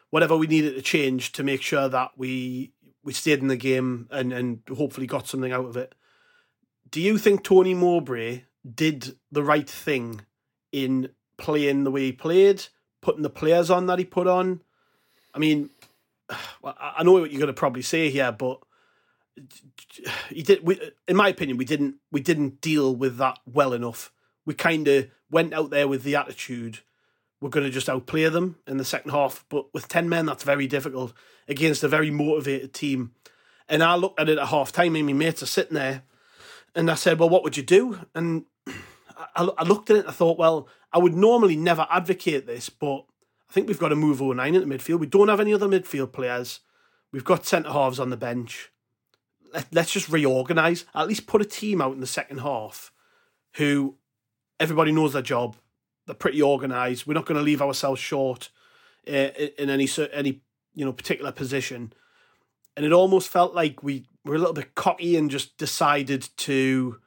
whatever 0.10 0.38
we 0.38 0.47
needed 0.47 0.75
to 0.75 0.82
change 0.82 1.32
to 1.34 1.43
make 1.43 1.62
sure 1.62 1.89
that 1.89 2.12
we 2.17 2.71
we 3.04 3.12
stayed 3.13 3.39
in 3.39 3.47
the 3.49 3.58
game 3.58 4.08
and 4.12 4.32
and 4.34 4.60
hopefully 4.78 5.08
got 5.08 5.28
something 5.28 5.51
out 5.51 5.65
of 5.65 5.75
it 5.78 5.93
do 6.91 7.01
you 7.01 7.17
think 7.17 7.43
Tony 7.43 7.73
Mowbray 7.73 8.43
did 8.73 9.17
the 9.32 9.43
right 9.43 9.69
thing 9.69 10.21
in 10.71 11.10
playing 11.38 11.84
the 11.84 11.91
way 11.91 12.01
he 12.06 12.12
played 12.12 12.65
putting 13.01 13.21
the 13.23 13.30
players 13.30 13.69
on 13.69 13.86
that 13.88 13.99
he 13.99 14.06
put 14.06 14.28
on 14.28 14.62
I 15.34 15.39
mean 15.39 15.69
well, 16.62 16.75
I 16.80 16.95
I 16.99 17.04
know 17.04 17.13
what 17.13 17.32
you're 17.32 17.39
going 17.39 17.47
to 17.47 17.54
probably 17.54 17.82
say 17.84 18.10
here 18.10 18.32
but 18.32 18.60
he 20.29 20.41
did 20.41 20.65
we, 20.65 20.79
in 21.07 21.15
my 21.15 21.29
opinion 21.29 21.57
we 21.57 21.65
didn't 21.65 21.95
we 22.11 22.21
didn't 22.21 22.61
deal 22.61 22.95
with 22.95 23.17
that 23.17 23.39
well 23.45 23.73
enough 23.73 24.11
we 24.45 24.53
kind 24.53 24.87
of 24.87 25.07
went 25.29 25.53
out 25.53 25.69
there 25.69 25.87
with 25.87 26.03
the 26.03 26.15
attitude 26.15 26.79
we're 27.45 27.49
going 27.49 27.65
to 27.65 27.71
just 27.71 27.89
outplay 27.89 28.27
them 28.29 28.57
in 28.65 28.77
the 28.77 28.85
second 28.85 29.11
half. 29.11 29.45
But 29.49 29.71
with 29.73 29.87
10 29.87 30.09
men, 30.09 30.25
that's 30.25 30.43
very 30.43 30.67
difficult 30.67 31.13
against 31.47 31.83
a 31.83 31.87
very 31.87 32.09
motivated 32.09 32.73
team. 32.73 33.11
And 33.67 33.83
I 33.83 33.95
looked 33.95 34.19
at 34.19 34.29
it 34.29 34.37
at 34.37 34.47
half 34.47 34.71
time, 34.71 34.95
and 34.95 35.05
my 35.05 35.13
mates 35.13 35.43
are 35.43 35.47
sitting 35.47 35.75
there, 35.75 36.03
and 36.73 36.89
I 36.89 36.95
said, 36.95 37.19
Well, 37.19 37.29
what 37.29 37.43
would 37.43 37.57
you 37.57 37.63
do? 37.63 37.99
And 38.13 38.45
I, 39.35 39.47
I 39.57 39.63
looked 39.63 39.89
at 39.89 39.97
it 39.97 39.99
and 40.01 40.09
I 40.09 40.11
thought, 40.11 40.37
Well, 40.37 40.67
I 40.91 40.97
would 40.97 41.15
normally 41.15 41.55
never 41.55 41.87
advocate 41.89 42.45
this, 42.45 42.69
but 42.69 43.05
I 43.49 43.53
think 43.53 43.67
we've 43.67 43.79
got 43.79 43.89
to 43.89 43.95
move 43.95 44.21
O'Nien 44.21 44.55
into 44.55 44.67
midfield. 44.67 44.99
We 44.99 45.07
don't 45.07 45.29
have 45.29 45.39
any 45.39 45.53
other 45.53 45.67
midfield 45.67 46.13
players. 46.13 46.61
We've 47.11 47.23
got 47.23 47.45
centre 47.45 47.71
halves 47.71 47.99
on 47.99 48.09
the 48.09 48.17
bench. 48.17 48.71
Let, 49.55 49.67
let's 49.73 49.91
just 49.91 50.09
reorganise. 50.09 50.85
At 50.93 51.07
least 51.07 51.27
put 51.27 51.41
a 51.41 51.45
team 51.45 51.81
out 51.81 51.93
in 51.93 52.01
the 52.01 52.07
second 52.07 52.39
half 52.39 52.91
who 53.55 53.95
everybody 54.59 54.91
knows 54.91 55.13
their 55.13 55.21
job. 55.21 55.55
They're 56.05 56.15
pretty 56.15 56.41
organised. 56.41 57.07
We're 57.07 57.13
not 57.13 57.25
going 57.25 57.37
to 57.37 57.43
leave 57.43 57.61
ourselves 57.61 57.99
short 57.99 58.49
uh, 59.07 59.31
in 59.57 59.69
any 59.69 59.87
any 60.13 60.41
you 60.73 60.85
know 60.85 60.93
particular 60.93 61.31
position. 61.31 61.93
And 62.75 62.85
it 62.85 62.91
almost 62.91 63.29
felt 63.29 63.55
like 63.55 63.81
we 63.81 64.05
were 64.25 64.35
a 64.35 64.39
little 64.39 64.53
bit 64.53 64.75
cocky 64.75 65.15
and 65.15 65.31
just 65.31 65.57
decided 65.57 66.27
to 66.37 66.99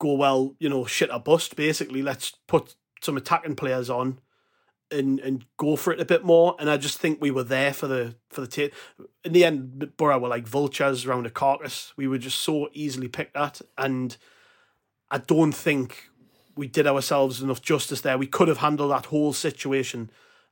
go 0.00 0.14
well, 0.14 0.56
you 0.58 0.68
know, 0.68 0.84
shit 0.84 1.12
or 1.12 1.20
bust. 1.20 1.54
Basically, 1.54 2.02
let's 2.02 2.32
put 2.48 2.74
some 3.00 3.16
attacking 3.16 3.54
players 3.54 3.88
on 3.88 4.18
and 4.92 5.18
and 5.20 5.44
go 5.56 5.76
for 5.76 5.92
it 5.92 6.00
a 6.00 6.04
bit 6.04 6.24
more. 6.24 6.54
And 6.58 6.70
I 6.70 6.76
just 6.76 6.98
think 6.98 7.20
we 7.20 7.30
were 7.30 7.44
there 7.44 7.72
for 7.72 7.86
the 7.86 8.14
for 8.30 8.40
the 8.40 8.46
tape. 8.46 8.74
In 9.24 9.32
the 9.32 9.44
end, 9.44 9.96
Boro 9.96 10.18
were 10.18 10.28
like 10.28 10.46
vultures 10.46 11.06
around 11.06 11.26
a 11.26 11.30
carcass. 11.30 11.92
We 11.96 12.06
were 12.06 12.18
just 12.18 12.40
so 12.40 12.68
easily 12.72 13.08
picked 13.08 13.36
at, 13.36 13.60
and 13.78 14.16
I 15.10 15.18
don't 15.18 15.52
think 15.52 16.10
we 16.54 16.66
did 16.66 16.86
ourselves 16.86 17.40
enough 17.42 17.62
justice 17.62 18.02
there. 18.02 18.18
We 18.18 18.26
could 18.26 18.48
have 18.48 18.58
handled 18.58 18.90
that 18.90 19.06
whole 19.06 19.32
situation 19.32 20.10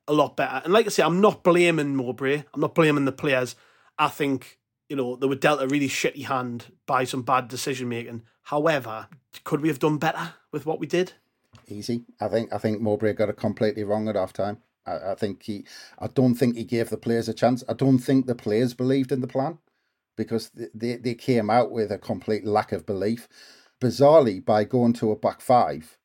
a 0.08 0.12
lot 0.12 0.36
better. 0.36 0.62
And 0.64 0.72
like 0.72 0.86
I 0.86 0.88
say, 0.88 1.02
I'm 1.02 1.20
not 1.20 1.42
blaming 1.42 1.94
Mowbray. 1.94 2.44
I'm 2.52 2.60
not 2.60 2.74
blaming 2.74 3.04
the 3.04 3.12
players. 3.12 3.54
I 3.98 4.08
think 4.08 4.58
you 4.88 4.96
know 4.96 5.16
they 5.16 5.26
were 5.26 5.34
dealt 5.34 5.62
a 5.62 5.68
really 5.68 5.88
shitty 5.88 6.24
hand 6.24 6.66
by 6.86 7.04
some 7.04 7.22
bad 7.22 7.48
decision 7.48 7.88
making. 7.88 8.22
However, 8.44 9.08
could 9.44 9.60
we 9.60 9.68
have 9.68 9.78
done 9.78 9.98
better 9.98 10.34
with 10.52 10.66
what 10.66 10.80
we 10.80 10.86
did? 10.86 11.12
Easy. 11.68 12.04
I 12.20 12.28
think 12.28 12.52
I 12.52 12.58
think 12.58 12.80
Mowbray 12.80 13.14
got 13.14 13.28
it 13.28 13.36
completely 13.36 13.84
wrong 13.84 14.08
at 14.08 14.16
half 14.16 14.32
time. 14.32 14.58
I, 14.86 15.12
I 15.12 15.14
think 15.14 15.42
he 15.42 15.64
I 15.98 16.06
don't 16.08 16.34
think 16.34 16.56
he 16.56 16.64
gave 16.64 16.90
the 16.90 16.96
players 16.96 17.28
a 17.28 17.34
chance. 17.34 17.62
I 17.68 17.74
don't 17.74 17.98
think 17.98 18.26
the 18.26 18.34
players 18.34 18.74
believed 18.74 19.12
in 19.12 19.20
the 19.20 19.26
plan 19.26 19.58
because 20.16 20.50
they, 20.74 20.96
they 20.96 21.14
came 21.14 21.48
out 21.50 21.70
with 21.70 21.90
a 21.90 21.98
complete 21.98 22.44
lack 22.44 22.72
of 22.72 22.86
belief. 22.86 23.28
Bizarrely, 23.80 24.44
by 24.44 24.64
going 24.64 24.92
to 24.94 25.10
a 25.10 25.16
back 25.16 25.40
five, 25.40 25.96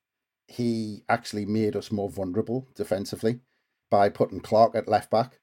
he 0.48 1.04
actually 1.10 1.46
made 1.46 1.76
us 1.76 1.92
more 1.92 2.10
vulnerable 2.10 2.68
defensively 2.76 3.42
by 3.92 4.10
putting 4.10 4.40
Clarke 4.40 4.76
at 4.76 4.88
left 4.88 5.10
back, 5.12 5.40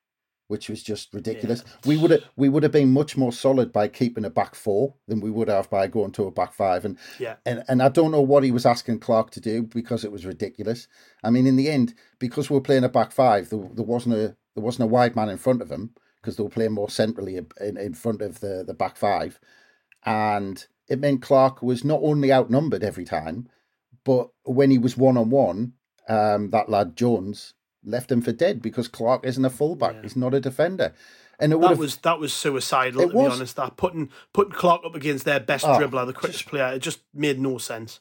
which 0.53 0.69
was 0.69 0.83
just 0.83 1.15
ridiculous. 1.15 1.65
We 1.87 1.97
would 1.97 2.11
have 2.11 2.25
we 2.37 2.51
would 2.51 2.63
have 2.63 2.73
been 2.73 2.93
much 2.93 3.17
more 3.17 3.33
solid 3.33 3.73
by 3.73 3.89
keeping 3.89 4.27
a 4.27 4.29
back 4.29 4.55
four 4.55 4.95
than 5.09 5.21
we 5.23 5.31
would 5.31 5.49
have 5.49 5.71
by 5.71 5.87
going 5.87 6.13
to 6.13 6.27
a 6.27 6.31
back 6.31 6.53
five. 6.53 6.85
And 6.85 6.99
Yeah. 7.19 7.37
and 7.47 7.65
and 7.69 7.83
I 7.83 7.89
don't 7.89 8.11
know 8.11 8.21
what 8.21 8.45
he 8.45 8.53
was 8.53 8.67
asking 8.67 8.99
Clarke 8.99 9.31
to 9.31 9.41
do 9.41 9.63
because 9.63 10.05
it 10.05 10.13
was 10.13 10.27
ridiculous. 10.27 10.89
I 11.25 11.31
mean, 11.31 11.47
in 11.47 11.57
the 11.57 11.71
end, 11.71 11.95
because 12.19 12.51
we 12.51 12.55
were 12.55 12.69
playing 12.69 12.85
a 12.85 12.91
back 12.91 13.13
five, 13.13 13.49
there, 13.49 13.67
there 13.73 13.87
wasn't 13.95 14.17
a 14.17 14.37
there 14.55 14.67
wasn't 14.69 14.85
a 14.85 14.95
wide 14.95 15.17
man 15.17 15.31
in 15.31 15.39
front 15.39 15.63
of 15.63 15.73
him 15.73 15.95
because 16.21 16.37
they 16.37 16.43
were 16.43 16.51
playing 16.51 16.73
more 16.73 16.91
centrally 16.91 17.39
in, 17.39 17.79
in 17.79 17.95
front 17.95 18.21
of 18.21 18.41
the 18.41 18.63
the 18.67 18.75
back 18.75 18.99
five, 18.99 19.41
and 20.05 20.67
it 20.87 21.01
meant 21.01 21.23
Clarke 21.23 21.63
was 21.63 21.83
not 21.83 22.01
only 22.03 22.31
outnumbered 22.31 22.85
every 22.85 23.07
time, 23.07 23.49
but 24.05 24.29
when 24.45 24.71
he 24.71 24.77
was 24.77 24.99
one 24.99 25.17
on 25.17 25.31
one, 25.31 25.73
um, 26.11 26.51
that 26.51 26.69
lad 26.69 26.95
Jones 26.95 27.55
left 27.85 28.11
him 28.13 28.23
for 28.23 28.33
dead 28.33 28.63
because 28.63 28.89
Clarke 28.89 29.25
isn't 29.25 29.45
a 29.45 29.51
fullback; 29.51 29.95
Yeah. 29.95 30.03
he's 30.03 30.17
not 30.17 30.35
a 30.35 30.41
defender. 30.41 30.93
And 31.41 31.53
it 31.53 31.61
That 31.61 31.77
was 31.79 31.97
that 31.99 32.19
was 32.21 32.33
suicidal 32.33 33.01
It 33.01 33.07
to 33.09 33.13
be 33.13 33.19
honest. 33.27 33.57
That 33.57 33.77
putting 33.77 34.11
putting 34.33 34.53
Clarke 34.53 34.85
up 34.85 34.95
against 34.95 35.25
their 35.25 35.41
best 35.41 35.65
Oh, 35.67 35.79
dribbler, 35.79 36.07
the 36.07 36.13
quickest 36.13 36.47
player, 36.47 36.75
it 36.75 36.79
just 36.81 37.01
made 37.13 37.41
no 37.41 37.59
sense. 37.59 38.01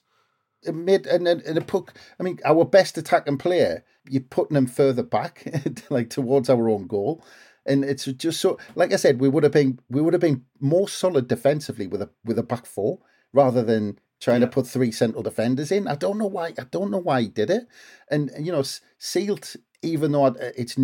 it 0.64 0.76
made 0.76 1.08
and 1.08 1.28
and, 1.28 1.42
it 1.58 1.66
put. 1.68 1.90
I 2.20 2.24
mean, 2.24 2.40
our 2.46 2.66
best 2.66 2.98
attacking 2.98 3.40
player, 3.40 3.84
you're 4.08 4.22
putting 4.22 4.58
him 4.58 4.68
further 4.68 5.02
back, 5.04 5.48
like 5.90 6.10
towards 6.12 6.50
our 6.50 6.70
own 6.70 6.86
goal, 6.86 7.24
and 7.66 7.84
it's 7.84 8.06
just 8.06 8.40
so. 8.42 8.60
Like 8.76 8.94
I 8.94 8.98
said, 8.98 9.20
we 9.20 9.30
would 9.30 9.44
have 9.44 9.54
been 9.54 9.80
we 9.90 10.02
would 10.02 10.14
have 10.14 10.22
been 10.22 10.46
more 10.60 10.88
solid 10.88 11.28
defensively 11.28 11.88
with 11.88 12.02
a 12.04 12.10
with 12.24 12.38
a 12.38 12.44
back 12.44 12.68
four 12.68 13.00
rather 13.34 13.64
than 13.64 13.98
trying 14.20 14.42
to 14.42 14.46
put 14.48 14.68
three 14.68 14.92
central 14.92 15.24
defenders 15.24 15.72
in. 15.72 15.88
I 15.88 15.96
don't 15.96 16.20
know 16.20 16.28
why. 16.28 16.48
I 16.60 16.66
don't 16.70 16.92
know 16.92 17.00
why 17.00 17.22
he 17.24 17.28
did 17.30 17.50
it, 17.50 17.66
and 18.12 18.30
you 18.40 18.52
know, 18.52 18.60
S- 18.60 18.82
Seelt, 19.00 19.56
even 19.82 20.12
though 20.12 20.28
it's 20.28 20.78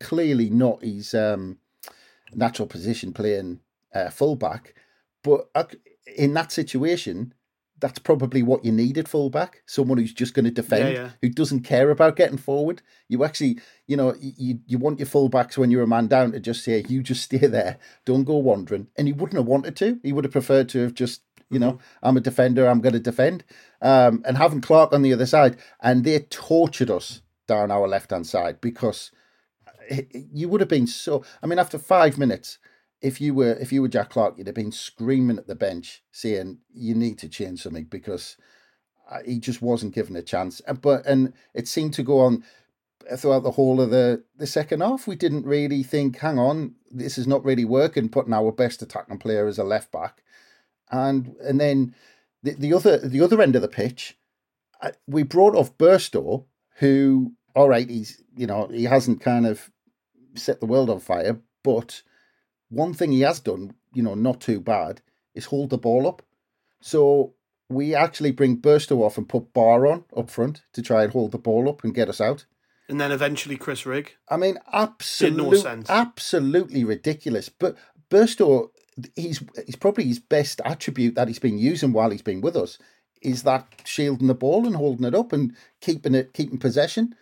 clearly 0.00 0.50
not 0.50 0.82
his 0.82 1.14
um, 1.14 1.58
natural 2.34 2.68
position 2.68 3.12
playing 3.12 3.60
uh, 3.94 4.10
fullback, 4.10 4.74
but 5.22 5.48
in 6.16 6.34
that 6.34 6.52
situation, 6.52 7.34
that's 7.80 7.98
probably 7.98 8.42
what 8.42 8.64
you 8.64 8.72
needed 8.72 9.08
fullback. 9.08 9.62
Someone 9.66 9.98
who's 9.98 10.12
just 10.12 10.34
going 10.34 10.44
to 10.44 10.50
defend, 10.50 10.94
Yeah, 10.94 11.02
yeah. 11.02 11.10
who 11.22 11.28
doesn't 11.28 11.60
care 11.60 11.90
about 11.90 12.16
getting 12.16 12.38
forward. 12.38 12.82
You 13.08 13.24
actually, 13.24 13.60
you 13.86 13.96
know, 13.96 14.14
you 14.20 14.58
you 14.66 14.78
want 14.78 14.98
your 14.98 15.06
fullbacks 15.06 15.56
when 15.56 15.70
you're 15.70 15.82
a 15.82 15.86
man 15.86 16.08
down 16.08 16.32
to 16.32 16.40
just 16.40 16.64
say, 16.64 16.84
you 16.88 17.02
just 17.02 17.22
stay 17.28 17.38
there, 17.38 17.78
don't 18.04 18.24
go 18.24 18.36
wandering. 18.36 18.88
And 18.96 19.06
he 19.06 19.12
wouldn't 19.12 19.38
have 19.38 19.46
wanted 19.46 19.76
to. 19.76 20.00
He 20.02 20.12
would 20.12 20.24
have 20.24 20.32
preferred 20.32 20.68
to 20.70 20.80
have 20.82 20.94
just, 20.94 21.22
you 21.50 21.58
know, 21.58 21.78
I'm 22.02 22.16
a 22.16 22.20
defender, 22.20 22.66
I'm 22.66 22.80
going 22.80 22.94
to 22.94 22.98
defend. 23.00 23.44
Um, 23.80 24.22
and 24.26 24.36
having 24.36 24.60
Clarke 24.60 24.92
on 24.92 25.02
the 25.02 25.12
other 25.12 25.26
side, 25.26 25.56
and 25.80 26.02
they 26.04 26.18
tortured 26.18 26.90
us 26.90 27.22
down 27.48 27.72
our 27.72 27.88
left 27.88 28.12
hand 28.12 28.26
side 28.26 28.60
because 28.60 29.10
you 30.12 30.48
would 30.48 30.60
have 30.60 30.68
been 30.68 30.86
so. 30.86 31.24
I 31.42 31.46
mean, 31.46 31.58
after 31.58 31.78
five 31.78 32.18
minutes, 32.18 32.58
if 33.00 33.20
you 33.20 33.34
were 33.34 33.52
if 33.54 33.72
you 33.72 33.82
were 33.82 33.88
Jack 33.88 34.10
Clarke, 34.10 34.38
you'd 34.38 34.46
have 34.46 34.56
been 34.56 34.72
screaming 34.72 35.38
at 35.38 35.46
the 35.46 35.54
bench, 35.54 36.02
saying 36.12 36.58
you 36.72 36.94
need 36.94 37.18
to 37.18 37.28
change 37.28 37.62
something 37.62 37.84
because 37.84 38.36
uh, 39.10 39.18
he 39.24 39.38
just 39.38 39.62
wasn't 39.62 39.94
given 39.94 40.16
a 40.16 40.22
chance. 40.22 40.60
And 40.60 40.80
but 40.80 41.06
and 41.06 41.32
it 41.54 41.68
seemed 41.68 41.94
to 41.94 42.02
go 42.02 42.20
on 42.20 42.44
throughout 43.16 43.42
the 43.42 43.52
whole 43.52 43.80
of 43.80 43.90
the 43.90 44.24
the 44.36 44.46
second 44.46 44.80
half. 44.80 45.06
We 45.06 45.16
didn't 45.16 45.46
really 45.46 45.82
think, 45.82 46.18
hang 46.18 46.38
on, 46.38 46.74
this 46.90 47.18
is 47.18 47.26
not 47.26 47.44
really 47.44 47.64
working. 47.64 48.08
Putting 48.08 48.34
our 48.34 48.52
best 48.52 48.82
attacking 48.82 49.18
player 49.18 49.46
as 49.46 49.58
a 49.58 49.64
left 49.64 49.92
back, 49.92 50.22
and 50.90 51.34
and 51.42 51.60
then 51.60 51.94
the, 52.42 52.54
the 52.54 52.74
other 52.74 52.98
the 52.98 53.20
other 53.20 53.40
end 53.40 53.56
of 53.56 53.62
the 53.62 53.68
pitch, 53.68 54.18
uh, 54.82 54.90
we 55.06 55.22
brought 55.22 55.54
off 55.54 55.76
Burstow, 55.78 56.44
who 56.78 57.32
all 57.54 57.68
right, 57.68 57.88
he's 57.88 58.22
you 58.36 58.46
know 58.46 58.68
he 58.68 58.84
hasn't 58.84 59.20
kind 59.20 59.46
of 59.46 59.70
set 60.34 60.60
the 60.60 60.66
world 60.66 60.90
on 60.90 61.00
fire, 61.00 61.40
but 61.62 62.02
one 62.68 62.94
thing 62.94 63.12
he 63.12 63.22
has 63.22 63.40
done, 63.40 63.74
you 63.94 64.02
know, 64.02 64.14
not 64.14 64.40
too 64.40 64.60
bad, 64.60 65.00
is 65.34 65.46
hold 65.46 65.70
the 65.70 65.78
ball 65.78 66.06
up. 66.06 66.22
So 66.80 67.34
we 67.68 67.94
actually 67.94 68.30
bring 68.30 68.60
Burstow 68.60 69.02
off 69.02 69.18
and 69.18 69.28
put 69.28 69.52
Ba 69.52 69.60
on 69.60 70.04
up 70.16 70.30
front 70.30 70.62
to 70.72 70.82
try 70.82 71.04
and 71.04 71.12
hold 71.12 71.32
the 71.32 71.38
ball 71.38 71.68
up 71.68 71.84
and 71.84 71.94
get 71.94 72.08
us 72.08 72.20
out. 72.20 72.46
And 72.88 73.00
then 73.00 73.12
eventually 73.12 73.56
Chris 73.56 73.84
Rigg. 73.84 74.12
I 74.28 74.36
mean, 74.36 74.58
absolutely, 74.72 75.62
no 75.62 75.82
absolutely 75.88 76.84
ridiculous. 76.84 77.48
But 77.48 77.76
Burstow, 78.10 78.70
he's 79.14 79.42
he's 79.66 79.76
probably 79.76 80.04
his 80.04 80.18
best 80.18 80.60
attribute 80.64 81.14
that 81.16 81.28
he's 81.28 81.38
been 81.38 81.58
using 81.58 81.92
while 81.92 82.10
he's 82.10 82.22
been 82.22 82.40
with 82.40 82.56
us 82.56 82.78
is 83.22 83.42
that 83.42 83.66
shielding 83.84 84.28
the 84.28 84.34
ball 84.34 84.66
and 84.66 84.76
holding 84.76 85.04
it 85.04 85.14
up 85.14 85.32
and 85.32 85.54
keeping 85.80 86.14
it 86.14 86.32
keeping 86.32 86.58
possession. 86.58 87.14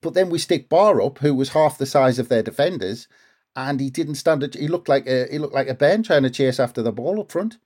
But 0.00 0.14
then 0.14 0.30
we 0.30 0.38
stick 0.38 0.68
Ba 0.68 0.76
up, 0.76 1.18
who 1.18 1.34
was 1.34 1.50
half 1.50 1.78
the 1.78 1.86
size 1.86 2.18
of 2.18 2.28
their 2.28 2.42
defenders, 2.42 3.08
and 3.56 3.80
he 3.80 3.90
didn't 3.90 4.14
stand. 4.14 4.42
A, 4.42 4.58
he 4.58 4.68
looked 4.68 4.88
like 4.88 5.06
a 5.06 5.26
he 5.30 5.38
looked 5.38 5.54
like 5.54 5.68
a 5.68 5.74
Ben 5.74 6.02
trying 6.02 6.22
to 6.22 6.30
chase 6.30 6.60
after 6.60 6.82
the 6.82 6.92
ball 6.92 7.20
up 7.20 7.32
front. 7.32 7.58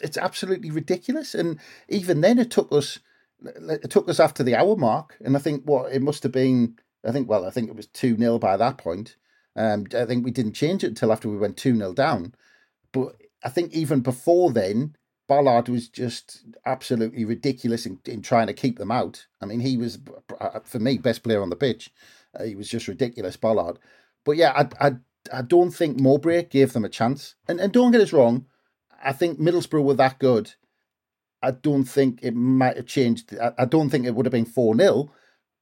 It's 0.00 0.18
absolutely 0.18 0.70
ridiculous. 0.70 1.34
And 1.34 1.58
even 1.88 2.20
then, 2.20 2.38
it 2.38 2.50
took 2.50 2.70
us 2.72 3.00
it 3.44 3.90
took 3.90 4.08
us 4.08 4.20
after 4.20 4.42
the 4.42 4.54
hour 4.54 4.76
mark, 4.76 5.16
and 5.24 5.36
I 5.36 5.40
think 5.40 5.64
what 5.64 5.92
it 5.92 6.02
must 6.02 6.22
have 6.22 6.32
been. 6.32 6.78
I 7.04 7.12
think 7.12 7.28
well, 7.28 7.44
I 7.44 7.50
think 7.50 7.68
it 7.68 7.76
was 7.76 7.86
two 7.86 8.16
0 8.16 8.38
by 8.38 8.56
that 8.56 8.78
point. 8.78 9.16
Um, 9.54 9.86
I 9.96 10.04
think 10.04 10.24
we 10.24 10.30
didn't 10.30 10.52
change 10.52 10.84
it 10.84 10.88
until 10.88 11.12
after 11.12 11.28
we 11.28 11.36
went 11.36 11.56
two 11.56 11.76
0 11.76 11.94
down. 11.94 12.34
But 12.92 13.16
I 13.42 13.48
think 13.48 13.72
even 13.72 14.00
before 14.00 14.50
then, 14.52 14.96
Ballard 15.28 15.68
was 15.68 15.88
just 15.88 16.44
absolutely 16.64 17.24
ridiculous 17.24 17.86
in, 17.86 17.98
in 18.04 18.22
trying 18.22 18.46
to 18.46 18.52
keep 18.54 18.78
them 18.78 18.90
out. 18.90 19.26
I 19.40 19.46
mean, 19.46 19.60
he 19.60 19.76
was 19.76 19.98
uh, 20.40 20.60
for 20.60 20.78
me 20.78 20.98
best 20.98 21.22
player 21.22 21.42
on 21.42 21.50
the 21.50 21.56
pitch. 21.56 21.90
Uh, 22.38 22.44
he 22.44 22.54
was 22.54 22.68
just 22.68 22.88
ridiculous, 22.88 23.36
Ballard. 23.36 23.78
But 24.24 24.36
yeah, 24.36 24.52
I, 24.52 24.88
I 24.88 24.92
I 25.32 25.42
don't 25.42 25.72
think 25.72 25.98
Mowbray 25.98 26.44
gave 26.44 26.72
them 26.72 26.84
a 26.84 26.88
chance. 26.88 27.34
And 27.48 27.60
and 27.60 27.72
don't 27.72 27.92
get 27.92 28.00
us 28.00 28.12
wrong, 28.12 28.46
I 29.02 29.12
think 29.12 29.40
Middlesbrough 29.40 29.84
were 29.84 29.94
that 29.94 30.18
good. 30.18 30.54
I 31.42 31.50
don't 31.50 31.84
think 31.84 32.20
it 32.22 32.34
might 32.34 32.76
have 32.76 32.86
changed. 32.86 33.36
I, 33.38 33.52
I 33.58 33.64
don't 33.64 33.90
think 33.90 34.06
it 34.06 34.14
would 34.14 34.26
have 34.26 34.32
been 34.32 34.44
4 34.44 34.76
0, 34.76 35.12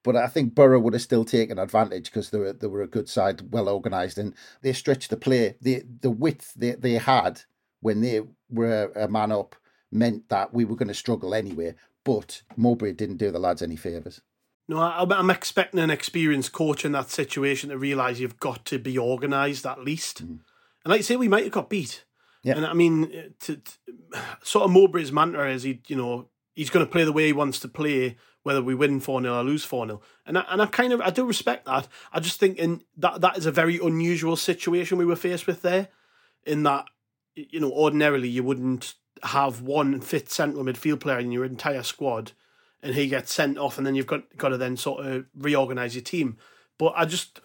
but 0.03 0.17
I 0.17 0.29
think 0.29 0.55
Boro 0.55 0.79
would 0.79 0.93
have 0.93 1.03
still 1.03 1.25
taken 1.25 1.59
advantage 1.59 2.05
because 2.05 2.31
they 2.31 2.39
were, 2.39 2.53
they 2.53 2.67
were 2.67 2.83
a 2.83 2.87
good 2.87 3.09
side, 3.09 3.53
well 3.53 3.69
organised, 3.69 4.19
and 4.19 4.35
they 4.63 4.73
stretched 4.73 5.11
the 5.11 5.17
play. 5.17 5.57
The, 5.61 5.83
the 6.01 6.11
width 6.11 6.55
they, 6.55 6.73
they 6.73 6.95
had 6.95 7.43
when 7.85 8.01
they 8.01 8.23
were 8.49 8.91
a 8.97 9.07
man 9.09 9.31
up 9.31 9.55
meant 9.93 10.27
that 10.31 10.55
we 10.55 10.65
were 10.65 10.75
going 10.75 10.89
to 10.89 10.95
struggle 10.95 11.35
anyway. 11.35 11.75
But 12.03 12.41
Mowbray 12.57 12.93
didn't 12.93 13.19
do 13.19 13.31
the 13.31 13.39
lads 13.39 13.61
any 13.61 13.77
favours. 13.77 14.23
No, 14.67 14.79
I'm 14.81 15.29
expecting 15.29 15.81
an 15.81 15.91
experienced 15.91 16.53
coach 16.53 16.87
in 16.87 16.93
that 16.93 17.11
situation 17.11 17.69
to 17.69 17.77
realise 17.77 18.21
you've 18.21 18.41
got 18.41 18.65
to 18.67 18.79
be 18.79 18.99
organised 18.99 19.67
at 19.67 19.85
least. 19.85 20.25
Mm. 20.25 20.39
And 20.83 20.91
like 20.91 21.01
I 21.01 21.03
say, 21.03 21.17
we 21.17 21.29
might 21.29 21.45
have 21.45 21.53
got 21.53 21.69
beat. 21.69 22.05
Yeah. 22.43 22.57
And 22.57 22.65
I 22.65 22.73
mean, 22.73 23.35
to, 23.41 23.57
to, 23.57 23.73
sort 24.43 24.65
of 24.65 24.71
Mowbray's 24.71 25.13
mantra 25.13 25.51
is 25.51 25.65
he, 25.65 25.83
you 25.87 25.97
know, 25.97 26.31
he's 26.55 26.71
going 26.71 26.87
to 26.87 26.91
play 26.91 27.05
the 27.05 27.13
way 27.13 27.27
he 27.27 27.35
wants 27.35 27.61
to 27.61 27.69
play, 27.69 28.17
whether 28.45 28.63
we 28.63 28.75
win 28.75 28.99
4 28.99 29.21
0 29.21 29.35
or 29.35 29.45
lose 29.45 29.67
4 29.67 29.87
0. 29.87 30.01
And 30.25 30.39
I, 30.39 30.47
and 30.49 30.63
I 30.63 30.67
kind 30.67 30.95
of, 30.95 31.03
I 31.03 31.11
do 31.11 31.27
respect 31.27 31.67
that. 31.67 31.87
I 32.15 32.21
just 32.21 32.41
think 32.41 32.57
in 32.57 32.83
that 32.97 33.21
that 33.21 33.37
is 33.37 33.45
a 33.45 33.53
very 33.53 33.79
unusual 33.79 34.37
situation 34.37 34.97
we 34.97 35.05
were 35.05 35.17
faced 35.17 35.47
with 35.47 35.61
there, 35.61 35.89
in 36.47 36.63
that, 36.63 36.87
you 37.35 37.61
know, 37.61 37.73
ordinarily 37.73 38.29
you 38.29 38.43
wouldn't 38.43 38.95
have 39.23 39.63
one 39.63 40.01
fit 40.01 40.31
central 40.31 40.65
midfield 40.65 41.01
player 41.01 41.19
in 41.19 41.33
your 41.33 41.45
entire 41.45 41.83
squad 41.83 42.33
and 42.85 42.95
he 42.95 43.09
gets 43.09 43.33
sent 43.33 43.57
off, 43.57 43.79
and 43.79 43.87
then 43.87 43.95
you've 43.95 44.07
got 44.07 44.23
got 44.37 44.51
to 44.51 44.59
then 44.59 44.77
sort 44.77 45.05
of 45.05 45.25
reorganize 45.37 45.95
your 45.95 46.03
team. 46.03 46.37
But 46.79 46.93
I 46.97 47.07
just 47.07 47.41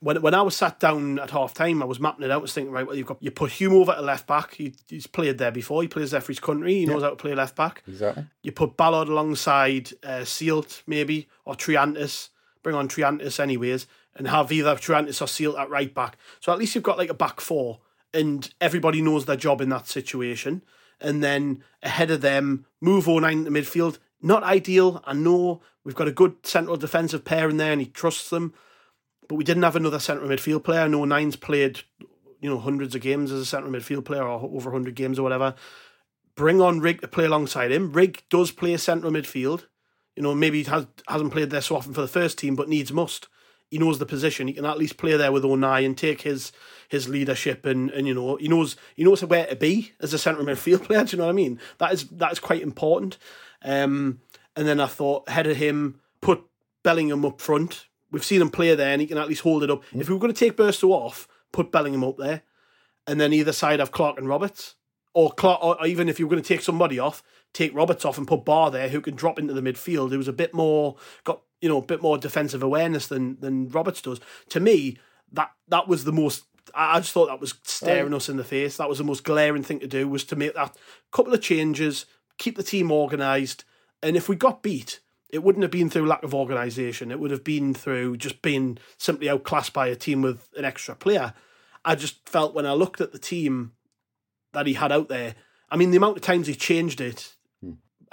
when 0.00 0.22
when 0.22 0.34
I 0.34 0.42
was 0.42 0.56
sat 0.56 0.78
down 0.78 1.18
at 1.18 1.30
half 1.30 1.52
time, 1.52 1.82
I 1.82 1.86
was 1.86 1.98
mapping 1.98 2.24
it 2.24 2.30
out. 2.30 2.38
I 2.38 2.42
was 2.42 2.52
thinking, 2.52 2.72
right, 2.72 2.86
well, 2.86 2.96
you've 2.96 3.08
got 3.08 3.22
you 3.22 3.32
put 3.32 3.50
Hume 3.50 3.74
over 3.74 3.92
to 3.92 4.00
left 4.00 4.28
back. 4.28 4.54
He, 4.54 4.74
he's 4.88 5.08
played 5.08 5.38
there 5.38 5.50
before. 5.50 5.82
He 5.82 5.88
plays 5.88 6.12
there 6.12 6.20
for 6.20 6.28
his 6.28 6.40
country. 6.40 6.74
He 6.74 6.86
knows 6.86 7.02
how 7.02 7.10
to 7.10 7.16
play 7.16 7.34
left 7.34 7.56
back. 7.56 7.82
Exactly. 7.88 8.26
You 8.42 8.52
put 8.52 8.76
Ballard 8.76 9.08
alongside 9.08 9.90
uh, 10.04 10.24
Seelt 10.24 10.82
maybe 10.86 11.28
or 11.44 11.54
Triantis. 11.54 12.28
Bring 12.62 12.76
on 12.76 12.88
Triantis 12.88 13.40
anyways, 13.40 13.86
and 14.14 14.28
have 14.28 14.52
either 14.52 14.76
Triantis 14.76 15.20
or 15.20 15.26
Seelt 15.26 15.58
at 15.58 15.70
right 15.70 15.92
back. 15.92 16.16
So 16.38 16.52
at 16.52 16.58
least 16.58 16.74
you've 16.74 16.84
got 16.84 16.98
like 16.98 17.10
a 17.10 17.14
back 17.14 17.40
four, 17.40 17.80
and 18.14 18.52
everybody 18.60 19.02
knows 19.02 19.26
their 19.26 19.36
job 19.36 19.60
in 19.60 19.68
that 19.70 19.86
situation. 19.86 20.62
And 21.00 21.22
then 21.22 21.62
ahead 21.82 22.10
of 22.10 22.20
them, 22.20 22.66
move 22.80 23.08
O'Nien 23.08 23.44
to 23.44 23.50
midfield 23.50 23.98
not 24.24 24.42
ideal. 24.42 25.02
I 25.04 25.12
know 25.12 25.60
we've 25.84 25.94
got 25.94 26.08
a 26.08 26.12
good 26.12 26.46
central 26.46 26.76
defensive 26.78 27.24
pair 27.24 27.48
in 27.48 27.58
there 27.58 27.72
and 27.72 27.80
he 27.80 27.86
trusts 27.86 28.30
them, 28.30 28.54
but 29.28 29.34
we 29.34 29.44
didn't 29.44 29.62
have 29.62 29.76
another 29.76 29.98
central 29.98 30.30
midfield 30.30 30.64
player. 30.64 30.80
I 30.80 30.88
know 30.88 31.04
Nines 31.04 31.36
played, 31.36 31.82
you 32.40 32.48
know, 32.48 32.58
hundreds 32.58 32.94
of 32.94 33.02
games 33.02 33.30
as 33.30 33.40
a 33.40 33.44
central 33.44 33.72
midfield 33.72 34.06
player 34.06 34.22
or 34.22 34.40
over 34.40 34.70
100 34.70 34.94
games 34.94 35.18
or 35.18 35.22
whatever. 35.22 35.54
Bring 36.36 36.60
on 36.60 36.80
Rigg 36.80 37.02
to 37.02 37.08
play 37.08 37.26
alongside 37.26 37.70
him. 37.70 37.92
Rigg 37.92 38.22
does 38.30 38.50
play 38.50 38.72
a 38.72 38.78
central 38.78 39.12
midfield. 39.12 39.66
You 40.16 40.22
know, 40.22 40.34
maybe 40.34 40.62
he 40.62 40.70
has, 40.70 40.86
hasn't 41.06 41.32
played 41.32 41.50
there 41.50 41.60
so 41.60 41.76
often 41.76 41.92
for 41.92 42.00
the 42.00 42.08
first 42.08 42.38
team, 42.38 42.56
but 42.56 42.68
needs 42.68 42.92
must. 42.92 43.28
He 43.70 43.78
knows 43.78 43.98
the 43.98 44.06
position. 44.06 44.46
He 44.46 44.54
can 44.54 44.66
at 44.66 44.78
least 44.78 44.96
play 44.96 45.16
there 45.16 45.32
with 45.32 45.44
O'Nien 45.44 45.84
and 45.84 45.98
take 45.98 46.22
his 46.22 46.52
his 46.88 47.08
leadership 47.08 47.66
and, 47.66 47.90
and 47.90 48.06
you 48.06 48.14
know 48.14 48.36
he 48.36 48.46
knows 48.46 48.76
he 48.94 49.04
knows 49.04 49.24
where 49.24 49.46
to 49.46 49.56
be 49.56 49.92
as 50.00 50.12
a 50.12 50.18
central 50.18 50.46
midfield 50.46 50.82
player. 50.86 51.04
Do 51.04 51.16
you 51.16 51.18
know 51.18 51.24
what 51.24 51.30
I 51.30 51.34
mean? 51.34 51.58
That 51.78 51.92
is 51.92 52.08
that 52.08 52.32
is 52.32 52.38
quite 52.38 52.62
important. 52.62 53.18
Um, 53.64 54.20
and 54.56 54.68
then 54.68 54.80
I 54.80 54.86
thought, 54.86 55.28
ahead 55.28 55.46
of 55.46 55.56
him, 55.56 56.00
put 56.20 56.44
Bellingham 56.82 57.24
up 57.24 57.40
front. 57.40 57.86
We've 58.10 58.24
seen 58.24 58.40
him 58.40 58.50
play 58.50 58.74
there 58.74 58.92
and 58.92 59.00
he 59.00 59.06
can 59.06 59.18
at 59.18 59.28
least 59.28 59.42
hold 59.42 59.64
it 59.64 59.70
up. 59.70 59.82
Mm. 59.86 60.00
If 60.00 60.08
we 60.08 60.14
were 60.14 60.20
going 60.20 60.32
to 60.32 60.38
take 60.38 60.56
Burstow 60.56 60.90
off, 60.90 61.26
put 61.52 61.72
Bellingham 61.72 62.04
up 62.04 62.16
there. 62.18 62.42
And 63.06 63.20
then 63.20 63.32
either 63.32 63.52
side 63.52 63.80
have 63.80 63.90
Clarke 63.90 64.18
and 64.18 64.28
Roberts. 64.28 64.76
Or 65.12 65.30
Clarke, 65.30 65.62
or 65.62 65.86
even 65.86 66.08
if 66.08 66.18
you 66.18 66.26
were 66.26 66.30
going 66.30 66.42
to 66.42 66.48
take 66.48 66.62
somebody 66.62 66.98
off, 66.98 67.22
take 67.54 67.74
Roberts 67.74 68.04
off 68.04 68.18
and 68.18 68.28
put 68.28 68.44
Ba 68.44 68.68
there, 68.70 68.90
who 68.90 69.00
can 69.00 69.14
drop 69.14 69.38
into 69.38 69.54
the 69.54 69.62
midfield. 69.62 70.10
Who 70.10 70.18
was 70.18 70.28
a 70.28 70.32
bit 70.32 70.52
more 70.52 70.96
got 71.24 71.40
you 71.62 71.68
know 71.70 71.78
a 71.78 71.82
bit 71.82 72.02
more 72.02 72.18
defensive 72.18 72.62
awareness 72.62 73.06
than 73.06 73.40
than 73.40 73.70
Roberts 73.70 74.02
does. 74.02 74.20
To 74.50 74.60
me, 74.60 74.98
that 75.32 75.52
that 75.68 75.88
was 75.88 76.04
the 76.04 76.12
most. 76.12 76.44
I 76.74 76.98
just 76.98 77.12
thought 77.12 77.28
that 77.28 77.40
was 77.40 77.54
staring 77.62 78.14
us 78.14 78.28
in 78.28 78.36
the 78.36 78.44
face. 78.44 78.76
That 78.76 78.88
was 78.88 78.98
the 78.98 79.04
most 79.04 79.24
glaring 79.24 79.62
thing 79.62 79.80
to 79.80 79.86
do 79.86 80.08
was 80.08 80.24
to 80.24 80.36
make 80.36 80.54
that 80.54 80.76
couple 81.12 81.32
of 81.32 81.40
changes, 81.40 82.06
keep 82.36 82.56
the 82.56 82.62
team 82.62 82.90
organised. 82.90 83.64
And 84.02 84.16
if 84.16 84.28
we 84.28 84.36
got 84.36 84.62
beat, 84.62 85.00
it 85.30 85.42
wouldn't 85.42 85.62
have 85.62 85.70
been 85.70 85.90
through 85.90 86.06
lack 86.06 86.22
of 86.22 86.34
organisation. 86.34 87.10
It 87.10 87.20
would 87.20 87.30
have 87.30 87.44
been 87.44 87.74
through 87.74 88.16
just 88.16 88.42
being 88.42 88.78
simply 88.98 89.28
outclassed 89.28 89.72
by 89.72 89.88
a 89.88 89.96
team 89.96 90.22
with 90.22 90.48
an 90.56 90.64
extra 90.64 90.94
player. 90.94 91.34
I 91.84 91.94
just 91.94 92.28
felt 92.28 92.54
when 92.54 92.66
I 92.66 92.72
looked 92.72 93.00
at 93.00 93.12
the 93.12 93.18
team 93.18 93.72
that 94.52 94.66
he 94.66 94.74
had 94.74 94.90
out 94.90 95.08
there, 95.08 95.34
I 95.70 95.76
mean, 95.76 95.90
the 95.90 95.96
amount 95.96 96.16
of 96.16 96.22
times 96.22 96.46
he 96.46 96.54
changed 96.54 97.00
it. 97.00 97.34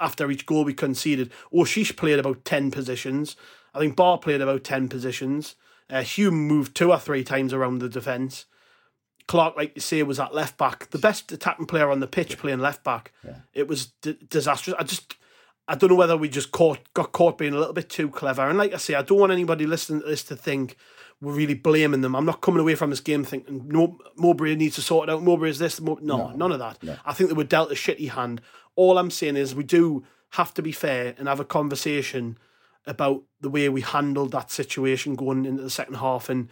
After 0.02 0.30
each 0.30 0.46
goal 0.46 0.64
we 0.64 0.74
conceded. 0.74 1.30
Aouchiche 1.54 1.96
played 1.96 2.18
about 2.18 2.44
10 2.44 2.70
positions. 2.70 3.36
I 3.74 3.78
think 3.78 3.96
Ba 3.96 4.18
played 4.18 4.40
about 4.40 4.64
10 4.64 4.88
positions. 4.88 5.56
Uh, 5.88 6.02
Hume 6.02 6.34
moved 6.46 6.74
two 6.74 6.90
or 6.90 6.98
three 6.98 7.24
times 7.24 7.52
around 7.52 7.78
the 7.78 7.88
defence. 7.88 8.46
Clarke, 9.28 9.56
like 9.56 9.72
you 9.74 9.80
say, 9.80 10.02
was 10.02 10.18
at 10.18 10.34
left 10.34 10.58
back, 10.58 10.90
the 10.90 10.98
best 10.98 11.30
attacking 11.32 11.66
player 11.66 11.90
on 11.90 12.00
the 12.00 12.06
pitch 12.06 12.38
playing 12.38 12.58
left 12.58 12.82
back. 12.82 13.12
Yeah. 13.24 13.36
It 13.54 13.68
was 13.68 13.92
d- 14.02 14.18
disastrous. 14.28 14.74
I 14.78 14.82
just, 14.82 15.14
I 15.68 15.74
don't 15.74 15.90
know 15.90 15.96
whether 15.96 16.16
we 16.16 16.28
just 16.28 16.50
caught 16.50 16.80
got 16.92 17.12
caught 17.12 17.38
being 17.38 17.54
a 17.54 17.58
little 17.58 17.72
bit 17.72 17.88
too 17.88 18.08
clever. 18.08 18.48
And 18.48 18.58
like 18.58 18.74
I 18.74 18.78
say, 18.78 18.94
I 18.94 19.02
don't 19.02 19.20
want 19.20 19.32
anybody 19.32 19.66
listening 19.66 20.00
to 20.00 20.06
this 20.06 20.24
to 20.24 20.36
think 20.36 20.76
we're 21.22 21.32
really 21.32 21.54
blaming 21.54 22.00
them. 22.00 22.16
I'm 22.16 22.26
not 22.26 22.40
coming 22.40 22.60
away 22.60 22.74
from 22.74 22.90
this 22.90 23.00
game 23.00 23.22
thinking 23.24 23.68
no 23.68 23.96
Mowbray 24.16 24.56
needs 24.56 24.74
to 24.74 24.82
sort 24.82 25.08
it 25.08 25.12
out. 25.12 25.22
Mowbray 25.22 25.50
is 25.50 25.60
this. 25.60 25.80
no, 25.80 25.96
no, 26.02 26.32
none 26.32 26.50
of 26.50 26.58
that. 26.58 26.82
No. 26.82 26.96
I 27.06 27.12
think 27.14 27.30
they 27.30 27.36
were 27.36 27.44
dealt 27.44 27.70
a 27.70 27.74
shitty 27.74 28.10
hand. 28.10 28.40
All 28.74 28.98
I'm 28.98 29.10
saying 29.10 29.36
is 29.36 29.54
we 29.54 29.62
do 29.62 30.02
have 30.30 30.52
to 30.54 30.62
be 30.62 30.72
fair 30.72 31.14
and 31.16 31.28
have 31.28 31.38
a 31.38 31.44
conversation 31.44 32.38
about 32.86 33.22
the 33.40 33.48
way 33.48 33.68
we 33.68 33.82
handled 33.82 34.32
that 34.32 34.50
situation 34.50 35.14
going 35.14 35.44
into 35.44 35.62
the 35.62 35.70
second 35.70 35.94
half. 35.94 36.28
And 36.28 36.48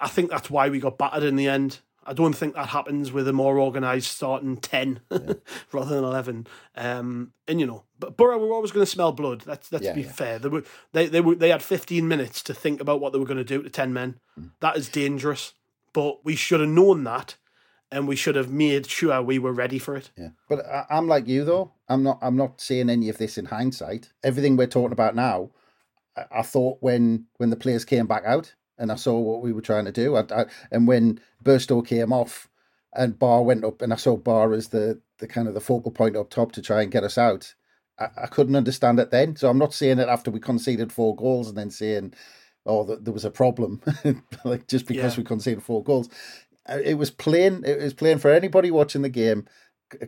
I 0.00 0.08
think 0.08 0.30
that's 0.30 0.50
why 0.50 0.68
we 0.68 0.80
got 0.80 0.98
battered 0.98 1.22
in 1.22 1.36
the 1.36 1.46
end. 1.46 1.78
I 2.06 2.12
don't 2.12 2.32
think 2.32 2.54
that 2.54 2.68
happens 2.68 3.12
with 3.12 3.28
a 3.28 3.32
more 3.32 3.60
organised 3.60 4.10
starting 4.10 4.56
10 4.56 5.00
yeah. 5.10 5.34
rather 5.72 5.94
than 5.94 6.04
11. 6.04 6.46
Um, 6.76 7.32
and, 7.46 7.60
you 7.60 7.66
know, 7.66 7.84
but 7.98 8.16
Boro 8.16 8.38
were 8.38 8.52
always 8.52 8.72
going 8.72 8.84
to 8.84 8.90
smell 8.90 9.12
blood. 9.12 9.44
Let's, 9.46 9.70
let's 9.70 9.84
yeah, 9.84 9.94
be 9.94 10.02
yeah. 10.02 10.12
fair. 10.12 10.38
They, 10.38 10.48
were, 10.48 10.64
they, 10.92 11.06
they, 11.06 11.20
were, 11.20 11.34
they 11.34 11.50
had 11.50 11.62
15 11.62 12.08
minutes 12.08 12.42
to 12.44 12.54
think 12.54 12.80
about 12.80 13.00
what 13.00 13.12
they 13.12 13.18
were 13.18 13.26
going 13.26 13.36
to 13.36 13.44
do 13.44 13.62
to 13.62 13.70
10 13.70 13.92
men. 13.92 14.18
Mm. 14.38 14.52
That 14.60 14.76
is 14.76 14.88
dangerous. 14.88 15.52
But 15.92 16.24
we 16.24 16.36
should 16.36 16.60
have 16.60 16.68
known 16.70 17.04
that. 17.04 17.36
and 17.90 18.06
we 18.06 18.16
should 18.16 18.36
have 18.36 18.50
made 18.50 18.86
sure 18.86 19.20
we 19.22 19.38
were 19.38 19.52
ready 19.52 19.78
for 19.78 19.96
it. 19.96 20.10
Yeah, 20.16 20.30
but 20.48 20.64
I, 20.64 20.84
I'm 20.90 21.08
like 21.08 21.26
you 21.26 21.44
though. 21.44 21.72
I'm 21.88 22.02
not. 22.02 22.18
I'm 22.22 22.36
not 22.36 22.60
saying 22.60 22.88
any 22.88 23.08
of 23.08 23.18
this 23.18 23.36
in 23.36 23.46
hindsight. 23.46 24.12
Everything 24.22 24.56
we're 24.56 24.66
talking 24.66 24.92
about 24.92 25.14
now, 25.14 25.50
I, 26.16 26.24
I 26.38 26.42
thought 26.42 26.78
when 26.80 27.26
when 27.38 27.50
the 27.50 27.56
players 27.56 27.84
came 27.84 28.06
back 28.06 28.24
out 28.24 28.54
and 28.80 28.90
I 28.90 28.96
saw 28.96 29.18
what 29.18 29.42
we 29.42 29.52
were 29.52 29.60
trying 29.60 29.84
to 29.84 29.92
do, 29.92 30.16
I, 30.16 30.24
I, 30.34 30.46
and 30.72 30.88
when 30.88 31.20
Burstow 31.44 31.86
came 31.86 32.12
off 32.12 32.48
and 32.94 33.18
Ba 33.18 33.40
went 33.42 33.64
up, 33.64 33.82
and 33.82 33.92
I 33.92 33.96
saw 33.96 34.16
Ba 34.16 34.50
as 34.56 34.68
the 34.68 35.00
the 35.18 35.28
kind 35.28 35.46
of 35.46 35.54
the 35.54 35.60
focal 35.60 35.92
point 35.92 36.16
up 36.16 36.30
top 36.30 36.52
to 36.52 36.62
try 36.62 36.82
and 36.82 36.90
get 36.90 37.04
us 37.04 37.18
out. 37.18 37.54
I, 37.98 38.08
I 38.24 38.26
couldn't 38.26 38.56
understand 38.56 38.98
it 38.98 39.10
then. 39.10 39.36
So 39.36 39.48
I'm 39.48 39.58
not 39.58 39.74
saying 39.74 39.98
it 40.00 40.08
after 40.08 40.30
we 40.30 40.40
conceded 40.40 40.92
four 40.92 41.14
goals 41.14 41.48
and 41.48 41.56
then 41.58 41.70
saying, 41.70 42.14
"Oh, 42.66 42.84
that 42.84 43.04
there 43.04 43.14
was 43.14 43.24
a 43.24 43.30
problem," 43.30 43.80
like 44.44 44.66
just 44.66 44.86
because 44.86 45.14
Yeah. 45.14 45.20
we 45.20 45.24
conceded 45.24 45.62
four 45.62 45.84
goals. 45.84 46.08
Uh, 46.68 46.78
It 46.84 46.94
was 46.94 47.10
plain. 47.10 47.62
It 47.64 47.80
was 47.80 47.94
plain 47.94 48.18
for 48.18 48.30
anybody 48.30 48.70
watching 48.70 49.02
the 49.02 49.08
game. 49.08 49.46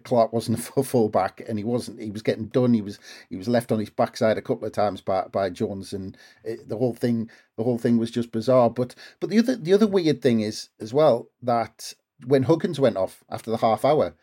Clarke 0.05 0.33
wasn't 0.33 0.59
a 0.59 0.63
full 0.63 0.83
full 0.83 1.09
back, 1.09 1.43
and 1.49 1.59
he 1.59 1.65
wasn't. 1.65 2.01
He 2.01 2.11
was 2.11 2.23
getting 2.23 2.47
done. 2.47 2.75
He 2.75 2.83
was 2.83 2.99
he 3.29 3.37
was 3.37 3.49
left 3.49 3.73
on 3.73 3.79
his 3.79 3.91
backside 3.91 4.39
a 4.39 4.43
couple 4.43 4.67
of 4.67 4.73
times 4.73 5.01
by 5.01 5.27
by 5.31 5.51
Jones, 5.51 5.93
and 5.93 6.17
it, 6.45 6.69
the 6.69 6.79
whole 6.79 6.95
thing 6.95 7.31
the 7.57 7.65
whole 7.65 7.79
thing 7.79 7.99
was 7.99 8.11
just 8.11 8.33
bizarre. 8.33 8.71
But 8.71 8.95
but 9.21 9.31
the 9.31 9.39
other 9.39 9.57
the 9.57 9.73
other 9.73 9.87
weird 9.87 10.23
thing 10.23 10.41
is 10.41 10.69
as 10.81 10.93
well 10.93 11.29
that 11.43 11.95
when 12.27 12.45
Huggins 12.45 12.81
went 12.81 12.97
off 12.97 13.25
after 13.31 13.51
the 13.51 13.59
half 13.59 13.85
hour, 13.85 14.15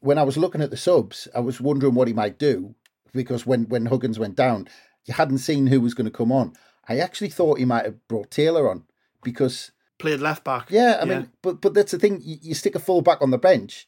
when 0.00 0.18
I 0.18 0.22
was 0.22 0.36
looking 0.36 0.62
at 0.62 0.70
the 0.70 0.76
subs, 0.76 1.28
I 1.34 1.40
was 1.40 1.60
wondering 1.60 1.94
what 1.94 2.08
he 2.08 2.14
might 2.14 2.38
do 2.38 2.74
because 3.12 3.46
when 3.46 3.64
when 3.64 3.86
Huggins 3.86 4.18
went 4.18 4.36
down, 4.36 4.68
you 5.04 5.14
hadn't 5.14 5.38
seen 5.38 5.66
who 5.66 5.80
was 5.80 5.94
going 5.94 6.10
to 6.10 6.10
come 6.10 6.32
on. 6.32 6.52
I 6.88 6.98
actually 6.98 7.30
thought 7.30 7.58
he 7.58 7.64
might 7.64 7.84
have 7.84 8.06
brought 8.08 8.30
Taylor 8.30 8.70
on 8.70 8.84
because 9.22 9.72
Played 9.98 10.20
left 10.20 10.44
back. 10.44 10.70
yeah, 10.70 10.98
I 11.02 11.04
mean, 11.04 11.30
but 11.42 11.60
but 11.60 11.74
that's 11.74 11.90
the 11.90 11.98
thing. 11.98 12.20
You, 12.22 12.36
you 12.40 12.54
stick 12.54 12.76
a 12.76 12.78
fullback 12.78 13.20
on 13.20 13.30
the 13.30 13.38
bench, 13.38 13.87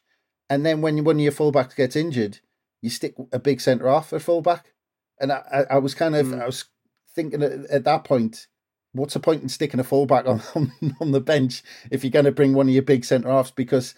and 0.51 0.65
then 0.65 0.81
when 0.81 1.05
when 1.05 1.17
your 1.17 1.31
fullback 1.31 1.77
gets 1.77 1.95
injured, 1.95 2.39
you 2.81 2.89
stick 2.89 3.15
a 3.31 3.39
big 3.39 3.61
centre 3.61 3.87
off 3.87 4.11
at 4.11 4.21
fullback. 4.21 4.73
And 5.17 5.31
I, 5.31 5.65
I, 5.69 5.77
was 5.77 5.95
kind 5.95 6.13
of 6.13 6.27
hmm. 6.27 6.41
I 6.41 6.45
was 6.45 6.65
thinking 7.15 7.41
at, 7.41 7.51
at 7.69 7.83
that 7.85 8.03
point, 8.03 8.47
what's 8.91 9.13
the 9.13 9.21
point 9.21 9.43
in 9.43 9.47
sticking 9.47 9.79
a 9.79 9.83
fullback 9.85 10.27
on 10.27 10.41
on, 10.55 10.73
on 10.99 11.11
the 11.11 11.21
bench 11.21 11.63
if 11.89 12.03
you're 12.03 12.11
going 12.11 12.25
to 12.25 12.33
bring 12.33 12.53
one 12.53 12.67
of 12.67 12.73
your 12.73 12.83
big 12.83 13.05
centre 13.05 13.31
offs? 13.31 13.51
Because 13.51 13.95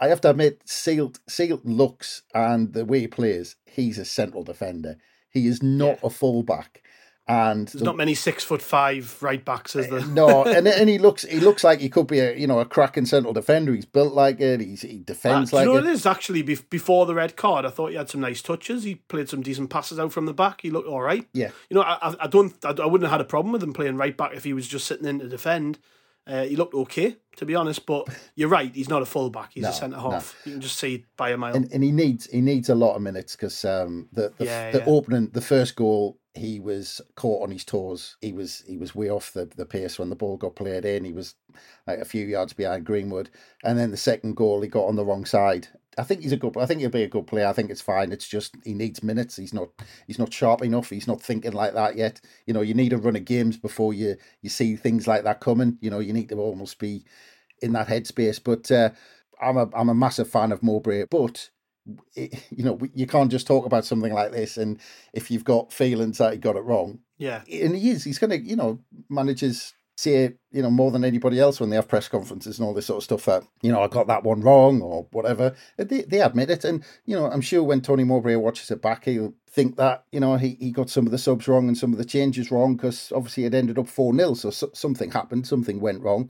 I 0.00 0.08
have 0.08 0.20
to 0.22 0.30
admit, 0.30 0.66
Seelt 0.66 1.20
Seelt 1.28 1.64
looks 1.64 2.22
and 2.34 2.72
the 2.72 2.84
way 2.84 2.98
he 2.98 3.06
plays, 3.06 3.54
he's 3.64 3.96
a 3.96 4.04
central 4.04 4.42
defender. 4.42 4.96
He 5.30 5.46
is 5.46 5.62
not 5.62 6.00
a 6.02 6.10
fullback. 6.10 6.82
And 7.26 7.68
There's 7.68 7.80
the- 7.80 7.84
not 7.86 7.96
many 7.96 8.14
six 8.14 8.44
foot 8.44 8.60
five 8.60 9.16
right 9.22 9.42
backs, 9.42 9.74
is 9.74 9.88
there? 9.88 10.04
no, 10.04 10.44
and 10.56 10.68
and 10.68 10.90
he 10.90 10.98
looks 10.98 11.22
he 11.24 11.40
looks 11.40 11.64
like 11.64 11.80
he 11.80 11.88
could 11.88 12.06
be 12.06 12.20
a 12.20 12.36
you 12.36 12.46
know 12.46 12.60
a 12.60 12.66
cracking 12.66 13.06
central 13.06 13.32
defender. 13.32 13.72
He's 13.74 13.86
built 13.86 14.12
like 14.12 14.40
it. 14.40 14.60
He's 14.60 14.82
he 14.82 14.98
defends 14.98 15.50
Uh, 15.52 15.56
do 15.56 15.62
you 15.64 15.72
know 15.72 15.78
it. 15.78 15.86
it 15.86 15.90
is? 15.90 16.04
Actually, 16.04 16.42
bef- 16.42 16.68
before 16.68 17.06
the 17.06 17.14
red 17.14 17.34
card, 17.34 17.64
I 17.64 17.70
thought 17.70 17.92
he 17.92 17.96
had 17.96 18.10
some 18.10 18.20
nice 18.20 18.42
touches. 18.42 18.82
He 18.82 18.96
played 18.96 19.30
some 19.30 19.40
decent 19.40 19.70
passes 19.70 19.98
out 19.98 20.12
from 20.12 20.26
the 20.26 20.34
back. 20.34 20.60
He 20.60 20.70
looked 20.70 20.86
all 20.88 21.00
right. 21.00 21.26
Yeah. 21.32 21.50
You 21.70 21.76
know, 21.76 21.82
I, 21.82 22.14
I- 22.20 22.26
don't, 22.26 22.52
I, 22.62 22.70
I 22.72 22.84
wouldn't 22.86 23.04
have 23.08 23.12
had 23.12 23.20
a 23.22 23.24
problem 23.28 23.52
with 23.52 23.62
him 23.62 23.72
playing 23.72 23.96
right 23.96 24.14
back 24.16 24.34
if 24.34 24.44
he 24.44 24.52
was 24.52 24.68
just 24.68 24.86
sitting 24.86 25.06
in 25.06 25.18
to 25.20 25.28
defend. 25.28 25.78
Uh, 26.26 26.44
he 26.44 26.56
looked 26.56 26.74
okay, 26.74 27.16
to 27.36 27.46
be 27.46 27.54
honest. 27.54 27.86
But 27.86 28.06
you're 28.34 28.48
right, 28.50 28.70
he's 28.74 28.90
not 28.90 29.00
a 29.00 29.06
full 29.06 29.30
back. 29.30 29.52
He's 29.54 29.62
No, 29.62 29.70
a 29.70 29.72
centre 29.72 29.96
no. 29.96 30.10
half. 30.10 30.36
You 30.44 30.52
can 30.52 30.60
just 30.60 30.76
see 30.78 31.06
by 31.16 31.30
a 31.30 31.38
mile. 31.38 31.54
And, 31.56 31.70
and 31.72 31.82
he 31.82 31.90
needs 31.90 32.26
he 32.26 32.42
needs 32.42 32.68
a 32.68 32.74
lot 32.74 32.96
of 32.96 33.00
minutes 33.02 33.34
because 33.34 33.64
um, 33.64 34.08
the 34.12 34.30
the, 34.36 34.44
Yeah, 34.44 34.70
the 34.72 34.78
yeah. 34.80 34.84
opening 34.86 35.30
the 35.32 35.40
first 35.40 35.74
goal 35.76 36.18
he 36.34 36.58
was 36.58 37.00
caught 37.14 37.44
on 37.44 37.50
his 37.52 37.64
toes. 37.64 38.16
He 38.20 38.32
was 38.32 38.64
he 38.66 38.76
was 38.76 38.94
way 38.94 39.08
off 39.08 39.32
the, 39.32 39.46
the 39.56 39.64
pace 39.64 39.98
when 39.98 40.10
the 40.10 40.16
ball 40.16 40.36
got 40.36 40.56
played 40.56 40.84
in. 40.84 41.04
He 41.04 41.12
was 41.12 41.36
like 41.86 42.00
a 42.00 42.04
few 42.04 42.26
yards 42.26 42.52
behind 42.52 42.84
Greenwood, 42.84 43.30
and 43.62 43.78
then 43.78 43.92
the 43.92 43.96
second 43.96 44.34
goal 44.36 44.60
he 44.60 44.68
got 44.68 44.86
on 44.86 44.96
the 44.96 45.04
wrong 45.04 45.24
side. 45.24 45.68
I 45.96 46.02
think 46.02 46.22
he's 46.22 46.32
a 46.32 46.36
good. 46.36 46.56
I 46.56 46.66
think 46.66 46.80
he'll 46.80 46.90
be 46.90 47.04
a 47.04 47.08
good 47.08 47.28
player. 47.28 47.46
I 47.46 47.52
think 47.52 47.70
it's 47.70 47.80
fine. 47.80 48.10
It's 48.10 48.26
just 48.26 48.56
he 48.64 48.74
needs 48.74 49.02
minutes. 49.02 49.36
He's 49.36 49.54
not 49.54 49.68
he's 50.08 50.18
not 50.18 50.32
sharp 50.32 50.62
enough. 50.62 50.90
He's 50.90 51.06
not 51.06 51.22
thinking 51.22 51.52
like 51.52 51.74
that 51.74 51.96
yet. 51.96 52.20
You 52.46 52.54
know, 52.54 52.62
you 52.62 52.74
need 52.74 52.92
a 52.92 52.98
run 52.98 53.14
of 53.14 53.24
games 53.24 53.56
before 53.56 53.94
you 53.94 54.16
you 54.42 54.50
see 54.50 54.74
things 54.74 55.06
like 55.06 55.22
that 55.22 55.40
coming. 55.40 55.78
You 55.80 55.90
know, 55.90 56.00
you 56.00 56.12
need 56.12 56.30
to 56.30 56.36
almost 56.36 56.80
be 56.80 57.04
in 57.62 57.72
that 57.74 57.86
headspace. 57.86 58.42
But 58.42 58.72
uh, 58.72 58.90
I'm 59.40 59.56
a 59.56 59.70
I'm 59.72 59.88
a 59.88 59.94
massive 59.94 60.28
fan 60.28 60.50
of 60.50 60.64
Mowbray, 60.64 61.04
but 61.10 61.50
it, 62.14 62.44
you 62.50 62.64
know 62.64 62.78
you 62.94 63.06
can't 63.06 63.30
just 63.30 63.46
talk 63.46 63.66
about 63.66 63.84
something 63.84 64.12
like 64.12 64.32
this 64.32 64.56
and 64.56 64.80
if 65.12 65.30
you've 65.30 65.44
got 65.44 65.72
feelings 65.72 66.18
that 66.18 66.32
he 66.32 66.38
got 66.38 66.56
it 66.56 66.64
wrong. 66.64 67.00
Yeah. 67.16 67.42
and 67.50 67.76
he 67.76 67.90
is 67.90 68.04
he's 68.04 68.18
gonna 68.18 68.36
you 68.36 68.56
know 68.56 68.80
manages 69.08 69.74
say 69.96 70.34
you 70.50 70.62
know 70.62 70.70
more 70.70 70.90
than 70.90 71.04
anybody 71.04 71.38
else 71.38 71.60
when 71.60 71.70
they 71.70 71.76
have 71.76 71.88
press 71.88 72.08
conferences 72.08 72.58
and 72.58 72.66
all 72.66 72.74
this 72.74 72.86
sort 72.86 72.98
of 72.98 73.04
stuff 73.04 73.24
that 73.26 73.44
you 73.62 73.70
know 73.70 73.80
I 73.80 73.88
got 73.88 74.08
that 74.08 74.24
one 74.24 74.40
wrong 74.40 74.82
or 74.82 75.06
whatever. 75.12 75.54
They, 75.76 76.02
they 76.02 76.20
admit 76.20 76.50
it. 76.50 76.64
And 76.64 76.84
you 77.06 77.14
know 77.14 77.30
I'm 77.30 77.40
sure 77.40 77.62
when 77.62 77.80
Tony 77.80 78.04
Mowbray 78.04 78.34
watches 78.36 78.70
it 78.70 78.82
back 78.82 79.04
he'll 79.04 79.34
think 79.48 79.76
that 79.76 80.04
you 80.10 80.18
know 80.18 80.36
he, 80.36 80.56
he 80.58 80.72
got 80.72 80.90
some 80.90 81.06
of 81.06 81.12
the 81.12 81.18
subs 81.18 81.46
wrong 81.46 81.68
and 81.68 81.78
some 81.78 81.92
of 81.92 81.98
the 81.98 82.04
changes 82.04 82.50
wrong 82.50 82.76
because 82.76 83.12
obviously 83.14 83.44
it 83.44 83.54
ended 83.54 83.78
up 83.78 83.86
4-0 83.86 84.36
so, 84.36 84.50
so 84.50 84.70
something 84.74 85.12
happened 85.12 85.46
something 85.46 85.80
went 85.80 86.02
wrong 86.02 86.28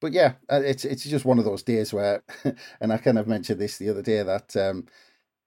but 0.00 0.12
yeah, 0.12 0.34
uh, 0.50 0.62
it's 0.64 0.84
it's 0.84 1.04
just 1.04 1.24
one 1.24 1.38
of 1.38 1.44
those 1.44 1.62
days 1.62 1.92
where, 1.92 2.22
and 2.80 2.92
I 2.92 2.98
kind 2.98 3.18
of 3.18 3.26
mentioned 3.26 3.60
this 3.60 3.78
the 3.78 3.90
other 3.90 4.02
day 4.02 4.22
that 4.22 4.56
um, 4.56 4.86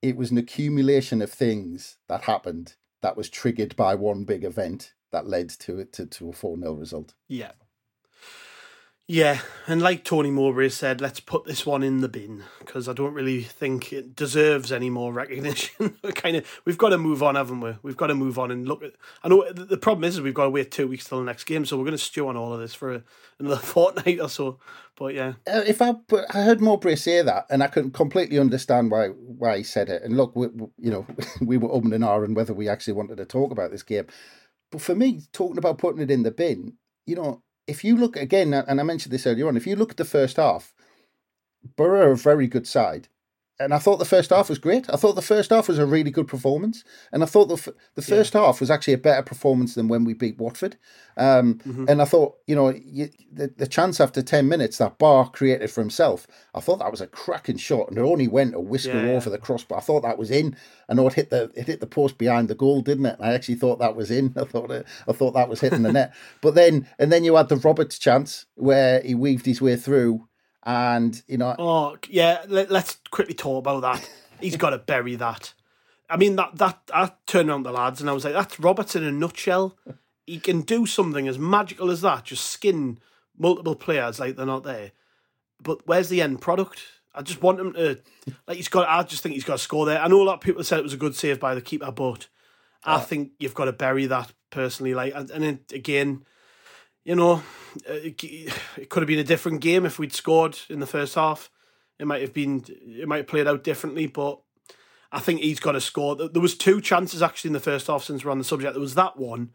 it 0.02 0.18
was 0.18 0.32
an 0.32 0.38
accumulation 0.38 1.22
of 1.22 1.32
things 1.32 1.98
that 2.08 2.24
happened 2.24 2.76
that 3.02 3.18
was 3.18 3.30
triggered 3.30 3.76
by 3.76 3.96
one 3.96 4.24
big 4.24 4.44
event 4.44 4.94
that 5.12 5.28
led 5.28 5.50
to 5.50 5.80
it 5.80 5.94
to, 5.94 6.06
to 6.06 6.30
a 6.30 6.34
four 6.34 6.58
0 6.58 6.74
result. 6.74 7.14
Yeah. 7.28 7.52
Yeah, 9.12 9.42
and 9.68 9.82
like 9.82 10.06
Tony 10.06 10.32
Mowbray 10.32 10.70
said, 10.70 11.02
let's 11.02 11.20
put 11.20 11.44
this 11.44 11.66
one 11.66 11.84
in 11.84 12.00
the 12.00 12.08
bin 12.08 12.46
because 12.60 12.88
I 12.88 12.94
don't 12.94 13.14
really 13.14 13.44
think 13.44 13.92
it 13.92 14.16
deserves 14.16 14.72
any 14.72 14.90
more 14.90 15.12
recognition. 15.12 15.98
kind 16.16 16.38
of, 16.38 16.62
we've 16.64 16.78
got 16.78 16.92
to 16.92 16.98
move 16.98 17.22
on, 17.22 17.36
haven't 17.36 17.60
we? 17.60 17.76
We've 17.84 17.98
got 17.98 18.08
to 18.08 18.16
move 18.16 18.40
on 18.40 18.52
and 18.52 18.66
look 18.66 18.82
at. 18.82 18.94
I 19.22 19.28
know 19.28 19.52
the 19.52 19.76
problem 19.76 20.06
is, 20.06 20.16
is 20.16 20.22
we've 20.22 20.34
got 20.34 20.46
to 20.46 20.50
wait 20.50 20.72
two 20.72 20.88
weeks 20.88 21.10
till 21.10 21.18
the 21.20 21.26
next 21.26 21.44
game, 21.44 21.66
so 21.66 21.76
we're 21.76 21.84
going 21.84 21.92
to 21.92 21.98
stew 21.98 22.30
on 22.30 22.38
all 22.38 22.54
of 22.54 22.62
this 22.62 22.74
for 22.74 22.94
a, 22.96 23.04
another 23.38 23.58
fortnight 23.62 24.22
or 24.22 24.30
so. 24.30 24.60
But 24.96 25.14
yeah, 25.14 25.34
Uh, 25.46 25.64
if 25.68 25.82
I 25.82 25.94
I 26.34 26.44
heard 26.44 26.62
Mowbray 26.62 26.96
say 26.96 27.22
that, 27.22 27.48
and 27.50 27.62
I 27.62 27.68
can 27.68 27.92
completely 27.92 28.40
understand 28.40 28.92
why 28.92 29.08
why 29.10 29.58
he 29.58 29.64
said 29.64 29.90
it. 29.90 30.04
And 30.04 30.16
look, 30.16 30.38
we, 30.38 30.48
we- 30.48 30.68
you 30.78 30.90
know, 30.90 31.06
we 31.42 31.58
were 31.58 31.68
umming 31.68 31.96
and 31.96 32.06
ahhing 32.06 32.34
whether 32.34 32.54
we 32.54 32.70
actually 32.70 32.94
wanted 32.94 33.18
to 33.18 33.26
talk 33.26 33.52
about 33.52 33.72
this 33.72 33.84
game. 33.84 34.08
But 34.72 34.80
for 34.80 34.96
me, 34.96 35.20
talking 35.34 35.58
about 35.58 35.80
putting 35.80 36.02
it 36.02 36.10
in 36.12 36.24
the 36.24 36.32
bin, 36.32 36.78
you 37.06 37.18
know, 37.18 37.44
if 37.72 37.86
you 37.86 37.96
look 37.96 38.18
again, 38.18 38.54
and 38.54 38.82
I 38.82 38.84
mentioned 38.84 39.14
this 39.14 39.26
earlier 39.26 39.48
on, 39.48 39.56
if 39.56 39.66
you 39.66 39.78
look 39.78 39.92
at 39.92 39.98
the 39.98 40.04
first 40.04 40.36
half, 40.36 40.74
Boro 41.78 42.02
are 42.02 42.12
a 42.12 42.18
very 42.18 42.46
good 42.46 42.68
side. 42.68 43.08
And 43.64 43.74
I 43.74 43.80
thought 43.80 43.98
the 44.00 44.06
first 44.06 44.30
half 44.32 44.50
was 44.50 44.58
great. 44.60 44.90
I 44.90 44.96
thought 44.98 45.16
the 45.16 45.22
first 45.22 45.50
half 45.52 45.68
was 45.68 45.78
a 45.80 45.86
really 45.86 46.12
good 46.12 46.28
performance, 46.28 46.84
and 47.12 47.24
I 47.24 47.26
thought 47.26 47.48
the 47.48 47.56
f- 47.56 47.76
the 47.96 48.02
first 48.02 48.34
half 48.34 48.60
was 48.60 48.70
actually 48.72 48.94
a 48.94 48.98
better 48.98 49.22
performance 49.24 49.76
than 49.76 49.88
when 49.88 50.04
we 50.04 50.14
beat 50.14 50.38
Watford. 50.38 50.78
Um, 51.18 51.60
And 51.90 52.02
I 52.02 52.06
thought, 52.06 52.38
you 52.48 52.56
know, 52.56 52.70
you, 52.70 53.10
the 53.32 53.48
the 53.58 53.68
chance 53.68 54.00
after 54.00 54.22
ten 54.22 54.48
minutes 54.48 54.78
that 54.78 54.98
Ba 54.98 55.26
created 55.32 55.70
for 55.72 55.82
himself, 55.82 56.26
I 56.56 56.60
thought 56.62 56.80
that 56.80 56.92
was 56.92 57.02
a 57.02 57.08
cracking 57.08 57.58
shot, 57.58 57.90
and 57.90 57.98
it 57.98 58.02
only 58.02 58.28
went 58.28 58.56
a 58.56 58.60
whisker 58.60 58.94
Yeah, 58.98 59.06
yeah. 59.06 59.18
over 59.18 59.30
the 59.30 59.38
crossbar. 59.38 59.78
I 59.80 59.82
thought 59.82 60.02
that 60.04 60.18
was 60.18 60.32
in. 60.32 60.56
I 60.90 60.94
know 60.94 61.08
it 61.08 61.14
hit 61.14 61.30
the 61.30 61.52
it 61.56 61.68
hit 61.68 61.80
the 61.80 61.88
post 61.88 62.18
behind 62.18 62.48
the 62.48 62.56
goal, 62.56 62.82
didn't 62.82 63.06
it? 63.06 63.18
I 63.20 63.34
actually 63.34 63.56
thought 63.56 63.80
that 63.80 63.96
was 63.96 64.10
in. 64.12 64.34
I 64.38 64.44
thought 64.46 64.72
it, 64.72 64.86
I 65.08 65.12
thought 65.14 65.34
that 65.34 65.50
was 65.50 65.60
hitting 65.62 65.84
the 65.84 65.92
net. 65.94 66.14
But 66.42 66.56
then 66.56 66.88
and 67.00 67.12
then 67.12 67.24
you 67.24 67.36
had 67.36 67.50
the 67.50 67.58
Roberts 67.58 68.00
chance 68.00 68.46
where 68.56 69.02
he 69.02 69.14
weaved 69.16 69.46
his 69.46 69.62
way 69.62 69.76
through, 69.76 70.28
and 70.64 71.22
you 71.28 71.38
know, 71.38 71.56
Oh 71.58 71.98
yeah, 72.10 72.44
let, 72.48 72.72
us 72.72 72.98
quickly 73.10 73.34
talk 73.34 73.60
about 73.60 73.82
that. 73.82 74.10
He's 74.40 74.58
got 74.58 74.72
to 74.72 74.78
bury 74.78 75.16
that. 75.16 75.54
I 76.10 76.18
mean 76.18 76.36
that 76.36 76.58
that 76.58 76.80
I 76.94 77.12
turned 77.26 77.50
around 77.50 77.64
the 77.64 77.72
lads 77.72 78.02
and 78.02 78.10
I 78.10 78.14
was 78.14 78.26
like, 78.26 78.34
"That's 78.34 78.60
Roberts 78.60 78.96
in 78.96 79.04
a 79.04 79.12
nutshell." 79.12 79.78
He 80.26 80.40
can 80.40 80.62
do 80.62 80.86
something 80.86 81.28
as 81.28 81.40
magical 81.40 81.90
as 81.90 82.02
that, 82.02 82.26
just 82.26 82.46
skin 82.50 83.00
multiple 83.38 83.76
players 83.76 84.20
like 84.20 84.36
they're 84.36 84.46
not 84.46 84.64
there. 84.64 84.92
But 85.62 85.88
where's 85.88 86.10
the 86.10 86.22
end 86.22 86.42
product? 86.42 86.84
I 87.14 87.22
just 87.22 87.42
want 87.42 87.60
him 87.60 87.74
to 87.74 88.00
like 88.48 88.58
he's 88.58 88.70
got. 88.70 88.88
I 88.88 89.04
just 89.04 89.24
think 89.24 89.36
he's 89.36 89.44
got 89.44 89.54
to 89.54 89.64
score 89.64 89.86
there. 89.86 90.00
I 90.00 90.08
know 90.08 90.22
a 90.22 90.24
lot 90.24 90.36
of 90.36 90.42
people 90.42 90.64
said 90.64 90.80
it 90.80 90.84
was 90.84 90.94
a 90.94 90.98
good 90.98 91.16
save 91.16 91.40
by 91.40 91.56
the 91.56 91.62
keeper, 91.62 91.92
but 91.92 92.28
I 92.84 92.96
uh, 92.96 93.00
think 93.00 93.32
you've 93.40 93.54
got 93.54 93.66
to 93.66 93.74
bury 93.74 94.06
that 94.06 94.32
personally. 94.50 94.94
Like 94.94 95.14
and, 95.16 95.30
and 95.30 95.44
then 95.44 95.60
again, 95.74 96.26
you 97.04 97.16
know, 97.16 97.44
uh, 97.90 97.94
it 97.94 98.90
could 98.90 99.02
have 99.02 99.08
been 99.08 99.20
a 99.20 99.24
different 99.24 99.62
game 99.62 99.86
if 99.86 99.98
we'd 99.98 100.14
scored 100.14 100.58
in 100.70 100.80
the 100.80 100.86
first 100.86 101.16
half. 101.16 101.50
It 102.00 102.08
might 102.08 102.22
have 102.22 102.34
been, 102.34 102.64
it 102.68 103.08
might 103.08 103.18
have 103.18 103.28
played 103.28 103.48
out 103.48 103.64
differently, 103.64 104.08
but 104.08 104.40
I 105.12 105.20
think 105.20 105.42
he's 105.42 105.60
got 105.60 105.74
to 105.74 105.82
score. 105.82 106.16
There 106.16 106.28
there 106.28 106.42
was 106.42 106.56
two 106.56 106.82
chances 106.82 107.22
actually 107.22 107.50
in 107.50 107.54
the 107.54 107.60
first 107.60 107.88
half 107.88 108.04
since 108.04 108.24
we're 108.24 108.32
on 108.32 108.38
the 108.38 108.44
subject. 108.44 108.74
There 108.74 108.82
was 108.82 108.96
that 108.96 109.18
one, 109.18 109.52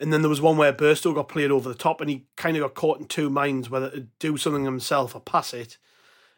and 0.00 0.12
then 0.12 0.22
there 0.22 0.28
was 0.28 0.40
one 0.40 0.56
where 0.56 0.72
Burstow 0.72 1.14
got 1.14 1.28
played 1.28 1.50
over 1.50 1.68
the 1.68 1.74
top, 1.74 2.00
and 2.00 2.10
he 2.10 2.26
kind 2.36 2.56
of 2.56 2.62
got 2.62 2.74
caught 2.74 3.00
in 3.00 3.06
two 3.06 3.30
minds 3.30 3.70
whether 3.70 3.90
to 3.90 4.06
do 4.18 4.36
something 4.36 4.64
himself 4.64 5.14
or 5.14 5.20
pass 5.20 5.54
it, 5.54 5.78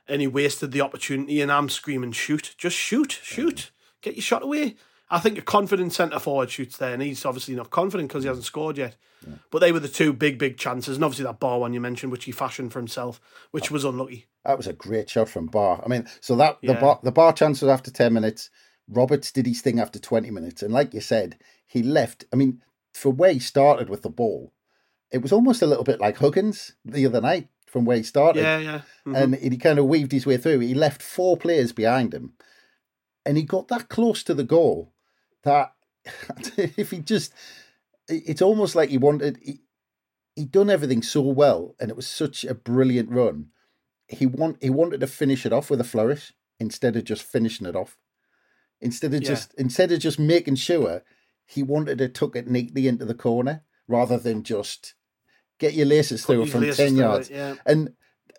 and 0.07 0.21
he 0.21 0.27
wasted 0.27 0.73
the 0.73 0.83
opportunity. 0.83 1.41
And 1.41 1.51
I'm 1.51 1.69
screaming, 1.69 2.13
shoot, 2.13 2.55
just 2.59 2.77
shoot, 2.77 3.19
shoot, 3.23 3.71
get 4.03 4.17
your 4.17 4.23
shot 4.23 4.43
away. 4.43 4.77
I 5.11 5.19
think 5.19 5.39
a 5.39 5.43
confident 5.43 5.93
centre 5.93 6.19
forward 6.21 6.51
shoots 6.51 6.77
there, 6.77 6.93
and 6.95 7.03
he's 7.03 7.25
obviously 7.25 7.55
not 7.57 7.71
confident 7.71 8.09
because 8.09 8.23
he 8.23 8.29
hasn't 8.29 8.47
scored 8.47 8.79
yet. 8.79 8.97
But 9.51 9.59
they 9.59 9.71
were 9.73 9.81
the 9.81 9.89
two 9.89 10.13
big, 10.15 10.39
big 10.39 10.57
chances, 10.57 10.97
and 10.97 11.05
obviously 11.05 11.25
that 11.27 11.41
bar 11.41 11.59
one 11.59 11.75
you 11.75 11.81
mentioned, 11.81 12.11
which 12.11 12.25
he 12.25 12.33
fashioned 12.33 12.73
for 12.73 12.79
himself, 12.79 13.21
which 13.51 13.71
was 13.71 13.85
unlucky. 13.85 14.29
That 14.47 14.57
was 14.57 14.67
a 14.67 14.73
great 14.73 15.11
shot 15.11 15.29
from 15.29 15.47
Ba. 15.47 15.83
I 15.85 15.89
mean, 15.89 16.07
so 16.21 16.37
that 16.37 16.59
the 16.63 16.73
bar 16.81 17.01
the 17.03 17.13
bar 17.13 17.33
chance 17.35 17.61
was 17.61 17.69
after 17.71 17.91
ten 17.91 18.15
minutes. 18.15 18.49
Roberts 18.89 19.31
did 19.31 19.47
his 19.47 19.61
thing 19.61 19.79
after 19.79 19.99
twenty 19.99 20.31
minutes, 20.31 20.63
and 20.63 20.73
like 20.73 20.95
you 20.95 21.01
said, 21.01 21.37
he 21.67 21.83
left. 21.83 22.25
I 22.33 22.37
mean, 22.37 22.63
for 22.95 23.11
where 23.11 23.33
he 23.33 23.39
started 23.41 23.89
with 23.91 24.03
the 24.03 24.09
ball, 24.09 24.53
it 25.11 25.19
was 25.23 25.33
almost 25.33 25.61
a 25.61 25.67
little 25.67 25.85
bit 25.85 26.01
like 26.01 26.17
Huggins 26.19 26.73
the 26.85 27.05
other 27.05 27.21
night 27.21 27.49
from 27.67 27.85
where 27.85 27.99
he 27.99 28.03
started, 28.03 28.43
Yeah, 28.43 28.59
yeah. 28.59 28.81
Mhm. 29.07 29.17
and 29.17 29.35
he 29.37 29.57
kind 29.59 29.79
of 29.79 29.85
weaved 29.87 30.11
his 30.13 30.27
way 30.27 30.37
through. 30.39 30.59
He 30.61 30.75
left 30.75 31.03
four 31.03 31.37
players 31.37 31.73
behind 31.73 32.15
him, 32.15 32.33
and 33.27 33.37
he 33.37 33.43
got 33.45 33.69
that 33.69 33.89
close 33.89 34.23
to 34.25 34.35
the 34.35 34.45
goal 34.45 34.93
that 35.45 35.73
if 36.57 36.91
he 36.91 36.99
just, 37.01 37.33
it's 38.09 38.43
almost 38.43 38.75
like 38.75 38.91
he 38.91 38.99
wanted. 38.99 39.39
He, 39.43 39.61
he'd 40.37 40.53
done 40.53 40.71
everything 40.71 41.03
so 41.03 41.21
well, 41.23 41.75
and 41.81 41.91
it 41.91 41.97
was 41.97 42.07
such 42.07 42.45
a 42.45 42.55
brilliant 42.55 43.11
run. 43.11 43.49
He 44.09 44.27
want 44.27 44.57
he 44.61 44.71
wanted 44.71 45.01
to 45.01 45.07
finish 45.07 45.47
it 45.47 45.53
off 45.53 45.71
with 45.71 45.81
a 45.81 45.85
flourish 45.85 46.33
instead 46.59 46.97
of 46.97 47.05
just 47.05 47.23
finishing 47.23 47.67
it 47.67 47.77
off. 47.77 47.97
Instead 48.81 49.15
of 49.15 49.23
Yeah. 49.23 49.29
just 49.29 49.55
instead 49.55 49.93
of 49.93 50.01
just 50.01 50.19
making 50.19 50.57
sure, 50.57 51.03
he 51.47 51.63
wanted 51.63 51.99
to 51.99 52.09
tuck 52.09 52.35
it 52.37 52.49
neatly 52.49 52.89
into 52.89 53.05
the 53.05 53.15
corner 53.15 53.63
rather 53.87 54.19
than 54.19 54.43
just 54.43 54.95
get 55.59 55.75
your 55.75 55.87
laces 55.87 56.25
Put 56.25 56.35
through 56.37 56.47
from 56.47 56.63
ten 56.65 56.75
through 56.75 56.87
it, 56.87 56.95
yards. 57.01 57.31
yeah. 57.31 57.55
And 57.67 57.95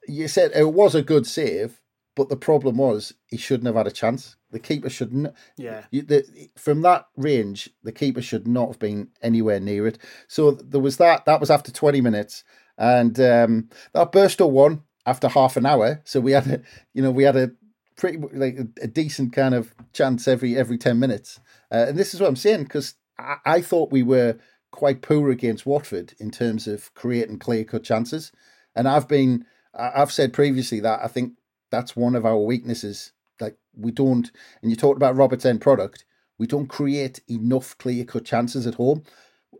you 0.07 0.27
said 0.27 0.51
it 0.55 0.73
was 0.73 0.95
a 0.95 1.01
good 1.03 1.27
save, 1.27 1.80
but 2.21 2.29
the 2.29 2.37
problem 2.37 2.77
was 2.77 3.15
he 3.25 3.35
shouldn't 3.37 3.65
have 3.65 3.75
had 3.75 3.87
a 3.87 3.91
chance. 3.91 4.35
The 4.51 4.59
keeper 4.59 4.91
shouldn't. 4.91 5.33
Yeah. 5.57 5.85
You, 5.89 6.03
the, 6.03 6.49
from 6.55 6.83
that 6.83 7.07
range, 7.17 7.71
the 7.81 7.91
keeper 7.91 8.21
should 8.21 8.47
not 8.47 8.67
have 8.67 8.77
been 8.77 9.07
anywhere 9.23 9.59
near 9.59 9.87
it. 9.87 9.97
So 10.27 10.51
there 10.51 10.79
was 10.79 10.97
that. 10.97 11.25
That 11.25 11.39
was 11.39 11.49
after 11.49 11.71
twenty 11.71 11.99
minutes, 11.99 12.43
and 12.77 13.19
um, 13.19 13.69
that 13.93 14.11
Burstow 14.11 14.47
won 14.47 14.83
after 15.03 15.29
half 15.29 15.57
an 15.57 15.65
hour. 15.65 16.03
So 16.03 16.19
we 16.19 16.33
had 16.33 16.45
a, 16.45 16.61
you 16.93 17.01
know, 17.01 17.09
we 17.09 17.23
had 17.23 17.35
a 17.35 17.53
pretty 17.97 18.19
like 18.33 18.59
a, 18.79 18.87
decent 18.87 19.33
kind 19.33 19.55
of 19.55 19.73
chance 19.91 20.27
every 20.27 20.55
every 20.55 20.77
ten 20.77 20.99
minutes. 20.99 21.39
Uh, 21.71 21.85
and 21.87 21.97
this 21.97 22.13
is 22.13 22.21
what 22.21 22.27
I'm 22.27 22.35
saying 22.35 22.65
because 22.65 22.93
I, 23.17 23.37
I 23.45 23.61
thought 23.61 23.91
we 23.91 24.03
were 24.03 24.37
quite 24.69 25.01
poor 25.01 25.31
against 25.31 25.65
Watford 25.65 26.13
in 26.19 26.29
terms 26.29 26.67
of 26.67 26.93
creating 26.93 27.39
clear 27.39 27.63
cut 27.63 27.83
chances. 27.83 28.31
And 28.75 28.87
I've 28.87 29.07
been, 29.07 29.45
I've 29.73 30.11
said 30.11 30.33
previously 30.33 30.81
that 30.81 30.99
I 31.03 31.07
think 31.07 31.33
that's 31.71 31.95
one 31.95 32.15
of 32.15 32.25
our 32.25 32.37
weaknesses. 32.37 33.11
Like 33.39 33.57
we 33.75 33.91
don't, 33.91 34.31
and 34.61 34.69
you 34.69 34.77
talked 34.77 34.97
about 34.97 35.15
Robert's 35.15 35.45
end 35.45 35.61
product, 35.61 36.05
we 36.37 36.47
don't 36.47 36.67
create 36.67 37.21
enough 37.29 37.77
clear 37.77 38.05
cut 38.05 38.25
chances 38.25 38.67
at 38.67 38.75
home. 38.75 39.03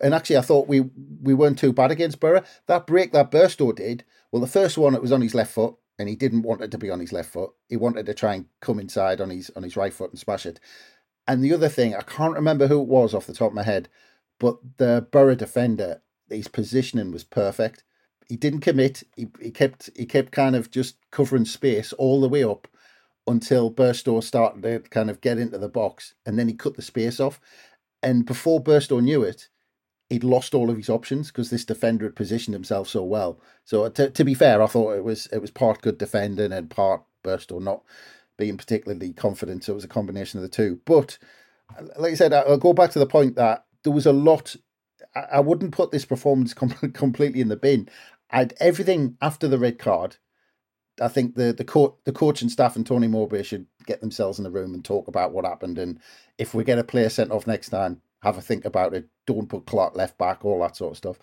And 0.02 0.14
actually, 0.14 0.38
I 0.38 0.42
thought 0.42 0.68
we 0.68 0.82
we 1.22 1.34
weren't 1.34 1.60
too 1.60 1.74
bad 1.74 1.92
against 1.92 2.20
Boro. 2.20 2.44
That 2.68 2.88
break 2.88 3.12
that 3.14 3.32
Burstow 3.32 3.76
did, 3.76 4.04
well, 4.32 4.42
the 4.42 4.48
first 4.48 4.78
one 4.78 4.96
it 4.96 5.02
was 5.02 5.12
on 5.12 5.22
his 5.22 5.36
left 5.36 5.54
foot, 5.54 5.76
and 6.00 6.10
he 6.10 6.16
didn't 6.16 6.44
want 6.44 6.62
it 6.62 6.72
to 6.72 6.78
be 6.78 6.90
on 6.90 7.00
his 7.00 7.14
left 7.14 7.32
foot. 7.32 7.52
He 7.70 7.78
wanted 7.78 8.06
to 8.06 8.14
try 8.14 8.36
and 8.36 8.46
come 8.62 8.80
inside 8.80 9.22
on 9.22 9.30
his 9.30 9.52
on 9.56 9.64
his 9.64 9.78
right 9.78 9.94
foot 9.94 10.12
and 10.12 10.20
smash 10.20 10.46
it. 10.46 10.60
And 11.28 11.44
the 11.44 11.54
other 11.54 11.70
thing, 11.70 11.96
I 11.96 12.02
can't 12.02 12.34
remember 12.34 12.68
who 12.68 12.82
it 12.82 12.88
was 12.88 13.14
off 13.14 13.28
the 13.28 13.34
top 13.34 13.52
of 13.52 13.56
my 13.56 13.64
head, 13.64 13.90
but 14.40 14.58
the 14.78 15.08
Boro 15.12 15.36
defender, 15.36 16.02
his 16.30 16.48
positioning 16.48 17.12
was 17.12 17.24
perfect. 17.24 17.84
He 18.32 18.38
didn't 18.38 18.62
commit. 18.62 19.04
He, 19.18 19.28
he 19.42 19.52
kept 19.52 19.90
he 19.94 20.06
kept 20.06 20.32
kind 20.32 20.56
of 20.56 20.72
just 20.72 20.96
covering 21.12 21.44
space 21.44 21.92
all 21.92 22.22
the 22.22 22.30
way 22.30 22.46
up 22.46 22.66
until 23.28 23.70
Burstow 23.70 24.24
started 24.24 24.62
to 24.62 24.80
kind 24.90 25.10
of 25.10 25.20
get 25.20 25.38
into 25.38 25.58
the 25.58 25.68
box, 25.68 26.14
and 26.26 26.40
then 26.40 26.48
he 26.48 26.54
cut 26.54 26.78
the 26.78 26.82
space 26.82 27.20
off. 27.20 27.42
And 28.02 28.26
before 28.26 28.64
Burstow 28.64 29.04
knew 29.04 29.22
it, 29.22 29.50
he'd 30.10 30.24
lost 30.24 30.54
all 30.54 30.70
of 30.70 30.78
his 30.78 30.90
options 30.90 31.28
because 31.28 31.50
this 31.50 31.66
defender 31.66 32.06
had 32.06 32.16
positioned 32.16 32.54
himself 32.54 32.88
so 32.88 33.04
well. 33.04 33.38
So 33.66 33.84
uh, 33.84 33.90
to, 33.90 34.10
to 34.10 34.24
be 34.24 34.34
fair, 34.34 34.62
I 34.62 34.68
thought 34.68 34.94
it 34.94 35.04
was 35.04 35.28
it 35.28 35.40
was 35.40 35.52
part 35.52 35.82
good 35.82 35.98
defending 35.98 36.54
and 36.54 36.70
part 36.70 37.04
Burstow 37.26 37.62
not 37.62 37.84
being 38.38 38.56
particularly 38.56 39.12
confident. 39.12 39.66
So 39.66 39.74
it 39.74 39.76
was 39.76 39.84
a 39.84 39.90
combination 39.90 40.40
of 40.40 40.44
the 40.44 40.50
two. 40.50 40.80
But 40.86 41.18
uh, 41.78 41.84
like 41.98 42.14
I 42.14 42.16
said, 42.16 42.32
I'll 42.32 42.58
go 42.58 42.72
back 42.72 42.92
to 42.92 43.00
the 43.00 43.06
point 43.06 43.36
that 43.36 43.66
there 43.84 43.92
was 43.92 44.06
a 44.06 44.14
lot. 44.14 44.56
I, 45.16 45.42
wouldn't 45.42 45.74
put 45.74 45.92
this 45.92 46.06
performance 46.06 46.54
com- 46.56 46.92
completely 46.94 47.42
in 47.42 47.50
the 47.50 47.58
bin. 47.58 47.90
I'd 48.32 48.54
everything 48.60 49.18
after 49.22 49.48
the 49.48 49.60
red 49.60 49.80
card. 49.80 50.18
I 51.00 51.08
think 51.08 51.36
the 51.36 51.54
the 51.54 51.64
coach, 51.64 51.96
the 52.06 52.12
coach 52.12 52.42
and 52.42 52.52
staff 52.52 52.76
and 52.76 52.86
Tony 52.86 53.08
Mowbray 53.08 53.44
should 53.44 53.66
get 53.86 54.02
themselves 54.02 54.38
in 54.38 54.44
the 54.44 54.52
room 54.52 54.74
and 54.74 54.84
talk 54.84 55.08
about 55.08 55.32
what 55.32 55.46
happened. 55.46 55.78
And 55.78 56.00
if 56.38 56.54
we 56.54 56.64
get 56.64 56.80
a 56.80 56.84
player 56.84 57.10
sent 57.10 57.32
off 57.32 57.48
next 57.48 57.70
time, 57.70 58.02
have 58.24 58.38
a 58.38 58.42
think 58.42 58.66
about 58.66 58.94
it. 58.94 59.08
Don't 59.26 59.50
put 59.50 59.66
Clarke 59.66 59.96
left 59.96 60.18
back, 60.18 60.46
all 60.46 60.62
that 60.62 60.76
sort 60.76 60.92
of 60.92 60.98
stuff. 60.98 61.20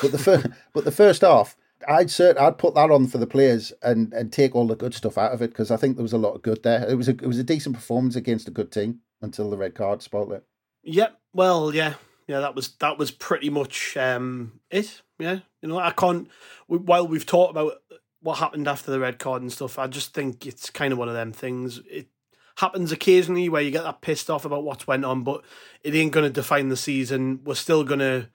But 0.00 0.12
the 0.12 0.18
first, 0.18 0.46
but 0.72 0.84
the 0.84 0.90
first 0.90 1.22
half, 1.22 1.56
I'd 1.88 2.08
cert, 2.08 2.38
I'd 2.38 2.58
put 2.58 2.74
that 2.74 2.90
on 2.90 3.06
for 3.06 3.18
the 3.18 3.26
players 3.26 3.72
and 3.82 4.12
and 4.12 4.32
take 4.32 4.54
all 4.54 4.66
the 4.66 4.76
good 4.76 4.94
stuff 4.94 5.18
out 5.18 5.32
of 5.32 5.42
it 5.42 5.50
because 5.50 5.70
I 5.70 5.76
think 5.76 5.96
there 5.96 6.02
was 6.02 6.12
a 6.12 6.18
lot 6.18 6.34
of 6.34 6.42
good 6.42 6.62
there. 6.62 6.88
It 6.88 6.94
was 6.94 7.08
a 7.08 7.12
it 7.12 7.26
was 7.26 7.38
a 7.38 7.44
decent 7.44 7.74
performance 7.74 8.16
against 8.16 8.48
a 8.48 8.52
good 8.52 8.72
team 8.72 9.00
until 9.20 9.50
the 9.50 9.56
red 9.56 9.74
card 9.74 10.02
spoiled 10.02 10.32
it. 10.32 10.44
Yeah, 10.82 11.10
well, 11.32 11.74
yeah, 11.74 11.94
yeah. 12.26 12.40
That 12.40 12.54
was 12.54 12.70
that 12.80 12.98
was 12.98 13.10
pretty 13.10 13.50
much 13.50 13.96
um, 13.96 14.60
it. 14.70 15.02
Yeah, 15.18 15.40
you 15.62 15.68
know, 15.68 15.78
I 15.78 15.92
can't. 15.92 16.28
While 16.66 17.06
we've 17.06 17.24
talked 17.24 17.52
about 17.52 17.74
what 18.20 18.38
happened 18.38 18.68
after 18.68 18.90
the 18.90 19.00
red 19.00 19.18
card 19.18 19.42
and 19.42 19.52
stuff, 19.52 19.78
I 19.78 19.86
just 19.86 20.12
think 20.12 20.46
it's 20.46 20.68
kind 20.70 20.92
of 20.92 20.98
one 20.98 21.08
of 21.08 21.14
them 21.14 21.32
things. 21.32 21.80
It 21.90 22.08
happens 22.56 22.92
occasionally 22.92 23.48
where 23.48 23.62
you 23.62 23.70
get 23.70 23.84
that 23.84 24.00
pissed 24.00 24.28
off 24.28 24.44
about 24.44 24.64
what's 24.64 24.86
went 24.86 25.04
on, 25.04 25.22
but 25.22 25.44
it 25.82 25.94
ain't 25.94 26.12
going 26.12 26.26
to 26.26 26.30
define 26.30 26.68
the 26.68 26.76
season. 26.76 27.40
We're 27.44 27.54
still 27.54 27.84
going 27.84 28.00
to. 28.00 28.28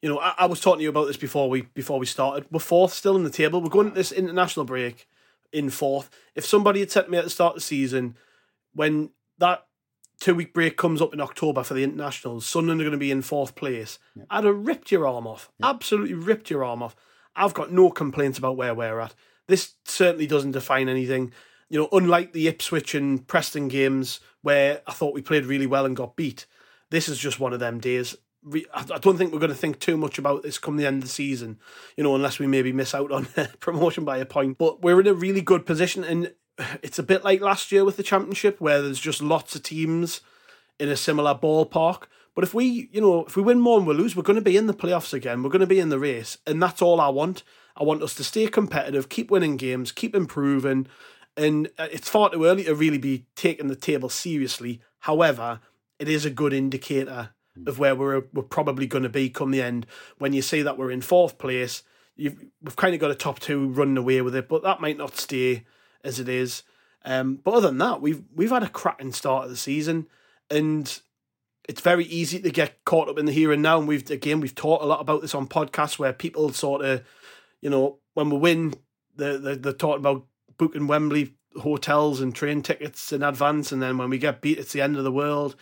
You 0.00 0.08
know, 0.08 0.20
I, 0.20 0.34
I 0.38 0.46
was 0.46 0.60
talking 0.60 0.78
to 0.78 0.82
you 0.84 0.90
about 0.90 1.08
this 1.08 1.16
before 1.16 1.50
we 1.50 1.62
before 1.62 1.98
we 1.98 2.06
started. 2.06 2.46
We're 2.52 2.60
fourth 2.60 2.92
still 2.92 3.16
in 3.16 3.24
the 3.24 3.30
table. 3.30 3.60
We're 3.60 3.68
going 3.68 3.88
to 3.88 3.94
this 3.94 4.12
international 4.12 4.64
break 4.64 5.08
in 5.52 5.70
fourth. 5.70 6.08
If 6.36 6.46
somebody 6.46 6.80
had 6.80 6.92
said 6.92 7.02
to 7.06 7.10
me 7.10 7.18
at 7.18 7.24
the 7.24 7.30
start 7.30 7.56
of 7.56 7.56
the 7.56 7.60
season, 7.62 8.16
when 8.72 9.10
that 9.38 9.66
two 10.20 10.34
week 10.34 10.52
break 10.52 10.76
comes 10.76 11.00
up 11.00 11.14
in 11.14 11.20
October 11.20 11.62
for 11.62 11.74
the 11.74 11.84
internationals, 11.84 12.46
Sunderland 12.46 12.80
are 12.80 12.84
going 12.84 12.92
to 12.92 12.98
be 12.98 13.10
in 13.10 13.22
fourth 13.22 13.54
place. 13.54 13.98
I'd 14.30 14.44
have 14.44 14.66
ripped 14.66 14.90
your 14.90 15.06
arm 15.06 15.26
off. 15.26 15.50
Absolutely 15.62 16.14
ripped 16.14 16.50
your 16.50 16.64
arm 16.64 16.82
off. 16.82 16.96
I've 17.36 17.54
got 17.54 17.72
no 17.72 17.90
complaints 17.90 18.38
about 18.38 18.56
where 18.56 18.74
we're 18.74 19.00
at. 19.00 19.14
This 19.46 19.74
certainly 19.84 20.26
doesn't 20.26 20.52
define 20.52 20.88
anything. 20.88 21.32
You 21.70 21.80
know, 21.80 21.88
unlike 21.92 22.32
the 22.32 22.48
Ipswich 22.48 22.94
and 22.94 23.26
Preston 23.26 23.68
games 23.68 24.20
where 24.42 24.82
I 24.86 24.92
thought 24.92 25.14
we 25.14 25.22
played 25.22 25.46
really 25.46 25.66
well 25.66 25.86
and 25.86 25.96
got 25.96 26.16
beat, 26.16 26.46
this 26.90 27.08
is 27.08 27.18
just 27.18 27.38
one 27.38 27.52
of 27.52 27.60
them 27.60 27.78
days. 27.78 28.16
I 28.52 28.64
I 28.74 28.98
don't 28.98 29.18
think 29.18 29.32
we're 29.32 29.38
going 29.38 29.52
to 29.52 29.56
think 29.56 29.78
too 29.78 29.96
much 29.96 30.18
about 30.18 30.42
this 30.42 30.58
come 30.58 30.76
the 30.76 30.86
end 30.86 30.98
of 30.98 31.02
the 31.02 31.08
season, 31.08 31.58
you 31.96 32.04
know, 32.04 32.14
unless 32.14 32.38
we 32.38 32.46
maybe 32.46 32.72
miss 32.72 32.94
out 32.94 33.12
on 33.12 33.26
promotion 33.60 34.04
by 34.04 34.18
a 34.18 34.26
point. 34.26 34.58
But 34.58 34.82
we're 34.82 35.00
in 35.00 35.06
a 35.06 35.14
really 35.14 35.42
good 35.42 35.66
position, 35.66 36.04
and 36.04 36.32
it's 36.82 36.98
a 36.98 37.02
bit 37.02 37.24
like 37.24 37.40
last 37.40 37.72
year 37.72 37.84
with 37.84 37.96
the 37.96 38.02
championship, 38.02 38.60
where 38.60 38.82
there's 38.82 39.00
just 39.00 39.22
lots 39.22 39.54
of 39.54 39.62
teams 39.62 40.20
in 40.78 40.88
a 40.88 40.96
similar 40.96 41.34
ballpark. 41.34 42.04
But 42.34 42.44
if 42.44 42.54
we, 42.54 42.88
you 42.92 43.00
know, 43.00 43.24
if 43.24 43.36
we 43.36 43.42
win 43.42 43.58
more 43.58 43.78
and 43.78 43.86
we 43.86 43.94
lose, 43.94 44.14
we're 44.14 44.22
going 44.22 44.36
to 44.36 44.42
be 44.42 44.56
in 44.56 44.66
the 44.68 44.74
playoffs 44.74 45.12
again. 45.12 45.42
We're 45.42 45.50
going 45.50 45.60
to 45.60 45.66
be 45.66 45.80
in 45.80 45.88
the 45.88 45.98
race, 45.98 46.38
and 46.46 46.62
that's 46.62 46.82
all 46.82 47.00
I 47.00 47.08
want. 47.08 47.42
I 47.76 47.82
want 47.82 48.02
us 48.02 48.14
to 48.14 48.24
stay 48.24 48.46
competitive, 48.46 49.08
keep 49.08 49.30
winning 49.30 49.56
games, 49.56 49.92
keep 49.92 50.14
improving, 50.14 50.86
and 51.36 51.68
uh, 51.78 51.88
it's 51.90 52.08
far 52.08 52.30
too 52.30 52.44
early 52.44 52.64
to 52.64 52.74
really 52.74 52.98
be 52.98 53.26
taking 53.34 53.68
the 53.68 53.76
table 53.76 54.08
seriously. 54.08 54.80
However, 55.00 55.60
it 55.98 56.08
is 56.08 56.24
a 56.24 56.30
good 56.30 56.52
indicator 56.52 57.30
of 57.66 57.78
where 57.78 57.94
we're 57.94 58.22
we're 58.32 58.42
probably 58.42 58.86
going 58.86 59.02
to 59.02 59.08
be 59.08 59.30
come 59.30 59.50
the 59.50 59.62
end. 59.62 59.86
When 60.18 60.32
you 60.32 60.42
see 60.42 60.62
that 60.62 60.78
we're 60.78 60.90
in 60.90 61.00
fourth 61.00 61.38
place, 61.38 61.82
you've 62.16 62.44
we've 62.62 62.76
kind 62.76 62.94
of 62.94 63.00
got 63.00 63.10
a 63.10 63.16
top 63.16 63.40
two 63.40 63.68
running 63.68 63.96
away 63.96 64.20
with 64.22 64.36
it, 64.36 64.48
but 64.48 64.62
that 64.62 64.80
might 64.80 64.96
not 64.96 65.16
stay 65.16 65.64
as 66.04 66.20
it 66.20 66.28
is. 66.28 66.62
Um, 67.04 67.36
but 67.36 67.54
other 67.54 67.68
than 67.68 67.78
that, 67.78 68.00
we've 68.00 68.22
we've 68.34 68.50
had 68.50 68.62
a 68.62 68.68
cracking 68.68 69.12
start 69.12 69.44
of 69.44 69.50
the 69.50 69.56
season, 69.56 70.06
and 70.50 71.00
it's 71.68 71.80
very 71.80 72.04
easy 72.04 72.40
to 72.40 72.50
get 72.50 72.84
caught 72.84 73.08
up 73.08 73.18
in 73.18 73.26
the 73.26 73.32
here 73.32 73.52
and 73.52 73.62
now. 73.62 73.78
And 73.78 73.88
we've 73.88 74.10
again 74.10 74.40
we've 74.40 74.54
talked 74.54 74.82
a 74.82 74.86
lot 74.86 75.00
about 75.00 75.22
this 75.22 75.34
on 75.34 75.46
podcasts 75.46 75.98
where 75.98 76.12
people 76.12 76.52
sort 76.52 76.84
of, 76.84 77.04
you 77.60 77.70
know, 77.70 77.98
when 78.14 78.30
we 78.30 78.38
win, 78.38 78.74
they're, 79.16 79.38
they're, 79.38 79.56
they're 79.56 79.72
talking 79.72 80.00
about 80.00 80.26
booking 80.56 80.86
Wembley 80.88 81.34
hotels 81.60 82.20
and 82.20 82.34
train 82.34 82.62
tickets 82.62 83.12
in 83.12 83.22
advance, 83.22 83.72
and 83.72 83.80
then 83.80 83.96
when 83.96 84.10
we 84.10 84.18
get 84.18 84.40
beat, 84.40 84.58
it's 84.58 84.72
the 84.72 84.82
end 84.82 84.96
of 84.96 85.04
the 85.04 85.12
world. 85.12 85.56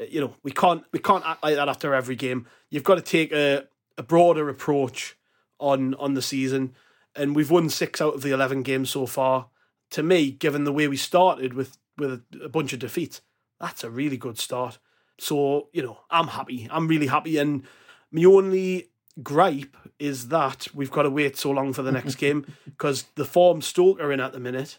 Uh, 0.00 0.04
You 0.08 0.20
know, 0.20 0.34
we 0.42 0.52
can't 0.52 0.84
we 0.92 0.98
can't 0.98 1.26
act 1.26 1.42
like 1.42 1.56
that 1.56 1.68
after 1.68 1.94
every 1.94 2.16
game. 2.16 2.46
You've 2.70 2.84
got 2.84 2.94
to 2.94 3.02
take 3.02 3.32
a, 3.32 3.64
a 3.98 4.02
broader 4.02 4.48
approach 4.48 5.16
on 5.58 5.94
on 5.94 6.14
the 6.14 6.22
season, 6.22 6.74
and 7.14 7.34
we've 7.34 7.50
won 7.50 7.70
six 7.70 8.00
out 8.00 8.14
of 8.14 8.22
the 8.22 8.32
eleven 8.32 8.62
games 8.62 8.90
so 8.90 9.06
far. 9.06 9.48
To 9.90 10.02
me, 10.02 10.30
given 10.32 10.64
the 10.64 10.72
way 10.72 10.88
we 10.88 10.96
started 10.96 11.54
with 11.54 11.78
with 11.96 12.22
a, 12.42 12.48
bunch 12.48 12.72
of 12.72 12.78
defeats, 12.78 13.22
that's 13.60 13.84
a 13.84 13.90
really 13.90 14.16
good 14.16 14.38
start. 14.38 14.78
So 15.18 15.68
you 15.72 15.82
know, 15.82 16.00
I'm 16.10 16.28
happy. 16.28 16.68
I'm 16.70 16.88
really 16.88 17.06
happy, 17.06 17.38
and 17.38 17.62
my 18.10 18.24
only 18.24 18.90
gripe 19.22 19.76
is 19.98 20.28
that 20.28 20.68
we've 20.74 20.90
got 20.90 21.02
to 21.02 21.10
wait 21.10 21.36
so 21.36 21.50
long 21.50 21.72
for 21.72 21.82
the 21.82 21.92
next 21.92 22.14
game 22.24 22.46
because 22.64 23.04
the 23.14 23.24
form 23.24 23.62
Stoke 23.62 24.00
are 24.00 24.12
in 24.12 24.20
at 24.20 24.32
the 24.32 24.40
minute. 24.40 24.78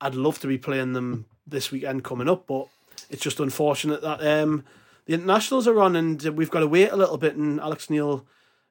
I'd 0.00 0.14
love 0.14 0.38
to 0.40 0.46
be 0.46 0.58
playing 0.58 0.92
them 0.92 1.26
this 1.46 1.70
weekend 1.70 2.04
coming 2.04 2.28
up, 2.28 2.46
but 2.46 2.68
it's 3.10 3.22
just 3.22 3.40
unfortunate 3.40 4.02
that 4.02 4.26
um, 4.26 4.64
the 5.06 5.14
internationals 5.14 5.68
are 5.68 5.80
on 5.80 5.96
and 5.96 6.22
we've 6.22 6.50
got 6.50 6.60
to 6.60 6.66
wait 6.66 6.90
a 6.90 6.96
little 6.96 7.18
bit. 7.18 7.36
And 7.36 7.60
Alex 7.60 7.90
Neil 7.90 8.26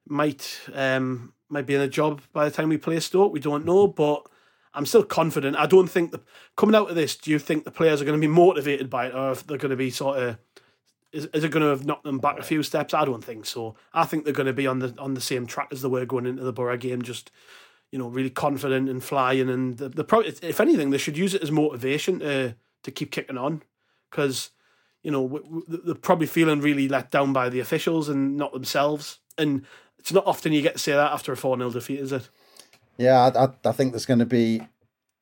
might 0.07 0.59
um, 0.73 1.33
might 1.49 1.65
be 1.65 1.75
in 1.75 1.81
a 1.81 1.87
job 1.87 2.21
by 2.33 2.45
the 2.45 2.51
time 2.51 2.69
we 2.69 2.77
play 2.77 2.99
Stoke. 2.99 3.31
We 3.31 3.39
don't 3.39 3.65
know, 3.65 3.87
but 3.87 4.25
I'm 4.73 4.85
still 4.85 5.03
confident. 5.03 5.55
I 5.55 5.67
don't 5.67 5.87
think 5.87 6.11
the 6.11 6.21
coming 6.55 6.75
out 6.75 6.89
of 6.89 6.95
this. 6.95 7.15
Do 7.15 7.31
you 7.31 7.39
think 7.39 7.63
the 7.63 7.71
players 7.71 8.01
are 8.01 8.05
going 8.05 8.19
to 8.19 8.27
be 8.27 8.31
motivated 8.33 8.89
by 8.89 9.07
it, 9.07 9.15
or 9.15 9.31
if 9.31 9.45
they're 9.45 9.57
going 9.57 9.69
to 9.69 9.75
be 9.75 9.91
sort 9.91 10.19
of 10.19 10.37
is, 11.13 11.27
is 11.27 11.43
it 11.43 11.51
going 11.51 11.61
to 11.61 11.69
have 11.69 11.85
knocked 11.85 12.03
them 12.03 12.17
back 12.17 12.39
a 12.39 12.43
few 12.43 12.63
steps? 12.63 12.93
I 12.93 13.05
don't 13.05 13.23
think 13.23 13.45
so. 13.45 13.75
I 13.93 14.03
think 14.05 14.25
they're 14.25 14.33
going 14.33 14.47
to 14.47 14.53
be 14.53 14.67
on 14.67 14.79
the 14.79 14.95
on 14.97 15.13
the 15.13 15.21
same 15.21 15.45
track 15.45 15.69
as 15.71 15.81
they 15.81 15.87
were 15.87 16.05
going 16.05 16.25
into 16.25 16.43
the 16.43 16.51
Boro 16.51 16.75
game, 16.75 17.03
just 17.03 17.31
you 17.91 17.99
know, 17.99 18.07
really 18.07 18.31
confident 18.31 18.89
and 18.89 19.03
flying. 19.03 19.49
And 19.49 19.77
the, 19.77 19.87
the 19.87 20.03
pro, 20.03 20.21
if 20.21 20.59
anything, 20.59 20.89
they 20.89 20.97
should 20.97 21.17
use 21.17 21.35
it 21.35 21.43
as 21.43 21.51
motivation 21.51 22.19
to 22.19 22.55
to 22.81 22.91
keep 22.91 23.11
kicking 23.11 23.37
on, 23.37 23.61
because 24.09 24.49
you 25.03 25.11
know 25.11 25.41
they're 25.67 25.95
probably 25.95 26.27
feeling 26.27 26.59
really 26.59 26.89
let 26.89 27.11
down 27.11 27.31
by 27.31 27.47
the 27.47 27.59
officials 27.59 28.09
and 28.09 28.35
not 28.35 28.51
themselves. 28.51 29.19
And 29.37 29.65
it's 29.99 30.11
not 30.11 30.25
often 30.25 30.51
you 30.51 30.63
get 30.63 30.73
to 30.73 30.79
say 30.79 30.93
that 30.93 31.11
after 31.11 31.31
a 31.31 31.37
four 31.37 31.55
0 31.55 31.69
defeat, 31.69 31.99
is 31.99 32.11
it? 32.11 32.29
Yeah, 32.97 33.31
I, 33.33 33.45
I, 33.45 33.49
I 33.65 33.71
think 33.71 33.91
there's 33.91 34.05
going 34.05 34.19
to 34.19 34.25
be 34.25 34.61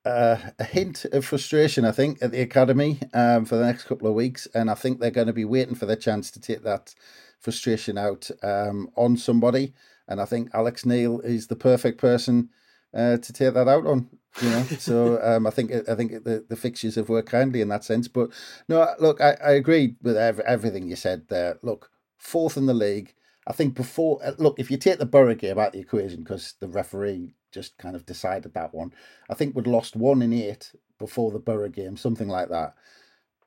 uh, 0.05 0.37
a 0.59 0.63
hint 0.63 1.05
of 1.05 1.25
frustration, 1.25 1.85
I 1.85 1.91
think, 1.91 2.21
at 2.21 2.31
the 2.31 2.41
academy 2.41 2.99
um, 3.13 3.45
for 3.45 3.55
the 3.55 3.65
next 3.65 3.85
couple 3.85 4.07
of 4.07 4.13
weeks, 4.15 4.47
and 4.53 4.69
I 4.69 4.73
think 4.73 4.99
they're 4.99 5.11
going 5.11 5.27
to 5.27 5.33
be 5.33 5.45
waiting 5.45 5.75
for 5.75 5.85
their 5.85 5.95
chance 5.95 6.31
to 6.31 6.39
take 6.39 6.63
that 6.63 6.93
frustration 7.39 7.97
out 7.97 8.29
um, 8.43 8.89
on 8.95 9.17
somebody. 9.17 9.73
And 10.07 10.19
I 10.19 10.25
think 10.25 10.49
Alex 10.53 10.85
Neil 10.85 11.19
is 11.21 11.47
the 11.47 11.55
perfect 11.55 11.99
person 11.99 12.49
uh, 12.93 13.17
to 13.17 13.33
take 13.33 13.53
that 13.53 13.67
out 13.67 13.85
on. 13.85 14.09
You 14.41 14.49
know, 14.49 14.63
so 14.79 15.21
um, 15.23 15.47
I 15.47 15.51
think 15.51 15.71
I 15.87 15.95
think 15.95 16.23
the, 16.23 16.45
the 16.47 16.55
fixtures 16.55 16.95
have 16.95 17.09
worked 17.09 17.29
kindly 17.29 17.61
in 17.61 17.69
that 17.69 17.83
sense. 17.83 18.07
But 18.07 18.31
no, 18.67 18.93
look, 18.99 19.21
I, 19.21 19.37
I 19.43 19.51
agree 19.51 19.95
with 20.01 20.17
every, 20.17 20.43
everything 20.45 20.89
you 20.89 20.95
said 20.95 21.27
there. 21.29 21.57
Look, 21.61 21.89
fourth 22.17 22.57
in 22.57 22.65
the 22.65 22.73
league. 22.73 23.13
I 23.47 23.53
think 23.53 23.73
before 23.73 24.19
uh, 24.23 24.33
look, 24.37 24.59
if 24.59 24.69
you 24.69 24.77
take 24.77 24.99
the 24.99 25.05
Boro 25.05 25.35
game 25.35 25.57
out 25.57 25.73
the 25.73 25.79
equation 25.79 26.19
because 26.19 26.55
the 26.59 26.67
referee 26.67 27.33
just 27.51 27.77
kind 27.77 27.95
of 27.95 28.05
decided 28.05 28.53
that 28.53 28.73
one. 28.73 28.93
I 29.29 29.33
think 29.33 29.55
we'd 29.55 29.67
lost 29.67 29.95
one 29.95 30.21
in 30.21 30.33
eight 30.33 30.73
before 30.97 31.31
the 31.31 31.39
Boro 31.39 31.69
game, 31.69 31.97
something 31.97 32.27
like 32.27 32.49
that. 32.49 32.75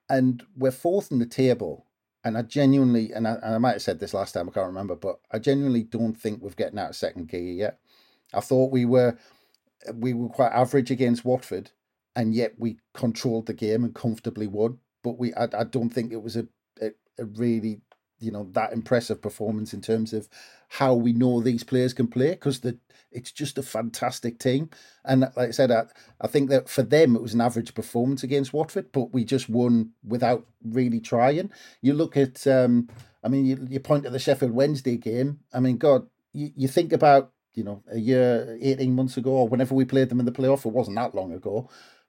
And 0.09 0.45
we're 0.57 0.71
fourth 0.71 1.11
in 1.11 1.19
the 1.19 1.27
table. 1.27 1.87
And 2.23 2.39
I 2.39 2.43
genuinely, 2.43 3.13
and 3.13 3.29
I, 3.29 3.35
and 3.35 3.55
I 3.55 3.59
might 3.59 3.73
have 3.73 3.83
said 3.83 4.01
this 4.01 4.15
last 4.15 4.33
time, 4.33 4.49
I 4.49 4.53
can't 4.53 4.67
remember, 4.67 4.97
but 4.97 5.19
I 5.31 5.39
genuinely 5.39 5.83
don't 5.83 6.15
think 6.15 6.43
we've 6.43 6.57
getting 6.57 6.79
out 6.79 6.91
of 6.91 6.97
second 6.97 7.29
gear 7.29 7.41
yet. 7.41 7.79
I 8.33 8.41
thought 8.41 8.73
we 8.73 8.87
were 8.87 9.19
we 9.93 10.15
were 10.15 10.31
quite 10.31 10.53
average 10.53 10.91
against 10.91 11.27
Watford, 11.27 11.71
and 12.17 12.35
yet 12.35 12.55
we 12.59 12.79
controlled 12.95 13.47
the 13.47 13.53
game 13.53 13.85
and 13.85 13.95
comfortably 13.95 14.47
won. 14.47 14.79
But 15.03 15.19
we, 15.19 15.35
I, 15.35 15.49
I 15.53 15.65
don't 15.65 15.91
think 15.91 16.13
it 16.13 16.23
was 16.23 16.37
a, 16.37 16.47
a, 16.81 16.93
a 17.19 17.27
really 17.27 17.83
you 18.21 18.31
know 18.31 18.49
that 18.53 18.73
impressive 18.73 19.21
performance 19.21 19.75
in 19.75 19.81
terms 19.81 20.13
of 20.13 20.29
how 20.69 20.95
we 20.95 21.13
know 21.13 21.41
these 21.41 21.65
players 21.65 21.93
can 21.93 22.07
play 22.07 22.31
because 22.31 22.61
the 22.61 22.79
it's 23.13 23.31
just 23.31 23.59
a 23.59 23.63
fantastic 23.63 24.41
team. 24.41 24.69
And 25.05 25.21
like 25.21 25.49
I 25.49 25.51
said 25.53 25.71
I, 25.71 25.85
I 26.21 26.27
think 26.27 26.51
that 26.51 26.69
for 26.69 26.83
them 26.83 27.15
it 27.15 27.23
was 27.23 27.35
an 27.35 27.41
average 27.41 27.75
performance 27.75 28.23
against 28.23 28.53
Watford 28.53 28.91
but 28.93 29.13
we 29.13 29.25
just 29.25 29.49
won 29.49 29.91
without 30.05 30.47
really 30.65 31.01
trying. 31.01 31.51
You 31.81 31.95
look 31.95 32.17
at 32.17 32.47
um 32.47 32.89
I 33.23 33.29
mean 33.29 33.45
you, 33.45 33.67
you 33.71 33.81
point 33.81 34.05
to 34.05 34.11
the 34.11 34.19
Sheffield 34.19 34.53
Wednesday 34.53 34.97
game. 34.97 35.41
I 35.53 35.61
mean 35.61 35.77
god 35.77 36.07
you, 36.33 36.51
you 36.57 36.69
think 36.69 36.93
about 36.93 37.33
you 37.55 37.63
know 37.63 37.83
a 37.91 37.99
year 37.99 38.59
18 38.61 38.95
months 38.95 39.17
ago 39.17 39.31
or 39.31 39.49
whenever 39.49 39.75
we 39.75 39.85
played 39.85 40.09
them 40.09 40.21
in 40.21 40.27
the 40.27 40.33
playoff 40.33 40.67
it 40.67 40.73
wasn't 40.73 40.97
that 40.97 41.15
long 41.15 41.33
ago. 41.33 41.69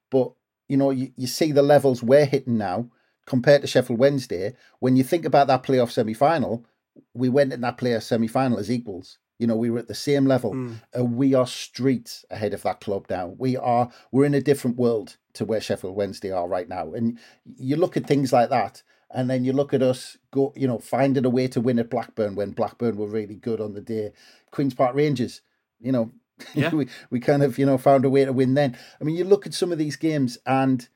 But 0.09 0.31
you 0.67 0.77
know 0.77 0.91
you, 0.91 1.11
you 1.15 1.27
see 1.27 1.51
the 1.51 1.61
levels 1.61 2.01
we're 2.01 2.25
hitting 2.25 2.57
now 2.57 2.89
compared 3.25 3.61
to 3.61 3.67
Sheffield 3.67 3.99
Wednesday, 3.99 4.55
when 4.79 4.95
you 4.95 5.03
think 5.03 5.25
about 5.25 5.47
that 5.47 5.63
playoff 5.63 5.91
semi 5.91 6.13
final, 6.13 6.65
we 7.13 7.29
went 7.29 7.53
in 7.53 7.61
that 7.61 7.77
playoff 7.77 8.03
semi 8.03 8.27
final 8.27 8.59
as 8.59 8.71
equals. 8.71 9.17
You 9.39 9.47
know, 9.47 9.55
we 9.55 9.69
were 9.69 9.79
at 9.79 9.89
the 9.89 9.95
same 9.95 10.25
level. 10.25 10.53
Mm. 10.53 10.81
Uh, 10.97 11.03
we 11.03 11.33
are 11.33 11.45
streets 11.45 12.23
ahead 12.29 12.53
of 12.53 12.63
that 12.63 12.79
club 12.79 13.07
now. 13.09 13.35
We 13.37 13.57
are 13.57 13.89
we're 14.11 14.25
in 14.25 14.33
a 14.33 14.41
different 14.41 14.77
world 14.77 15.17
to 15.33 15.43
where 15.43 15.59
Sheffield 15.59 15.95
Wednesday 15.95 16.31
are 16.31 16.47
right 16.47 16.69
now. 16.69 16.93
And 16.93 17.19
you 17.57 17.75
look 17.75 17.97
at 17.97 18.07
things 18.07 18.31
like 18.31 18.49
that, 18.49 18.81
and 19.11 19.29
then 19.29 19.43
you 19.43 19.51
look 19.51 19.73
at 19.73 19.81
us 19.81 20.17
go, 20.31 20.53
you 20.55 20.67
know, 20.67 20.79
finding 20.79 21.25
a 21.25 21.29
way 21.29 21.47
to 21.49 21.59
win 21.59 21.79
at 21.79 21.89
Blackburn 21.89 22.35
when 22.35 22.51
Blackburn 22.51 22.95
were 22.95 23.07
really 23.07 23.35
good 23.35 23.59
on 23.59 23.73
the 23.73 23.81
day. 23.81 24.13
Queens 24.51 24.73
Park 24.73 24.95
Rangers, 24.95 25.41
you 25.81 25.91
know, 25.91 26.11
yeah. 26.53 26.69
we 26.69 26.87
we 27.09 27.19
kind 27.19 27.43
of 27.43 27.57
you 27.57 27.65
know 27.65 27.77
found 27.77 28.05
a 28.05 28.09
way 28.09 28.23
to 28.23 28.33
win 28.33 28.53
then. 28.53 28.77
I 29.01 29.03
mean, 29.03 29.15
you 29.15 29.25
look 29.25 29.45
at 29.45 29.53
some 29.53 29.71
of 29.71 29.77
these 29.77 29.95
games 29.95 30.37
and 30.45 30.87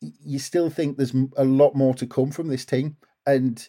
you 0.00 0.38
still 0.38 0.70
think 0.70 0.96
there's 0.96 1.14
a 1.36 1.44
lot 1.44 1.74
more 1.74 1.94
to 1.94 2.06
come 2.06 2.30
from 2.30 2.48
this 2.48 2.64
team. 2.64 2.96
And 3.26 3.66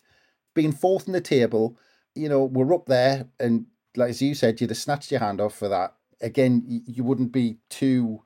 being 0.54 0.72
fourth 0.72 1.08
in 1.08 1.14
the 1.14 1.22
table, 1.22 1.78
you 2.16 2.30
know, 2.30 2.44
we're 2.44 2.74
up 2.74 2.86
there. 2.88 3.28
And 3.40 3.66
like 3.96 4.10
as 4.10 4.22
you 4.22 4.34
said, 4.36 4.60
you'd 4.60 4.70
have 4.70 4.78
snatched 4.78 5.12
your 5.12 5.20
hand 5.20 5.42
off 5.42 5.56
for 5.56 5.68
that. 5.70 5.96
Again, 6.22 6.64
you 6.86 7.04
wouldn't 7.04 7.32
be 7.32 7.58
too 7.70 8.22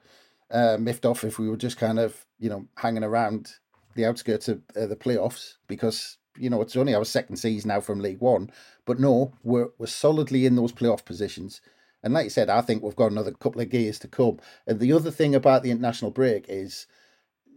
uh, 0.51 0.77
miffed 0.79 1.05
off 1.05 1.23
if 1.23 1.39
we 1.39 1.49
were 1.49 1.57
just 1.57 1.77
kind 1.77 1.99
of, 1.99 2.25
you 2.39 2.49
know, 2.49 2.65
hanging 2.77 3.03
around 3.03 3.53
the 3.95 4.05
outskirts 4.05 4.47
of 4.47 4.61
uh, 4.75 4.85
the 4.85 4.95
playoffs 4.95 5.55
because, 5.67 6.17
you 6.37 6.49
know, 6.49 6.61
it's 6.61 6.75
only 6.75 6.93
our 6.93 7.05
second 7.05 7.37
season 7.37 7.69
now 7.69 7.81
from 7.81 7.99
League 7.99 8.21
One. 8.21 8.49
But 8.85 8.99
no, 8.99 9.33
we're, 9.43 9.69
we're 9.77 9.87
solidly 9.87 10.45
in 10.45 10.55
those 10.55 10.71
playoff 10.71 11.03
positions. 11.03 11.61
And 12.03 12.13
like 12.13 12.25
you 12.25 12.29
said, 12.29 12.49
I 12.49 12.61
think 12.61 12.81
we've 12.81 12.95
got 12.95 13.11
another 13.11 13.31
couple 13.31 13.61
of 13.61 13.69
gears 13.69 13.99
to 13.99 14.07
come. 14.07 14.39
And 14.65 14.79
the 14.79 14.93
other 14.93 15.11
thing 15.11 15.35
about 15.35 15.63
the 15.63 15.71
international 15.71 16.11
break 16.11 16.45
is 16.47 16.87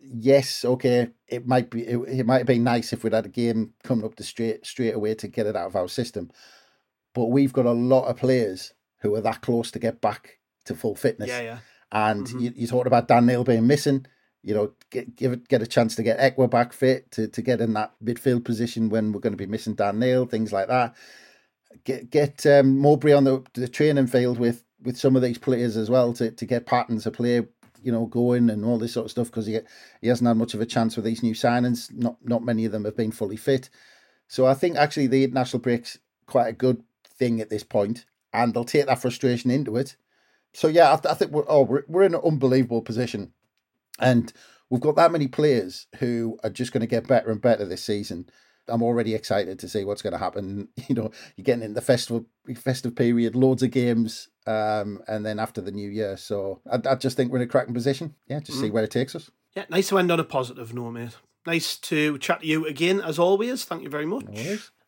yes, 0.02 0.64
okay, 0.64 1.08
it 1.28 1.46
might 1.46 1.70
be 1.70 1.82
it, 1.86 1.96
it 2.08 2.26
might 2.26 2.38
have 2.38 2.46
been 2.46 2.64
nice 2.64 2.92
if 2.92 3.04
we'd 3.04 3.12
had 3.12 3.26
a 3.26 3.30
game 3.30 3.74
coming 3.82 4.04
up 4.04 4.16
the 4.16 4.24
straight 4.24 4.66
straight 4.66 4.94
away 4.94 5.14
to 5.14 5.28
get 5.28 5.46
it 5.46 5.56
out 5.56 5.66
of 5.66 5.76
our 5.76 5.88
system. 5.88 6.30
But 7.14 7.26
we've 7.26 7.52
got 7.52 7.66
a 7.66 7.72
lot 7.72 8.06
of 8.06 8.16
players 8.16 8.72
who 9.00 9.14
are 9.14 9.20
that 9.20 9.42
close 9.42 9.70
to 9.72 9.78
get 9.78 10.00
back 10.00 10.38
to 10.64 10.74
full 10.74 10.94
fitness. 10.94 11.28
Yeah, 11.28 11.40
yeah. 11.40 11.58
And 11.90 12.26
mm-hmm. 12.26 12.38
you, 12.38 12.52
you 12.56 12.66
talked 12.66 12.86
about 12.86 13.08
Dan 13.08 13.26
Neil 13.26 13.44
being 13.44 13.66
missing. 13.66 14.06
You 14.42 14.54
know, 14.54 14.72
get 14.90 15.14
give 15.14 15.32
it 15.32 15.48
get 15.48 15.62
a 15.62 15.66
chance 15.66 15.94
to 15.96 16.02
get 16.02 16.18
Ekwah 16.18 16.50
back 16.50 16.72
fit 16.72 17.10
to, 17.12 17.28
to 17.28 17.42
get 17.42 17.60
in 17.60 17.74
that 17.74 17.92
midfield 18.02 18.44
position 18.44 18.88
when 18.88 19.12
we're 19.12 19.20
going 19.20 19.34
to 19.34 19.36
be 19.36 19.46
missing 19.46 19.74
Dan 19.74 19.98
Neil, 19.98 20.26
things 20.26 20.52
like 20.52 20.68
that. 20.68 20.94
Get 21.84 22.10
get 22.10 22.44
um, 22.46 22.78
Mowbray 22.78 23.12
on 23.12 23.24
the 23.24 23.44
the 23.54 23.68
training 23.68 24.08
field 24.08 24.38
with 24.38 24.64
with 24.82 24.96
some 24.98 25.14
of 25.14 25.22
these 25.22 25.38
players 25.38 25.76
as 25.76 25.88
well 25.88 26.12
to, 26.14 26.30
to 26.32 26.44
get 26.44 26.66
patterns 26.66 27.06
of 27.06 27.12
play 27.12 27.46
you 27.82 27.92
know, 27.92 28.06
going 28.06 28.50
and 28.50 28.64
all 28.64 28.78
this 28.78 28.92
sort 28.92 29.06
of 29.06 29.10
stuff 29.10 29.28
because 29.28 29.46
he 29.46 29.58
he 30.00 30.08
hasn't 30.08 30.28
had 30.28 30.36
much 30.36 30.54
of 30.54 30.60
a 30.60 30.66
chance 30.66 30.96
with 30.96 31.04
these 31.04 31.22
new 31.22 31.34
signings. 31.34 31.92
Not 31.92 32.16
not 32.24 32.44
many 32.44 32.64
of 32.64 32.72
them 32.72 32.84
have 32.84 32.96
been 32.96 33.12
fully 33.12 33.36
fit. 33.36 33.70
So 34.28 34.46
I 34.46 34.54
think 34.54 34.76
actually 34.76 35.08
the 35.08 35.24
international 35.24 35.60
break's 35.60 35.98
quite 36.26 36.48
a 36.48 36.52
good 36.52 36.82
thing 37.06 37.40
at 37.40 37.50
this 37.50 37.62
point, 37.62 38.06
and 38.32 38.54
they'll 38.54 38.64
take 38.64 38.86
that 38.86 39.00
frustration 39.02 39.50
into 39.50 39.76
it. 39.76 39.96
So 40.52 40.68
yeah, 40.68 40.92
I, 40.92 40.96
th- 40.96 41.12
I 41.12 41.14
think 41.14 41.32
we're 41.32 41.44
oh 41.48 41.62
we're 41.62 41.84
we're 41.88 42.04
in 42.04 42.14
an 42.14 42.20
unbelievable 42.24 42.82
position, 42.82 43.32
and 43.98 44.32
we've 44.70 44.80
got 44.80 44.96
that 44.96 45.12
many 45.12 45.28
players 45.28 45.86
who 45.98 46.38
are 46.42 46.50
just 46.50 46.72
going 46.72 46.80
to 46.82 46.86
get 46.86 47.06
better 47.06 47.30
and 47.30 47.40
better 47.40 47.64
this 47.64 47.84
season. 47.84 48.28
I'm 48.68 48.82
already 48.82 49.14
excited 49.14 49.58
to 49.58 49.68
see 49.68 49.84
what's 49.84 50.02
going 50.02 50.12
to 50.12 50.18
happen. 50.18 50.68
You 50.88 50.96
know, 50.96 51.10
you're 51.36 51.44
getting 51.44 51.64
in 51.64 51.74
the 51.74 51.80
festival 51.80 52.26
festive 52.56 52.94
period, 52.94 53.34
loads 53.34 53.62
of 53.62 53.70
games, 53.70 54.28
um, 54.46 55.00
and 55.08 55.24
then 55.24 55.38
after 55.38 55.60
the 55.60 55.70
new 55.70 55.88
year. 55.88 56.16
So 56.16 56.60
I, 56.70 56.80
I 56.86 56.94
just 56.96 57.16
think 57.16 57.30
we're 57.30 57.38
in 57.38 57.44
a 57.44 57.46
cracking 57.46 57.72
position. 57.72 58.14
Yeah, 58.26 58.40
just 58.40 58.58
mm. 58.58 58.62
see 58.62 58.70
where 58.70 58.84
it 58.84 58.90
takes 58.90 59.14
us. 59.14 59.30
Yeah, 59.54 59.64
nice 59.70 59.88
to 59.88 59.98
end 59.98 60.10
on 60.10 60.20
a 60.20 60.24
positive 60.24 60.74
note, 60.74 60.90
mate. 60.90 61.16
Nice 61.46 61.76
to 61.76 62.18
chat 62.18 62.40
to 62.40 62.46
you 62.46 62.66
again 62.66 63.00
as 63.00 63.18
always. 63.18 63.64
Thank 63.64 63.82
you 63.82 63.88
very 63.88 64.06
much. 64.06 64.24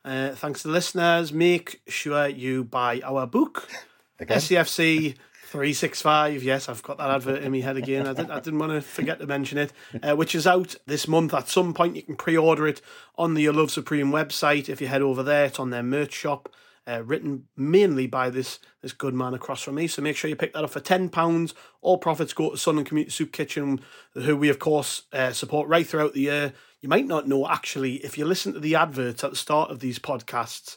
Uh, 0.05 0.31
thanks 0.31 0.63
to 0.63 0.69
the 0.69 0.75
listeners. 0.75 1.33
Make 1.33 1.81
sure 1.89 2.29
you 2.29 2.65
buy 2.65 3.01
our 3.03 3.27
book, 3.27 3.69
again? 4.19 4.39
SAFC 4.39 5.17
365. 5.55 6.43
Yes, 6.43 6.69
I've 6.69 6.83
got 6.83 6.99
that 6.99 7.11
advert 7.11 7.45
in 7.45 7.53
my 7.53 7.61
head 7.61 7.77
again. 7.77 8.09
I 8.09 8.13
didn't, 8.13 8.33
I 8.33 8.41
didn't 8.41 8.59
want 8.59 8.73
to 8.73 8.81
forget 8.81 9.21
to 9.21 9.27
mention 9.29 9.57
it, 9.57 9.73
uh, 10.03 10.17
which 10.17 10.35
is 10.35 10.49
out 10.49 10.75
this 10.87 11.07
month. 11.07 11.33
At 11.33 11.49
some 11.49 11.73
point, 11.73 11.95
you 11.95 12.03
can 12.03 12.17
pre 12.17 12.37
order 12.37 12.67
it 12.67 12.81
on 13.17 13.35
the 13.35 13.49
Love 13.51 13.71
Supreme 13.71 14.11
website. 14.11 14.69
If 14.69 14.81
you 14.81 14.89
head 14.89 15.01
over 15.01 15.23
there, 15.23 15.45
it's 15.45 15.61
on 15.61 15.71
their 15.71 15.85
merch 15.85 16.13
shop. 16.13 16.49
Uh, 16.89 17.03
written 17.05 17.45
mainly 17.57 18.09
by 18.09 18.31
this 18.31 18.59
this 18.83 18.93
good 18.93 19.15
man 19.15 19.33
across 19.33 19.63
from 19.63 19.77
me. 19.77 19.87
So 19.87 20.03
make 20.03 20.17
sure 20.17 20.29
you 20.29 20.35
pick 20.35 20.55
that 20.55 20.65
up 20.65 20.71
for 20.71 20.81
ten 20.81 21.09
pounds. 21.09 21.55
All 21.83 21.99
profits 21.99 22.33
go 22.33 22.51
to 22.51 22.57
Sunderland 22.59 22.89
Community 22.89 23.13
Soup 23.13 23.31
Kitchen, 23.31 23.81
who 24.15 24.37
we 24.37 24.49
of 24.49 24.59
course 24.59 25.03
uh, 25.13 25.33
support 25.33 25.69
right 25.69 25.87
throughout 25.87 26.15
the 26.15 26.23
year. 26.23 26.53
You 26.81 26.89
might 26.89 27.07
not 27.07 27.29
know 27.29 27.47
actually 27.49 28.05
if 28.05 28.19
you 28.19 28.25
listen 28.25 28.55
to 28.55 28.61
the 28.61 28.75
adverts 28.75 29.23
at 29.23 29.31
the 29.31 29.37
start 29.37 29.71
of 29.71 29.79
these 29.79 30.01
podcasts 30.01 30.77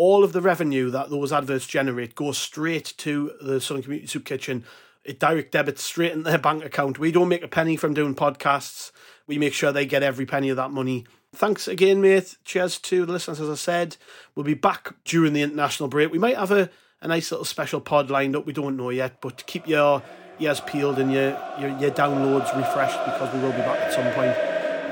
all 0.00 0.24
of 0.24 0.32
the 0.32 0.40
revenue 0.40 0.88
that 0.88 1.10
those 1.10 1.30
adverts 1.30 1.66
generate 1.66 2.14
goes 2.14 2.38
straight 2.38 2.94
to 2.96 3.32
the 3.42 3.60
Sunderland 3.60 3.84
Community 3.84 4.06
Soup 4.06 4.24
Kitchen. 4.24 4.64
It 5.04 5.20
direct 5.20 5.52
debits 5.52 5.82
straight 5.82 6.12
in 6.12 6.22
their 6.22 6.38
bank 6.38 6.64
account. 6.64 6.98
We 6.98 7.12
don't 7.12 7.28
make 7.28 7.44
a 7.44 7.48
penny 7.48 7.76
from 7.76 7.92
doing 7.92 8.14
podcasts. 8.14 8.92
We 9.26 9.36
make 9.36 9.52
sure 9.52 9.72
they 9.72 9.84
get 9.84 10.02
every 10.02 10.24
penny 10.24 10.48
of 10.48 10.56
that 10.56 10.70
money. 10.70 11.04
Thanks 11.34 11.68
again, 11.68 12.00
mate. 12.00 12.38
Cheers 12.46 12.78
to 12.78 13.04
the 13.04 13.12
listeners. 13.12 13.42
As 13.42 13.50
I 13.50 13.56
said, 13.56 13.98
we'll 14.34 14.46
be 14.46 14.54
back 14.54 14.94
during 15.04 15.34
the 15.34 15.42
international 15.42 15.90
break. 15.90 16.10
We 16.10 16.18
might 16.18 16.38
have 16.38 16.50
a, 16.50 16.70
a 17.02 17.08
nice 17.08 17.30
little 17.30 17.44
special 17.44 17.82
pod 17.82 18.08
lined 18.08 18.34
up. 18.34 18.46
We 18.46 18.54
don't 18.54 18.78
know 18.78 18.88
yet, 18.88 19.20
but 19.20 19.46
keep 19.46 19.68
your 19.68 20.02
ears 20.38 20.62
peeled 20.62 20.98
and 20.98 21.12
your, 21.12 21.38
your, 21.60 21.78
your 21.78 21.90
downloads 21.90 22.56
refreshed 22.56 23.04
because 23.04 23.34
we 23.34 23.40
will 23.40 23.52
be 23.52 23.58
back 23.58 23.80
at 23.80 23.92
some 23.92 24.10
point. 24.14 24.32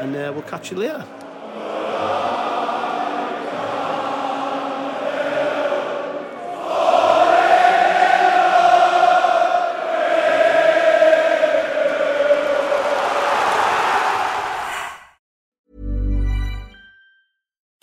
And 0.01 0.15
uh, 0.15 0.33
we'll 0.35 0.43
catch 0.43 0.71
you 0.71 0.77
later. 0.77 1.07